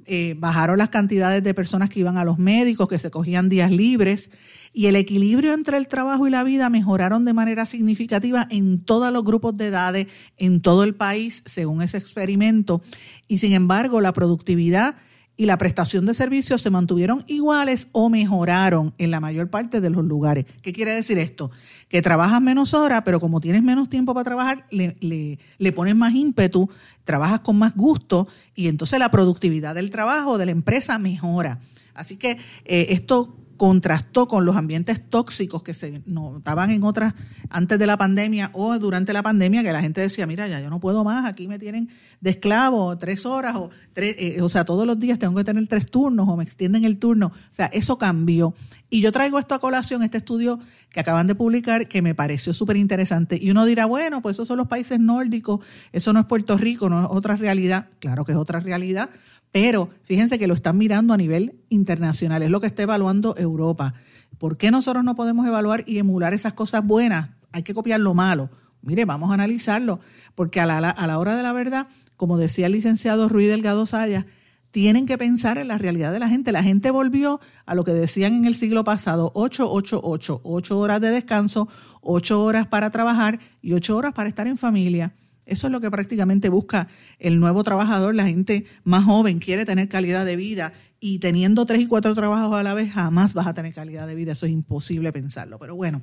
eh, 0.06 0.34
bajaron 0.38 0.78
las 0.78 0.88
cantidades 0.88 1.42
de 1.44 1.54
personas 1.54 1.90
que 1.90 2.00
iban 2.00 2.16
a 2.16 2.24
los 2.24 2.38
médicos, 2.38 2.88
que 2.88 2.98
se 2.98 3.10
cogían 3.10 3.48
días 3.48 3.70
libres, 3.70 4.30
y 4.72 4.86
el 4.86 4.96
equilibrio 4.96 5.52
entre 5.52 5.76
el 5.76 5.88
trabajo 5.88 6.26
y 6.26 6.30
la 6.30 6.42
vida 6.42 6.70
mejoraron 6.70 7.24
de 7.24 7.32
manera 7.32 7.66
significativa 7.66 8.46
en 8.50 8.80
todos 8.84 9.12
los 9.12 9.24
grupos 9.24 9.56
de 9.56 9.66
edades, 9.66 10.06
en 10.36 10.60
todo 10.62 10.84
el 10.84 10.94
país, 10.94 11.42
según 11.46 11.82
ese 11.82 11.98
experimento. 11.98 12.82
Y 13.28 13.38
sin 13.38 13.52
embargo, 13.52 14.00
la 14.00 14.12
productividad 14.12 14.96
y 15.40 15.46
la 15.46 15.56
prestación 15.56 16.04
de 16.04 16.12
servicios 16.12 16.60
se 16.60 16.68
mantuvieron 16.68 17.24
iguales 17.26 17.88
o 17.92 18.10
mejoraron 18.10 18.92
en 18.98 19.10
la 19.10 19.20
mayor 19.20 19.48
parte 19.48 19.80
de 19.80 19.88
los 19.88 20.04
lugares. 20.04 20.44
¿Qué 20.60 20.74
quiere 20.74 20.92
decir 20.92 21.16
esto? 21.16 21.50
Que 21.88 22.02
trabajas 22.02 22.42
menos 22.42 22.74
horas, 22.74 23.00
pero 23.06 23.20
como 23.20 23.40
tienes 23.40 23.62
menos 23.62 23.88
tiempo 23.88 24.12
para 24.12 24.24
trabajar, 24.24 24.66
le, 24.70 25.38
pones 25.74 25.96
más 25.96 26.14
ímpetu, 26.14 26.68
trabajas 27.04 27.40
con 27.40 27.56
más 27.56 27.74
gusto 27.74 28.28
y 28.54 28.68
entonces 28.68 28.98
la 28.98 29.10
productividad 29.10 29.74
del 29.74 29.88
trabajo, 29.88 30.36
de 30.36 30.44
la 30.44 30.52
empresa, 30.52 30.98
mejora. 30.98 31.60
Así 31.94 32.18
que 32.18 32.32
eh, 32.66 32.88
esto 32.90 33.34
contrastó 33.60 34.26
con 34.26 34.46
los 34.46 34.56
ambientes 34.56 35.06
tóxicos 35.10 35.62
que 35.62 35.74
se 35.74 36.02
notaban 36.06 36.70
en 36.70 36.82
otras 36.82 37.12
antes 37.50 37.78
de 37.78 37.86
la 37.86 37.98
pandemia 37.98 38.48
o 38.54 38.78
durante 38.78 39.12
la 39.12 39.22
pandemia, 39.22 39.62
que 39.62 39.70
la 39.70 39.82
gente 39.82 40.00
decía, 40.00 40.26
mira, 40.26 40.48
ya 40.48 40.60
yo 40.60 40.70
no 40.70 40.80
puedo 40.80 41.04
más, 41.04 41.26
aquí 41.26 41.46
me 41.46 41.58
tienen 41.58 41.90
de 42.22 42.30
esclavo 42.30 42.96
tres 42.96 43.26
horas, 43.26 43.56
o, 43.56 43.68
tres, 43.92 44.16
eh, 44.18 44.40
o 44.40 44.48
sea, 44.48 44.64
todos 44.64 44.86
los 44.86 44.98
días 44.98 45.18
tengo 45.18 45.34
que 45.34 45.44
tener 45.44 45.66
tres 45.66 45.90
turnos 45.90 46.26
o 46.26 46.38
me 46.38 46.44
extienden 46.44 46.86
el 46.86 46.98
turno. 46.98 47.26
O 47.26 47.52
sea, 47.52 47.66
eso 47.66 47.98
cambió. 47.98 48.54
Y 48.88 49.02
yo 49.02 49.12
traigo 49.12 49.38
esto 49.38 49.54
a 49.54 49.58
colación, 49.58 50.02
este 50.02 50.16
estudio 50.16 50.58
que 50.88 51.00
acaban 51.00 51.26
de 51.26 51.34
publicar, 51.34 51.86
que 51.86 52.00
me 52.00 52.14
pareció 52.14 52.54
súper 52.54 52.78
interesante. 52.78 53.38
Y 53.38 53.50
uno 53.50 53.66
dirá, 53.66 53.84
bueno, 53.84 54.22
pues 54.22 54.36
esos 54.36 54.48
son 54.48 54.56
los 54.56 54.68
países 54.68 54.98
nórdicos, 54.98 55.60
eso 55.92 56.14
no 56.14 56.20
es 56.20 56.24
Puerto 56.24 56.56
Rico, 56.56 56.88
no 56.88 57.02
es 57.02 57.08
otra 57.10 57.36
realidad. 57.36 57.88
Claro 57.98 58.24
que 58.24 58.32
es 58.32 58.38
otra 58.38 58.60
realidad, 58.60 59.10
pero 59.52 59.90
fíjense 60.02 60.38
que 60.38 60.46
lo 60.46 60.54
están 60.54 60.78
mirando 60.78 61.12
a 61.12 61.16
nivel 61.16 61.60
internacional, 61.68 62.42
es 62.42 62.50
lo 62.50 62.60
que 62.60 62.66
está 62.66 62.82
evaluando 62.82 63.36
Europa. 63.36 63.94
¿Por 64.38 64.56
qué 64.56 64.70
nosotros 64.70 65.04
no 65.04 65.14
podemos 65.14 65.46
evaluar 65.46 65.84
y 65.86 65.98
emular 65.98 66.34
esas 66.34 66.54
cosas 66.54 66.86
buenas? 66.86 67.30
Hay 67.52 67.62
que 67.62 67.74
copiar 67.74 68.00
lo 68.00 68.14
malo. 68.14 68.50
Mire, 68.82 69.04
vamos 69.04 69.30
a 69.30 69.34
analizarlo, 69.34 70.00
porque 70.34 70.60
a 70.60 70.66
la, 70.66 71.18
hora 71.18 71.36
de 71.36 71.42
la 71.42 71.52
verdad, 71.52 71.88
como 72.16 72.38
decía 72.38 72.66
el 72.66 72.72
licenciado 72.72 73.28
Ruiz 73.28 73.48
Delgado 73.48 73.84
Saya, 73.84 74.26
tienen 74.70 75.04
que 75.04 75.18
pensar 75.18 75.58
en 75.58 75.68
la 75.68 75.78
realidad 75.78 76.12
de 76.12 76.20
la 76.20 76.28
gente. 76.28 76.52
La 76.52 76.62
gente 76.62 76.90
volvió 76.90 77.40
a 77.66 77.74
lo 77.74 77.84
que 77.84 77.92
decían 77.92 78.34
en 78.34 78.44
el 78.46 78.54
siglo 78.54 78.84
pasado, 78.84 79.32
8, 79.34 79.70
8, 79.70 80.00
8, 80.02 80.40
8 80.44 80.78
horas 80.78 81.00
de 81.00 81.10
descanso, 81.10 81.68
ocho 82.00 82.42
horas 82.42 82.66
para 82.66 82.90
trabajar 82.90 83.38
y 83.62 83.72
ocho 83.72 83.96
horas 83.96 84.12
para 84.12 84.28
estar 84.28 84.46
en 84.46 84.56
familia. 84.56 85.12
Eso 85.50 85.66
es 85.66 85.72
lo 85.72 85.80
que 85.80 85.90
prácticamente 85.90 86.48
busca 86.48 86.88
el 87.18 87.40
nuevo 87.40 87.64
trabajador. 87.64 88.14
La 88.14 88.26
gente 88.26 88.64
más 88.84 89.04
joven 89.04 89.38
quiere 89.38 89.66
tener 89.66 89.88
calidad 89.88 90.24
de 90.24 90.36
vida 90.36 90.72
y 91.00 91.18
teniendo 91.18 91.66
tres 91.66 91.80
y 91.80 91.86
cuatro 91.86 92.14
trabajos 92.14 92.54
a 92.54 92.62
la 92.62 92.74
vez 92.74 92.92
jamás 92.92 93.34
vas 93.34 93.46
a 93.46 93.54
tener 93.54 93.72
calidad 93.72 94.06
de 94.06 94.14
vida. 94.14 94.32
Eso 94.32 94.46
es 94.46 94.52
imposible 94.52 95.12
pensarlo. 95.12 95.58
Pero 95.58 95.74
bueno, 95.74 96.02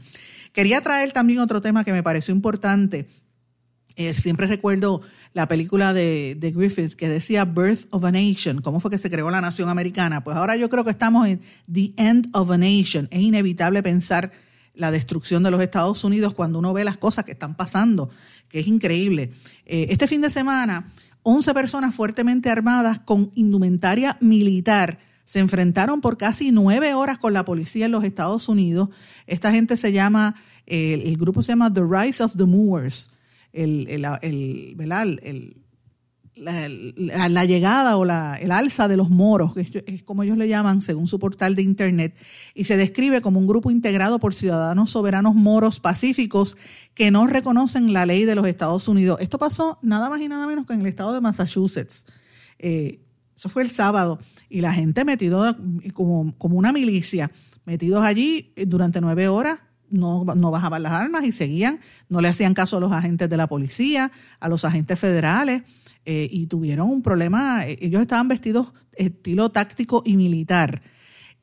quería 0.54 0.82
traer 0.82 1.12
también 1.12 1.40
otro 1.40 1.62
tema 1.62 1.84
que 1.84 1.94
me 1.94 2.04
pareció 2.04 2.34
importante. 2.34 3.08
Eh, 3.96 4.14
siempre 4.14 4.46
recuerdo 4.46 5.02
la 5.34 5.48
película 5.48 5.94
de, 5.94 6.36
de, 6.38 6.52
Griffith 6.52 6.94
que 6.94 7.10
decía 7.10 7.46
Birth 7.46 7.88
of 7.90 8.04
a 8.04 8.12
Nation, 8.12 8.62
cómo 8.62 8.80
fue 8.80 8.92
que 8.92 9.00
se 9.00 9.10
creó 9.10 9.32
la 9.32 9.42
nación 9.42 9.70
americana. 9.70 10.24
Pues 10.24 10.38
ahora 10.38 10.56
yo 10.56 10.70
creo 10.70 10.84
que 10.84 10.92
estamos 10.92 11.28
en 11.28 11.42
The 11.72 11.94
End 11.98 12.30
of 12.34 12.52
a 12.52 12.58
Nation. 12.58 13.08
Es 13.10 13.22
inevitable 13.22 13.82
pensar 13.82 14.32
la 14.78 14.92
destrucción 14.92 15.44
de 15.44 15.52
los 15.52 15.62
Estados 15.62 16.04
Unidos 16.04 16.34
cuando 16.34 16.60
uno 16.60 16.74
ve 16.74 16.84
las 16.84 16.98
cosas 16.98 17.26
que 17.26 17.34
están 17.34 17.56
pasando, 17.56 18.10
que 18.48 18.60
es 18.60 18.68
increíble. 18.68 19.32
Eh, 19.66 19.88
este 19.90 20.08
fin 20.08 20.22
de 20.22 20.30
semana, 20.30 20.92
11 21.24 21.54
personas 21.54 21.94
fuertemente 21.94 22.50
armadas 22.50 23.00
con 23.00 23.32
indumentaria 23.36 24.18
militar 24.22 25.00
se 25.26 25.40
enfrentaron 25.40 26.00
por 26.00 26.18
casi 26.18 26.54
nueve 26.54 26.94
horas 26.94 27.20
con 27.20 27.34
la 27.34 27.44
policía 27.44 27.86
en 27.86 27.92
los 27.92 28.06
Estados 28.06 28.48
Unidos. 28.48 28.88
Esta 29.26 29.52
gente 29.52 29.76
se 29.76 29.92
llama, 29.92 30.36
el, 30.66 31.02
el 31.02 31.18
grupo 31.18 31.42
se 31.42 31.52
llama 31.52 31.74
The 31.74 31.82
Rise 31.82 32.24
of 32.24 32.38
the 32.38 32.46
Moors, 32.46 33.12
el, 33.52 33.88
el, 33.90 34.06
el 34.22 35.58
la, 36.40 37.46
llegada 37.46 37.98
o 37.98 38.06
la, 38.06 38.36
el 38.36 38.52
alza 38.52 38.88
de 38.88 38.98
los 38.98 39.10
moros, 39.10 39.54
que 39.54 39.84
es 39.86 40.04
como 40.04 40.24
ellos 40.24 40.38
le 40.38 40.48
llaman 40.48 40.82
según 40.82 41.08
su 41.08 41.20
portal 41.20 41.56
de 41.56 41.62
internet, 41.62 42.16
y 42.54 42.66
se 42.66 42.78
describe 42.78 43.22
como 43.22 43.40
un 43.40 43.48
grupo 43.48 43.72
integrado 43.72 44.20
por 44.20 44.34
ciudadanos 44.34 44.92
soberanos 44.92 45.36
moros 45.36 45.80
pacíficos 45.80 46.58
que 46.94 47.12
no 47.12 47.28
reconocen 47.28 47.94
la 47.94 48.06
ley 48.06 48.26
de 48.26 48.36
los 48.36 48.48
Estados 48.48 48.88
Unidos. 48.88 49.20
Esto 49.22 49.38
pasó 49.38 49.80
nada 49.82 50.10
más 50.10 50.22
y 50.22 50.28
nada 50.28 50.48
menos 50.48 50.66
que 50.66 50.74
en 50.74 50.82
el 50.82 50.88
estado 50.88 51.14
de 51.14 51.22
Massachusetts. 51.22 52.06
Eh, 52.60 53.00
eso 53.36 53.50
fue 53.50 53.64
el 53.64 53.70
sábado, 53.70 54.20
y 54.50 54.62
la 54.62 54.74
gente 54.74 55.06
metido 55.06 55.56
como, 55.94 56.36
como 56.38 56.58
una 56.58 56.74
milicia, 56.74 57.32
metidos 57.66 58.04
allí 58.04 58.52
durante 58.56 59.02
nueve 59.02 59.28
horas, 59.28 59.60
no, 59.90 60.26
no, 60.26 60.52
bajaban 60.52 60.84
las 60.84 60.92
armas 60.92 61.24
y 61.24 61.32
seguían, 61.32 61.80
no 62.10 62.22
le 62.22 62.28
hacían 62.28 62.54
caso 62.54 62.78
a 62.78 62.80
los 62.80 62.92
agentes 62.92 63.30
de 63.30 63.38
la 63.38 63.48
policía, 63.48 64.12
a 64.40 64.50
los 64.50 64.66
agentes 64.66 65.00
federales. 65.00 65.64
Eh, 66.10 66.30
y 66.32 66.48
tuvieron 66.48 66.90
un 66.90 67.02
problema, 67.02 67.68
eh, 67.68 67.78
ellos 67.82 68.02
estaban 68.02 68.30
vestidos 68.30 68.72
estilo 68.94 69.50
táctico 69.50 70.04
y 70.06 70.16
militar, 70.16 70.82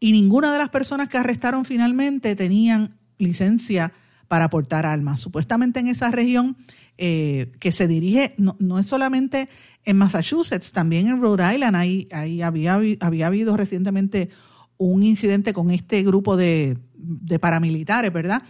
y 0.01 0.12
ninguna 0.12 0.51
de 0.55 0.59
las 0.59 0.71
personas 0.71 1.11
que 1.11 1.19
arrestaron 1.19 1.67
finalmente 1.67 2.35
tenían 2.35 2.97
licencia 3.19 3.93
para 4.27 4.49
portar 4.49 4.87
armas. 4.87 5.21
Supuestamente 5.21 5.81
en 5.81 5.89
esa 5.89 6.11
región 6.11 6.57
eh, 6.97 7.53
que 7.61 7.73
se 7.73 7.87
dirige, 7.87 8.35
no, 8.39 8.57
no, 8.59 8.79
es 8.79 8.87
solamente 8.87 9.51
en 9.85 9.99
Massachusetts, 9.99 10.73
también 10.73 11.09
en 11.09 11.21
Rhode 11.21 11.57
Island, 11.57 11.77
ahí, 11.77 12.09
ahí 12.11 12.41
había, 12.41 12.81
había 13.01 13.27
habido 13.27 13.59
recientemente 13.59 14.31
un 14.79 15.03
incidente 15.03 15.53
con 15.53 15.73
este 15.73 16.03
grupo 16.03 16.39
de, 16.39 16.79
de 16.95 17.39
paramilitares, 17.39 18.11
¿verdad? 18.11 18.43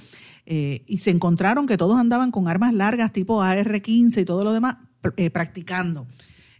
y 0.46 0.98
se 0.98 1.10
encontraron 1.10 1.66
que 1.66 1.78
todos 1.78 1.98
andaban 1.98 2.30
con 2.30 2.48
armas 2.48 2.74
largas 2.74 3.14
tipo 3.14 3.40
AR-15 3.40 4.20
y 4.20 4.24
todo 4.26 4.44
lo 4.44 4.52
demás, 4.52 4.76
eh, 5.16 5.30
practicando. 5.30 6.06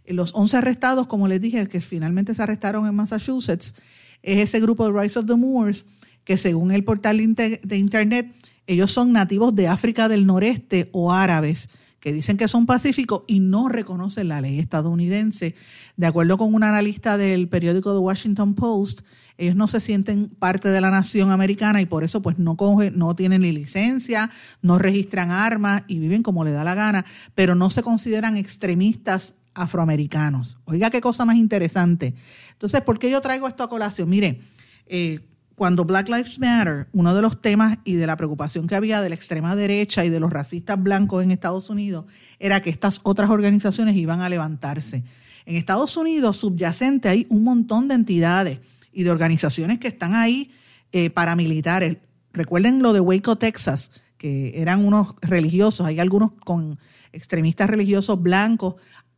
Los 0.07 0.35
11 0.35 0.57
arrestados, 0.57 1.07
como 1.07 1.27
les 1.27 1.41
dije, 1.41 1.65
que 1.67 1.81
finalmente 1.81 2.33
se 2.33 2.43
arrestaron 2.43 2.87
en 2.87 2.95
Massachusetts, 2.95 3.73
es 4.21 4.39
ese 4.39 4.59
grupo 4.59 4.85
de 4.85 5.01
Rise 5.01 5.19
of 5.19 5.25
the 5.25 5.35
Moors, 5.35 5.85
que 6.23 6.37
según 6.37 6.71
el 6.71 6.83
portal 6.83 7.17
de 7.35 7.77
Internet, 7.77 8.35
ellos 8.67 8.91
son 8.91 9.11
nativos 9.13 9.55
de 9.55 9.67
África 9.67 10.09
del 10.09 10.25
Noreste 10.25 10.89
o 10.91 11.11
árabes, 11.11 11.69
que 12.05 12.13
dicen 12.13 12.37
que 12.37 12.47
son 12.47 12.67
pacíficos 12.67 13.23
y 13.25 13.39
no 13.39 13.67
reconocen 13.67 14.27
la 14.27 14.39
ley 14.39 14.59
estadounidense. 14.59 15.55
De 15.97 16.05
acuerdo 16.05 16.37
con 16.37 16.53
un 16.53 16.63
analista 16.63 17.17
del 17.17 17.49
periódico 17.49 17.93
The 17.93 17.97
Washington 17.97 18.53
Post, 18.53 19.01
ellos 19.39 19.55
no 19.55 19.67
se 19.67 19.79
sienten 19.79 20.29
parte 20.29 20.69
de 20.69 20.81
la 20.81 20.91
nación 20.91 21.31
americana 21.31 21.81
y 21.81 21.87
por 21.87 22.03
eso 22.03 22.21
pues 22.21 22.37
no 22.37 22.57
cogen, 22.57 22.95
no 22.95 23.15
tienen 23.15 23.41
ni 23.41 23.51
licencia, 23.51 24.29
no 24.61 24.77
registran 24.77 25.31
armas 25.31 25.81
y 25.87 25.97
viven 25.97 26.21
como 26.21 26.43
le 26.43 26.51
da 26.51 26.63
la 26.63 26.75
gana, 26.75 27.07
pero 27.33 27.55
no 27.55 27.71
se 27.71 27.81
consideran 27.81 28.37
extremistas 28.37 29.33
afroamericanos. 29.55 30.59
Oiga 30.65 30.91
qué 30.91 31.01
cosa 31.01 31.25
más 31.25 31.37
interesante. 31.37 32.13
Entonces, 32.51 32.81
¿por 32.81 32.99
qué 32.99 33.09
yo 33.09 33.19
traigo 33.21 33.47
esto 33.47 33.63
a 33.63 33.69
colación? 33.69 34.09
Mire, 34.09 34.41
eh, 34.85 35.21
cuando 35.55 35.85
Black 35.85 36.09
Lives 36.09 36.37
Matter, 36.37 36.87
uno 36.91 37.15
de 37.15 37.21
los 37.21 37.41
temas 37.41 37.77
y 37.85 37.95
de 37.95 38.05
la 38.05 38.17
preocupación 38.17 38.67
que 38.67 38.75
había 38.75 39.01
de 39.01 39.09
la 39.09 39.15
extrema 39.15 39.55
derecha 39.55 40.03
y 40.03 40.09
de 40.09 40.19
los 40.19 40.31
racistas 40.31 40.81
blancos 40.81 41.23
en 41.23 41.31
Estados 41.31 41.69
Unidos 41.69 42.05
era 42.39 42.61
que 42.61 42.69
estas 42.69 42.99
otras 43.03 43.29
organizaciones 43.29 43.95
iban 43.95 44.21
a 44.21 44.29
levantarse. 44.29 45.03
En 45.45 45.55
Estados 45.55 45.95
Unidos, 45.95 46.37
subyacente, 46.37 47.07
hay 47.07 47.25
un 47.29 47.43
montón 47.43 47.87
de 47.87 47.95
entidades 47.95 48.59
y 48.91 49.03
de 49.03 49.11
organizaciones 49.11 49.79
que 49.79 49.87
están 49.87 50.13
ahí 50.13 50.51
eh, 50.91 51.09
paramilitares. 51.09 51.97
Recuerden 52.33 52.81
lo 52.81 52.91
de 52.91 52.99
Waco, 52.99 53.37
Texas, 53.37 54.03
que 54.17 54.59
eran 54.61 54.85
unos 54.85 55.15
religiosos, 55.21 55.85
hay 55.85 55.99
algunos 55.99 56.31
con 56.43 56.79
extremistas 57.13 57.69
religiosos 57.69 58.21
blancos, 58.21 58.75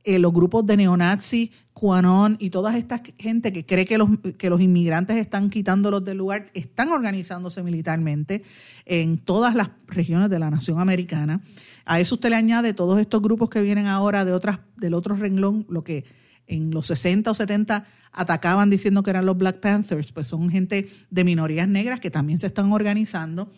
eh, 0.07 0.19
los 0.19 0.31
grupos 0.31 0.65
de 0.65 0.77
neonazi, 0.77 1.51
QAnon 1.73 2.37
y 2.39 2.49
toda 2.49 2.77
esta 2.77 3.01
gente 3.19 3.51
que 3.51 3.65
cree 3.65 3.85
que 3.85 3.97
los, 3.97 4.09
que 4.37 4.49
los 4.49 4.61
inmigrantes 4.61 5.17
están 5.17 5.49
quitándolos 5.49 6.05
del 6.05 6.17
lugar, 6.17 6.49
están 6.53 6.93
organizándose 6.93 7.61
militarmente 7.61 8.41
en 8.85 9.17
todas 9.17 9.53
las 9.53 9.71
regiones 9.85 10.29
de 10.29 10.39
la 10.39 10.49
nación 10.49 10.79
americana. 10.79 11.41
A 11.83 11.99
eso 11.99 12.15
usted 12.15 12.29
le 12.29 12.37
añade 12.37 12.73
todos 12.73 13.01
estos 13.01 13.21
grupos 13.21 13.49
que 13.49 13.61
vienen 13.61 13.85
ahora 13.85 14.23
de 14.23 14.31
otras, 14.31 14.59
del 14.77 14.93
otro 14.93 15.13
renglón, 15.13 15.65
lo 15.67 15.83
que 15.83 16.05
en 16.47 16.71
los 16.71 16.87
60 16.87 17.29
o 17.29 17.33
70 17.33 17.85
atacaban 18.13 18.69
diciendo 18.69 19.03
que 19.03 19.09
eran 19.09 19.25
los 19.25 19.37
Black 19.37 19.59
Panthers, 19.59 20.13
pues 20.13 20.27
son 20.27 20.49
gente 20.49 20.87
de 21.09 21.23
minorías 21.25 21.67
negras 21.67 21.99
que 21.99 22.09
también 22.09 22.39
se 22.39 22.47
están 22.47 22.71
organizando. 22.71 23.51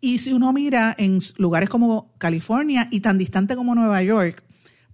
Y 0.00 0.20
si 0.20 0.32
uno 0.32 0.50
mira 0.54 0.94
en 0.96 1.18
lugares 1.36 1.68
como 1.68 2.14
California 2.16 2.88
y 2.90 3.00
tan 3.00 3.18
distante 3.18 3.54
como 3.54 3.74
Nueva 3.74 4.02
York, 4.02 4.42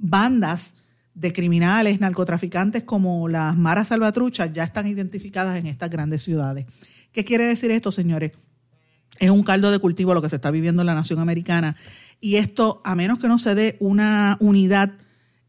bandas 0.00 0.74
de 1.16 1.32
criminales, 1.32 1.98
narcotraficantes 1.98 2.84
como 2.84 3.26
las 3.26 3.56
maras 3.56 3.88
salvatruchas 3.88 4.52
ya 4.52 4.64
están 4.64 4.86
identificadas 4.86 5.58
en 5.58 5.66
estas 5.66 5.88
grandes 5.88 6.22
ciudades. 6.22 6.66
¿Qué 7.10 7.24
quiere 7.24 7.44
decir 7.44 7.70
esto, 7.70 7.90
señores? 7.90 8.32
Es 9.18 9.30
un 9.30 9.42
caldo 9.42 9.70
de 9.70 9.78
cultivo 9.78 10.12
lo 10.12 10.20
que 10.20 10.28
se 10.28 10.36
está 10.36 10.50
viviendo 10.50 10.82
en 10.82 10.86
la 10.86 10.94
nación 10.94 11.18
americana. 11.18 11.76
Y 12.20 12.36
esto, 12.36 12.82
a 12.84 12.94
menos 12.94 13.18
que 13.18 13.28
no 13.28 13.38
se 13.38 13.54
dé 13.54 13.78
una 13.80 14.36
unidad 14.40 14.92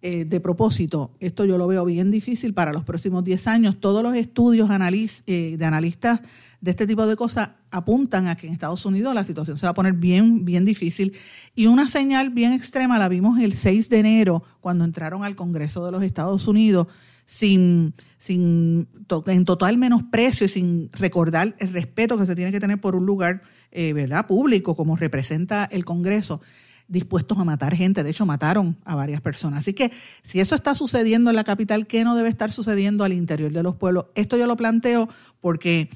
eh, 0.02 0.24
de 0.24 0.40
propósito, 0.40 1.12
esto 1.20 1.44
yo 1.44 1.58
lo 1.58 1.68
veo 1.68 1.84
bien 1.84 2.12
difícil 2.12 2.54
para 2.54 2.72
los 2.72 2.86
próximos 2.86 3.26
10 3.26 3.48
años. 3.48 3.78
Todos 3.82 4.02
los 4.02 4.16
estudios 4.16 4.70
eh, 4.70 5.56
de 5.58 5.66
analistas 5.66 6.22
de 6.60 6.72
este 6.72 6.88
tipo 6.88 7.06
de 7.06 7.16
cosas 7.16 7.52
apuntan 7.72 8.28
a 8.28 8.36
que 8.36 8.48
en 8.48 8.54
Estados 8.54 8.86
Unidos 8.86 9.14
la 9.14 9.24
situación 9.24 9.58
se 9.58 9.66
va 9.66 9.72
a 9.72 9.74
poner 9.74 9.94
bien, 9.94 10.46
bien 10.46 10.66
difícil. 10.66 11.16
Y 11.56 11.68
una 11.68 11.88
señal 11.88 12.30
bien 12.30 12.52
extrema 12.52 12.98
la 12.98 13.10
vimos 13.10 13.40
el 13.40 13.54
6 13.54 13.90
de 13.90 14.00
enero, 14.00 14.44
cuando 14.60 14.84
entraron 14.84 15.24
al 15.24 15.36
Congreso 15.36 15.86
de 15.86 15.92
los 15.92 16.04
Estados 16.04 16.48
Unidos, 16.48 16.88
sin, 17.26 17.94
sin 18.18 18.88
en 19.28 19.46
total 19.46 19.78
menosprecio 19.78 20.46
y 20.46 20.50
sin 20.50 20.90
recordar 20.94 21.56
el 21.60 21.74
respeto 21.74 22.18
que 22.18 22.26
se 22.26 22.36
tiene 22.36 22.52
que 22.52 22.60
tener 22.60 22.80
por 22.80 22.96
un 22.96 23.06
lugar 23.06 23.42
eh, 23.72 23.94
¿verdad? 23.94 24.26
público 24.26 24.76
como 24.76 24.96
representa 24.96 25.66
el 25.66 25.86
Congreso 25.86 26.42
dispuestos 26.88 27.38
a 27.38 27.44
matar 27.44 27.76
gente. 27.76 28.04
De 28.04 28.10
hecho, 28.10 28.26
mataron 28.26 28.78
a 28.86 28.96
varias 28.96 29.22
personas. 29.22 29.60
Así 29.60 29.74
que 29.74 29.92
si 30.24 30.40
eso 30.40 30.56
está 30.56 30.74
sucediendo 30.74 31.30
en 31.30 31.36
la 31.36 31.44
capital, 31.44 31.86
¿qué 31.86 32.04
no 32.04 32.16
debe 32.16 32.30
estar 32.30 32.52
sucediendo 32.52 33.04
al 33.04 33.14
interior 33.14 33.52
de 33.52 33.64
los 33.64 33.76
pueblos? 33.76 34.06
Esto 34.16 34.38
yo 34.38 34.48
lo 34.48 34.56
planteo 34.56 35.10
porque 35.42 35.90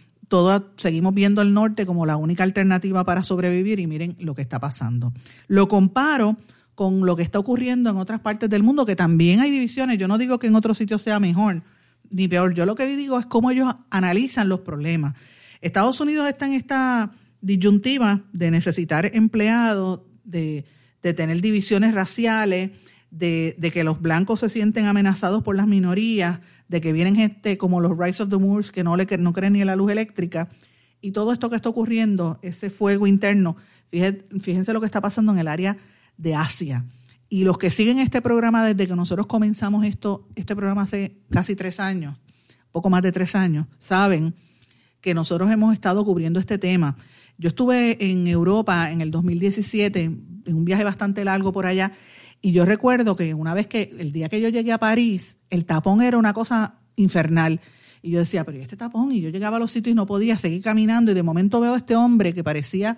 seguimos 0.77 1.13
viendo 1.13 1.41
el 1.41 1.53
norte 1.53 1.85
como 1.85 2.05
la 2.05 2.17
única 2.17 2.43
alternativa 2.43 3.03
para 3.05 3.23
sobrevivir 3.23 3.79
y 3.79 3.87
miren 3.87 4.15
lo 4.19 4.33
que 4.33 4.41
está 4.41 4.59
pasando. 4.59 5.13
Lo 5.47 5.67
comparo 5.67 6.37
con 6.75 7.05
lo 7.05 7.15
que 7.15 7.23
está 7.23 7.39
ocurriendo 7.39 7.89
en 7.89 7.97
otras 7.97 8.21
partes 8.21 8.49
del 8.49 8.63
mundo, 8.63 8.85
que 8.85 8.95
también 8.95 9.41
hay 9.41 9.51
divisiones. 9.51 9.97
Yo 9.97 10.07
no 10.07 10.17
digo 10.17 10.39
que 10.39 10.47
en 10.47 10.55
otros 10.55 10.77
sitios 10.77 11.01
sea 11.01 11.19
mejor 11.19 11.63
ni 12.09 12.27
peor. 12.27 12.53
Yo 12.53 12.65
lo 12.65 12.75
que 12.75 12.85
digo 12.95 13.19
es 13.19 13.25
cómo 13.25 13.51
ellos 13.51 13.73
analizan 13.89 14.49
los 14.49 14.61
problemas. 14.61 15.15
Estados 15.61 15.99
Unidos 15.99 16.27
está 16.27 16.45
en 16.45 16.53
esta 16.53 17.11
disyuntiva 17.41 18.21
de 18.33 18.51
necesitar 18.51 19.09
empleados, 19.13 20.01
de, 20.23 20.65
de 21.03 21.13
tener 21.13 21.41
divisiones 21.41 21.93
raciales, 21.93 22.71
de, 23.09 23.55
de, 23.57 23.71
que 23.71 23.83
los 23.83 24.01
blancos 24.01 24.39
se 24.39 24.49
sienten 24.49 24.85
amenazados 24.85 25.43
por 25.43 25.55
las 25.55 25.67
minorías, 25.67 26.39
de 26.71 26.79
que 26.79 26.93
vienen 26.93 27.17
gente 27.17 27.57
como 27.57 27.81
los 27.81 27.97
Rise 27.97 28.23
of 28.23 28.29
the 28.29 28.37
Moors 28.37 28.71
que 28.71 28.81
no, 28.81 28.95
le, 28.95 29.05
no 29.19 29.33
creen 29.33 29.53
ni 29.53 29.61
en 29.61 29.67
la 29.67 29.75
luz 29.75 29.91
eléctrica, 29.91 30.47
y 31.01 31.11
todo 31.11 31.33
esto 31.33 31.49
que 31.49 31.57
está 31.57 31.67
ocurriendo, 31.67 32.39
ese 32.41 32.69
fuego 32.69 33.07
interno, 33.07 33.57
fíjense, 33.87 34.23
fíjense 34.39 34.71
lo 34.71 34.79
que 34.79 34.85
está 34.85 35.01
pasando 35.01 35.33
en 35.33 35.39
el 35.39 35.49
área 35.49 35.75
de 36.15 36.33
Asia. 36.33 36.85
Y 37.27 37.43
los 37.43 37.57
que 37.57 37.71
siguen 37.71 37.99
este 37.99 38.21
programa 38.21 38.65
desde 38.65 38.87
que 38.87 38.95
nosotros 38.95 39.27
comenzamos 39.27 39.83
esto, 39.83 40.29
este 40.35 40.55
programa 40.55 40.83
hace 40.83 41.17
casi 41.29 41.57
tres 41.57 41.81
años, 41.81 42.17
poco 42.71 42.89
más 42.89 43.01
de 43.01 43.11
tres 43.11 43.35
años, 43.35 43.67
saben 43.79 44.33
que 45.01 45.13
nosotros 45.13 45.51
hemos 45.51 45.73
estado 45.73 46.05
cubriendo 46.05 46.39
este 46.39 46.57
tema. 46.57 46.95
Yo 47.37 47.49
estuve 47.49 47.97
en 47.99 48.27
Europa 48.27 48.91
en 48.91 49.01
el 49.01 49.11
2017, 49.11 50.03
en 50.03 50.55
un 50.55 50.63
viaje 50.63 50.85
bastante 50.85 51.25
largo 51.25 51.51
por 51.51 51.65
allá, 51.65 51.91
y 52.41 52.51
yo 52.53 52.65
recuerdo 52.65 53.15
que 53.15 53.33
una 53.33 53.53
vez 53.53 53.67
que, 53.67 53.93
el 53.99 54.11
día 54.11 54.27
que 54.27 54.41
yo 54.41 54.49
llegué 54.49 54.71
a 54.71 54.79
París, 54.79 55.37
el 55.49 55.65
tapón 55.65 56.01
era 56.01 56.17
una 56.17 56.33
cosa 56.33 56.75
infernal. 56.95 57.61
Y 58.01 58.11
yo 58.11 58.19
decía, 58.19 58.43
pero 58.43 58.57
¿y 58.57 58.61
este 58.61 58.77
tapón? 58.77 59.11
Y 59.11 59.21
yo 59.21 59.29
llegaba 59.29 59.57
a 59.57 59.59
los 59.59 59.71
sitios 59.71 59.91
y 59.91 59.95
no 59.95 60.07
podía 60.07 60.37
seguir 60.37 60.63
caminando, 60.63 61.11
y 61.11 61.13
de 61.13 61.21
momento 61.21 61.59
veo 61.59 61.75
a 61.75 61.77
este 61.77 61.95
hombre 61.95 62.33
que 62.33 62.43
parecía 62.43 62.97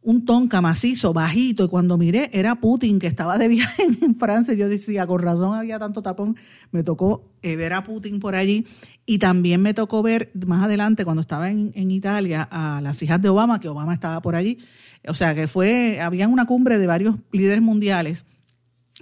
un 0.00 0.24
tonca 0.24 0.60
macizo, 0.60 1.12
bajito, 1.12 1.64
y 1.64 1.68
cuando 1.68 1.98
miré 1.98 2.30
era 2.32 2.54
Putin 2.60 2.98
que 2.98 3.08
estaba 3.08 3.36
de 3.36 3.48
viaje 3.48 3.82
en 4.00 4.16
Francia, 4.16 4.54
yo 4.54 4.70
decía, 4.70 5.06
con 5.06 5.20
razón 5.20 5.52
había 5.52 5.78
tanto 5.78 6.00
tapón, 6.00 6.36
me 6.70 6.82
tocó 6.82 7.28
eh, 7.42 7.56
ver 7.56 7.74
a 7.74 7.84
Putin 7.84 8.20
por 8.20 8.36
allí. 8.36 8.64
Y 9.04 9.18
también 9.18 9.60
me 9.60 9.74
tocó 9.74 10.02
ver 10.02 10.30
más 10.46 10.64
adelante 10.64 11.04
cuando 11.04 11.20
estaba 11.20 11.50
en, 11.50 11.72
en, 11.74 11.90
Italia 11.90 12.48
a 12.50 12.80
las 12.80 13.02
hijas 13.02 13.20
de 13.20 13.28
Obama, 13.28 13.60
que 13.60 13.68
Obama 13.68 13.92
estaba 13.92 14.22
por 14.22 14.34
allí, 14.34 14.58
o 15.06 15.14
sea 15.14 15.34
que 15.34 15.46
fue, 15.46 16.00
había 16.00 16.26
una 16.26 16.46
cumbre 16.46 16.78
de 16.78 16.86
varios 16.86 17.16
líderes 17.32 17.62
mundiales 17.62 18.24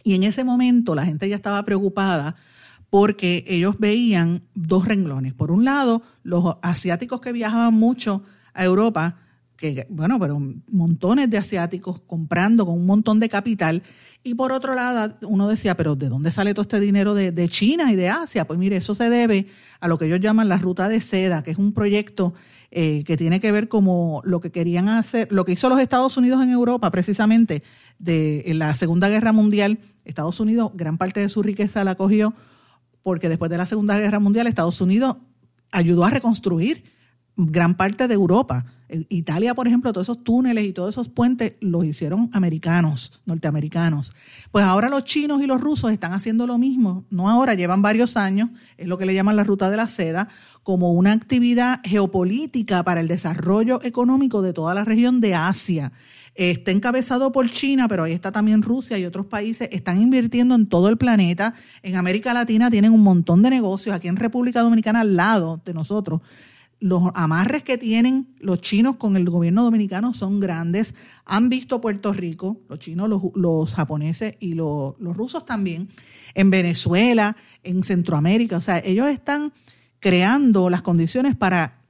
y 0.05 0.15
en 0.15 0.23
ese 0.23 0.45
momento 0.45 0.95
la 0.95 1.07
gente 1.07 1.29
ya 1.29 1.35
estaba 1.35 1.65
preocupada 1.65 2.37
porque 2.91 3.45
ellos 3.49 3.77
veían 3.81 4.45
dos 4.55 4.87
renglones. 4.87 5.35
Por 5.35 5.51
un 5.51 5.65
lado, 5.65 6.03
los 6.23 6.59
asiáticos 6.63 7.21
que 7.21 7.33
viajaban 7.33 7.75
mucho 7.75 8.23
a 8.53 8.65
Europa, 8.65 9.17
que, 9.57 9.85
bueno, 9.91 10.21
pero 10.21 10.41
montones 10.71 11.29
de 11.29 11.39
asiáticos 11.39 12.01
comprando 12.03 12.65
con 12.67 12.77
un 12.77 12.87
montón 12.87 13.19
de 13.19 13.29
capital. 13.29 13.83
Y 14.23 14.35
por 14.35 14.53
otro 14.53 14.75
lado, 14.75 15.17
uno 15.23 15.49
decía, 15.49 15.77
pero 15.77 15.97
¿de 15.97 16.09
dónde 16.09 16.31
sale 16.31 16.55
todo 16.55 16.63
este 16.63 16.79
dinero 16.79 17.15
de, 17.15 17.49
China 17.49 17.91
y 17.91 17.97
de 17.97 18.11
Asia? 18.11 18.47
Pues 18.47 18.61
mire, 18.61 18.77
eso 18.77 18.95
se 18.95 19.11
debe 19.11 19.49
a 19.81 19.89
lo 19.89 19.99
que 19.99 20.05
ellos 20.05 20.21
llaman 20.21 20.49
la 20.49 20.59
ruta 20.59 20.89
de 20.89 21.01
seda, 21.01 21.43
que 21.43 21.51
es 21.51 21.59
un 21.59 21.73
proyecto 21.73 22.33
eh, 22.71 23.03
que 23.05 23.17
tiene 23.17 23.41
que 23.41 23.51
ver 23.51 23.69
como 23.69 24.23
lo 24.25 24.41
que 24.41 24.53
querían 24.53 24.89
hacer, 24.89 25.33
lo 25.33 25.45
que 25.45 25.53
hizo 25.53 25.69
los 25.69 25.81
Estados 25.81 26.17
Unidos 26.17 26.43
en 26.43 26.51
Europa 26.51 26.91
precisamente 26.91 27.63
de 27.99 28.45
en 28.47 28.61
la 28.61 28.75
Segunda 28.77 29.09
Guerra 29.09 29.33
Mundial. 29.33 29.81
Estados 30.05 30.41
Unidos, 30.41 30.71
gran 30.75 30.99
parte 30.99 31.21
de 31.21 31.29
su 31.29 31.43
riqueza 31.43 31.85
la 31.85 31.95
cogió 31.95 32.35
porque 33.03 33.29
después 33.29 33.51
de 33.51 33.59
la 33.59 33.67
Segunda 33.67 33.99
Guerra 33.99 34.19
Mundial 34.19 34.47
Estados 34.47 34.81
Unidos 34.81 35.17
ayudó 35.71 36.05
a 36.05 36.11
reconstruir 36.11 36.85
gran 37.37 37.75
parte 37.75 38.09
de 38.09 38.15
Europa. 38.15 38.65
Italia, 39.09 39.55
por 39.55 39.67
ejemplo, 39.67 39.93
todos 39.93 40.07
esos 40.07 40.23
túneles 40.23 40.65
y 40.65 40.73
todos 40.73 40.95
esos 40.95 41.09
puentes 41.09 41.55
los 41.61 41.85
hicieron 41.85 42.31
americanos, 42.33 43.21
norteamericanos. 43.25 44.13
Pues 44.53 44.65
ahora 44.65 44.89
los 44.89 45.05
chinos 45.05 45.43
y 45.43 45.47
los 45.47 45.61
rusos 45.61 45.91
están 45.91 46.13
haciendo 46.13 46.47
lo 46.47 46.59
mismo, 46.59 47.05
no 47.11 47.29
ahora, 47.29 47.55
llevan 47.55 47.83
varios 47.83 48.17
años, 48.17 48.51
es 48.77 48.87
lo 48.87 48.97
que 48.97 49.07
le 49.07 49.15
llaman 49.15 49.37
la 49.37 49.45
ruta 49.45 49.69
de 49.69 49.77
la 49.77 49.89
seda, 49.89 50.29
como 50.63 50.93
una 50.93 51.13
actividad 51.13 51.81
geopolítica 51.83 52.85
para 52.85 53.01
el 53.01 53.09
desarrollo 53.09 53.83
económico 53.83 54.41
de 54.41 54.53
toda 54.53 54.75
la 54.75 54.85
región 54.85 55.21
de 55.21 55.35
Asia. 55.35 55.93
Está 56.35 56.73
encabezado 56.73 57.31
por 57.31 57.49
China, 57.51 57.87
pero 57.89 58.05
ahí 58.05 58.13
está 58.13 58.33
también 58.33 58.63
Rusia 58.63 58.99
y 58.99 59.05
otros 59.05 59.27
países. 59.27 59.69
Están 59.71 60.01
invirtiendo 60.01 60.55
en 60.55 60.67
todo 60.67 60.89
el 60.89 60.97
planeta. 60.97 61.55
En 61.83 61.97
América 61.97 62.35
Latina 62.35 62.71
tienen 62.71 62.93
un 62.93 63.03
montón 63.03 63.43
de 63.43 63.51
negocios. 63.51 63.95
Aquí 63.95 64.09
en 64.09 64.17
República 64.17 64.61
Dominicana, 64.63 65.01
al 65.01 65.17
lado 65.17 65.63
de 65.65 65.75
nosotros, 65.75 66.23
los 66.81 67.05
amarres 67.15 67.63
que 67.63 67.79
tienen 67.79 68.35
los 68.41 68.61
chinos 68.61 68.97
con 68.97 69.17
el 69.17 69.29
gobierno 69.31 69.63
dominicano 69.63 70.13
son 70.13 70.41
grandes. 70.41 70.95
Han 71.25 71.49
visto 71.49 71.81
Puerto 71.81 72.13
Rico, 72.13 72.61
los 72.69 72.79
chinos, 72.79 73.09
los, 73.35 73.75
japoneses 73.75 74.35
y 74.41 74.55
los, 74.55 74.95
los, 74.99 75.17
rusos 75.17 75.47
también, 75.47 75.89
en 76.35 76.51
Venezuela, 76.51 77.37
en 77.63 77.83
Centroamérica. 77.83 78.57
O 78.57 78.61
sea, 78.61 78.81
ellos 78.81 79.09
están 79.09 79.53
creando 80.01 80.69
las 80.69 80.83
condiciones 80.83 81.35
para 81.37 81.81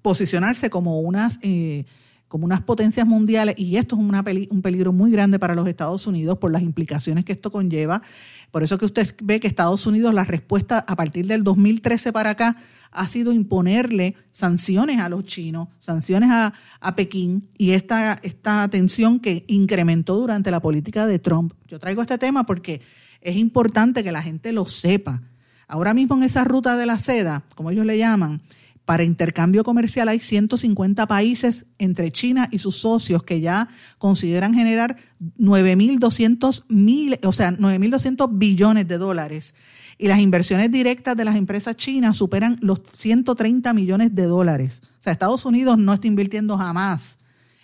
posicionarse 0.00 0.70
como 0.70 1.00
unas, 1.00 1.38
eh, 1.42 1.84
como 2.28 2.44
unas 2.44 2.60
potencias 2.60 3.06
mundiales 3.06 3.54
y 3.58 3.76
esto 3.76 3.96
es 3.96 4.48
un 4.50 4.62
peligro 4.62 4.92
muy 4.92 5.10
grande 5.10 5.38
para 5.38 5.54
los 5.54 5.66
Estados 5.66 6.06
Unidos 6.06 6.38
por 6.38 6.52
las 6.52 6.62
implicaciones 6.62 7.24
que 7.24 7.32
esto 7.32 7.50
conlleva. 7.50 8.02
Por 8.50 8.62
eso 8.62 8.78
que 8.78 8.84
usted 8.84 9.14
ve 9.22 9.40
que 9.40 9.48
Estados 9.48 9.86
Unidos, 9.86 10.14
la 10.14 10.24
respuesta 10.24 10.78
a 10.86 10.94
partir 10.94 11.26
del 11.26 11.42
2013 11.42 12.12
para 12.12 12.30
acá, 12.30 12.56
ha 12.90 13.08
sido 13.08 13.32
imponerle 13.32 14.14
sanciones 14.30 15.00
a 15.00 15.08
los 15.08 15.24
chinos, 15.24 15.68
sanciones 15.78 16.30
a, 16.30 16.54
a, 16.80 16.96
Pekín 16.96 17.48
y 17.58 17.72
esta, 17.72 18.18
esta 18.22 18.68
tensión 18.68 19.20
que 19.20 19.44
incrementó 19.48 20.16
durante 20.16 20.50
la 20.50 20.60
política 20.60 21.06
de 21.06 21.18
Trump. 21.18 21.52
Yo 21.66 21.78
traigo 21.78 22.00
este 22.02 22.18
tema 22.18 22.44
porque 22.44 22.80
es 23.20 23.36
importante 23.36 24.02
que 24.02 24.12
la 24.12 24.22
gente 24.22 24.52
lo 24.52 24.64
sepa. 24.66 25.22
Ahora 25.66 25.92
mismo 25.92 26.16
en 26.16 26.22
esa 26.22 26.44
ruta 26.44 26.76
de 26.76 26.86
la 26.86 26.98
seda, 26.98 27.44
como 27.54 27.70
ellos 27.70 27.84
le 27.84 27.98
llaman, 27.98 28.40
para 28.88 29.04
intercambio 29.04 29.64
comercial 29.64 30.08
hay 30.08 30.18
150 30.18 31.06
países 31.06 31.66
entre 31.76 32.10
China 32.10 32.48
y 32.50 32.58
sus 32.58 32.78
socios 32.78 33.22
que 33.22 33.42
ya 33.42 33.68
consideran 33.98 34.54
generar 34.54 34.96
9.200 35.38 36.64
mil, 36.68 37.18
o 37.22 37.32
sea, 37.32 37.50
9.200 37.50 38.30
billones 38.32 38.88
de 38.88 38.96
dólares 38.96 39.54
y 39.98 40.08
las 40.08 40.20
inversiones 40.20 40.72
directas 40.72 41.18
de 41.18 41.26
las 41.26 41.36
empresas 41.36 41.76
chinas 41.76 42.16
superan 42.16 42.56
los 42.62 42.80
130 42.94 43.74
millones 43.74 44.14
de 44.14 44.22
dólares. 44.22 44.80
O 44.98 45.02
sea, 45.02 45.12
Estados 45.12 45.44
Unidos 45.44 45.76
no 45.76 45.92
está 45.92 46.06
invirtiendo 46.06 46.56
jamás 46.56 47.18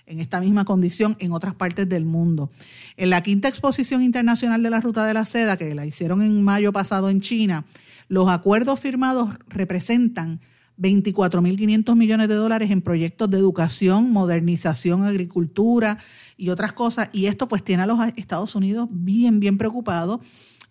en 0.04 0.20
esta 0.20 0.42
misma 0.42 0.66
condición 0.66 1.16
en 1.20 1.32
otras 1.32 1.54
partes 1.54 1.88
del 1.88 2.04
mundo. 2.04 2.50
En 2.98 3.08
la 3.08 3.22
quinta 3.22 3.48
exposición 3.48 4.02
internacional 4.02 4.62
de 4.62 4.68
la 4.68 4.82
Ruta 4.82 5.06
de 5.06 5.14
la 5.14 5.24
Seda, 5.24 5.56
que 5.56 5.74
la 5.74 5.86
hicieron 5.86 6.20
en 6.20 6.44
mayo 6.44 6.70
pasado 6.70 7.08
en 7.08 7.22
China, 7.22 7.64
los 8.08 8.28
acuerdos 8.28 8.78
firmados 8.78 9.30
representan 9.48 10.40
24.500 10.78 11.96
millones 11.96 12.28
de 12.28 12.34
dólares 12.34 12.70
en 12.70 12.82
proyectos 12.82 13.30
de 13.30 13.38
educación, 13.38 14.10
modernización, 14.10 15.04
agricultura 15.04 15.98
y 16.36 16.48
otras 16.48 16.72
cosas. 16.72 17.10
Y 17.12 17.26
esto 17.26 17.48
pues 17.48 17.62
tiene 17.62 17.84
a 17.84 17.86
los 17.86 17.98
Estados 18.16 18.54
Unidos 18.54 18.88
bien, 18.90 19.40
bien 19.40 19.58
preocupados 19.58 20.20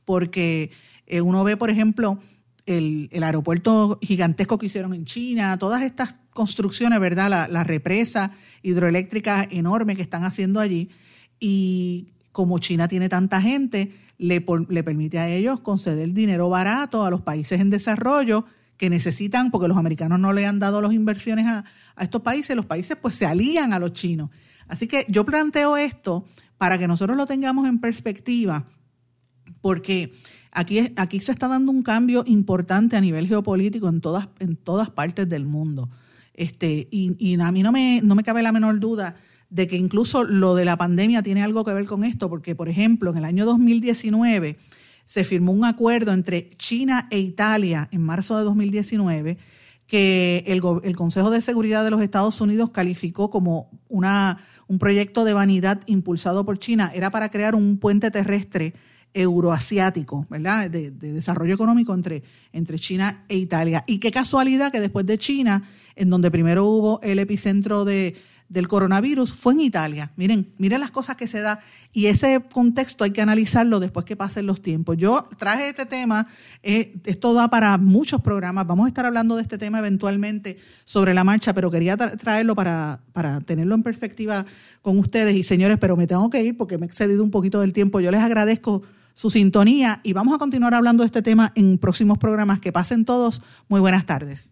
porque 0.05 0.71
eh, 1.07 1.21
uno 1.21 1.43
ve, 1.43 1.55
por 1.57 1.69
ejemplo, 1.69 2.19
el, 2.65 3.09
el, 3.11 3.23
aeropuerto 3.23 3.99
gigantesco 4.01 4.57
que 4.57 4.67
hicieron 4.67 4.93
en 4.93 5.05
China, 5.05 5.57
todas 5.57 5.83
estas 5.83 6.15
construcciones, 6.31 6.99
¿verdad? 6.99 7.29
La, 7.29 7.47
la 7.47 7.63
represa 7.63 8.31
hidroeléctrica 8.61 9.47
enorme 9.49 9.95
que 9.95 10.01
están 10.01 10.23
haciendo 10.23 10.59
allí. 10.59 10.89
Y 11.39 12.13
como 12.31 12.59
China 12.59 12.87
tiene 12.87 13.09
tanta 13.09 13.41
gente, 13.41 13.93
le, 14.17 14.45
le 14.69 14.83
permite 14.83 15.19
a 15.19 15.29
ellos 15.29 15.59
conceder 15.61 16.13
dinero 16.13 16.49
barato 16.49 17.05
a 17.05 17.09
los 17.09 17.21
países 17.21 17.59
en 17.59 17.69
desarrollo 17.69 18.45
que 18.83 18.89
necesitan, 18.89 19.49
porque 19.49 19.69
los 19.69 19.77
americanos 19.77 20.19
no 20.19 20.33
le 20.33 20.45
han 20.45 20.59
dado 20.59 20.81
las 20.81 20.91
inversiones 20.91 21.47
a, 21.47 21.63
a 21.95 22.03
estos 22.03 22.21
países, 22.21 22.53
los 22.53 22.65
países 22.65 22.97
pues 23.01 23.15
se 23.15 23.25
alían 23.25 23.71
a 23.71 23.79
los 23.79 23.93
chinos. 23.93 24.29
Así 24.67 24.89
que 24.89 25.05
yo 25.07 25.25
planteo 25.25 25.77
esto 25.77 26.25
para 26.57 26.77
que 26.77 26.85
nosotros 26.85 27.15
lo 27.15 27.25
tengamos 27.25 27.65
en 27.65 27.79
perspectiva, 27.79 28.67
porque 29.61 30.11
Aquí, 30.55 30.93
aquí 30.97 31.19
se 31.19 31.31
está 31.31 31.47
dando 31.47 31.71
un 31.71 31.81
cambio 31.81 32.23
importante 32.27 32.95
a 32.95 33.01
nivel 33.01 33.27
geopolítico 33.27 33.89
en 33.89 34.01
todas, 34.01 34.27
en 34.37 34.55
todas 34.55 34.91
partes 34.91 35.27
del 35.27 35.45
mundo. 35.45 35.89
Este, 36.35 36.87
y, 36.91 37.15
y 37.17 37.39
a 37.41 37.51
mí 37.51 37.63
no 37.63 37.71
me, 37.71 38.01
no 38.03 38.13
me 38.13 38.23
cabe 38.23 38.43
la 38.43 38.51
menor 38.51 38.79
duda 38.79 39.15
de 39.49 39.67
que 39.67 39.77
incluso 39.77 40.23
lo 40.23 40.53
de 40.53 40.65
la 40.65 40.77
pandemia 40.77 41.23
tiene 41.23 41.41
algo 41.41 41.63
que 41.63 41.73
ver 41.73 41.85
con 41.85 42.03
esto, 42.03 42.29
porque, 42.29 42.53
por 42.53 42.69
ejemplo, 42.69 43.09
en 43.09 43.17
el 43.17 43.25
año 43.25 43.45
2019 43.45 44.57
se 45.05 45.23
firmó 45.23 45.51
un 45.51 45.65
acuerdo 45.65 46.11
entre 46.11 46.49
China 46.57 47.07
e 47.11 47.19
Italia 47.19 47.89
en 47.91 48.01
marzo 48.01 48.37
de 48.37 48.43
2019 48.43 49.37
que 49.87 50.43
el, 50.47 50.95
Consejo 50.95 51.29
de 51.29 51.41
Seguridad 51.41 51.83
de 51.83 51.91
los 51.91 52.01
Estados 52.01 52.41
Unidos 52.41 52.71
calificó 52.71 53.29
como 53.29 53.69
una, 53.89 54.39
un 54.67 54.79
proyecto 54.79 55.23
de 55.23 55.33
vanidad 55.33 55.81
impulsado 55.85 56.45
por 56.45 56.57
China. 56.57 56.91
Era 56.95 57.11
para 57.11 57.29
crear 57.29 57.53
un 57.53 57.77
puente 57.77 58.09
terrestre 58.09 58.73
euroasiático, 59.13 60.25
¿verdad? 60.29 60.69
De, 60.69 60.89
de, 60.89 61.13
desarrollo 61.13 61.53
económico 61.53 61.93
entre, 61.93 62.23
entre 62.51 62.79
China 62.79 63.25
e 63.27 63.37
Italia. 63.37 63.83
Y 63.85 63.99
qué 63.99 64.09
casualidad 64.09 64.71
que 64.71 64.79
después 64.79 65.05
de 65.05 65.19
China, 65.19 65.69
en 65.95 66.09
donde 66.09 66.31
primero 66.31 66.65
hubo 66.65 66.99
el 67.01 67.19
epicentro 67.19 67.85
de, 67.85 68.15
del 68.53 68.67
coronavirus, 68.67 69.33
fue 69.33 69.53
en 69.53 69.61
Italia. 69.61 70.11
Miren, 70.15 70.47
miren 70.59 70.79
las 70.79 70.91
cosas 70.91 71.15
que 71.15 71.27
se 71.27 71.41
da. 71.41 71.59
Y 71.91 72.05
ese 72.05 72.39
contexto 72.51 73.03
hay 73.03 73.09
que 73.09 73.21
analizarlo 73.21 73.79
después 73.79 74.05
que 74.05 74.15
pasen 74.15 74.45
los 74.45 74.61
tiempos. 74.61 74.95
Yo 74.97 75.27
traje 75.39 75.69
este 75.69 75.87
tema, 75.87 76.27
eh, 76.61 76.93
esto 77.03 77.33
da 77.33 77.49
para 77.49 77.79
muchos 77.79 78.21
programas. 78.21 78.67
Vamos 78.67 78.85
a 78.85 78.89
estar 78.89 79.07
hablando 79.07 79.35
de 79.35 79.41
este 79.41 79.57
tema 79.57 79.79
eventualmente 79.79 80.57
sobre 80.85 81.15
la 81.15 81.23
marcha, 81.23 81.53
pero 81.53 81.71
quería 81.71 81.97
tra 81.97 82.15
traerlo 82.15 82.53
para, 82.53 82.99
para 83.11 83.41
tenerlo 83.41 83.73
en 83.73 83.81
perspectiva 83.81 84.45
con 84.83 84.99
ustedes. 84.99 85.35
Y 85.35 85.41
señores, 85.41 85.79
pero 85.79 85.97
me 85.97 86.05
tengo 86.05 86.29
que 86.29 86.43
ir 86.43 86.55
porque 86.55 86.77
me 86.77 86.85
he 86.85 86.87
excedido 86.87 87.23
un 87.23 87.31
poquito 87.31 87.59
del 87.59 87.73
tiempo. 87.73 88.01
Yo 88.01 88.11
les 88.11 88.21
agradezco 88.21 88.83
su 89.15 89.31
sintonía 89.31 89.99
y 90.03 90.13
vamos 90.13 90.35
a 90.35 90.37
continuar 90.37 90.75
hablando 90.75 91.01
de 91.01 91.07
este 91.07 91.23
tema 91.23 91.51
en 91.55 91.79
próximos 91.79 92.19
programas. 92.19 92.59
Que 92.59 92.71
pasen 92.71 93.03
todos. 93.03 93.41
Muy 93.67 93.79
buenas 93.79 94.05
tardes. 94.05 94.51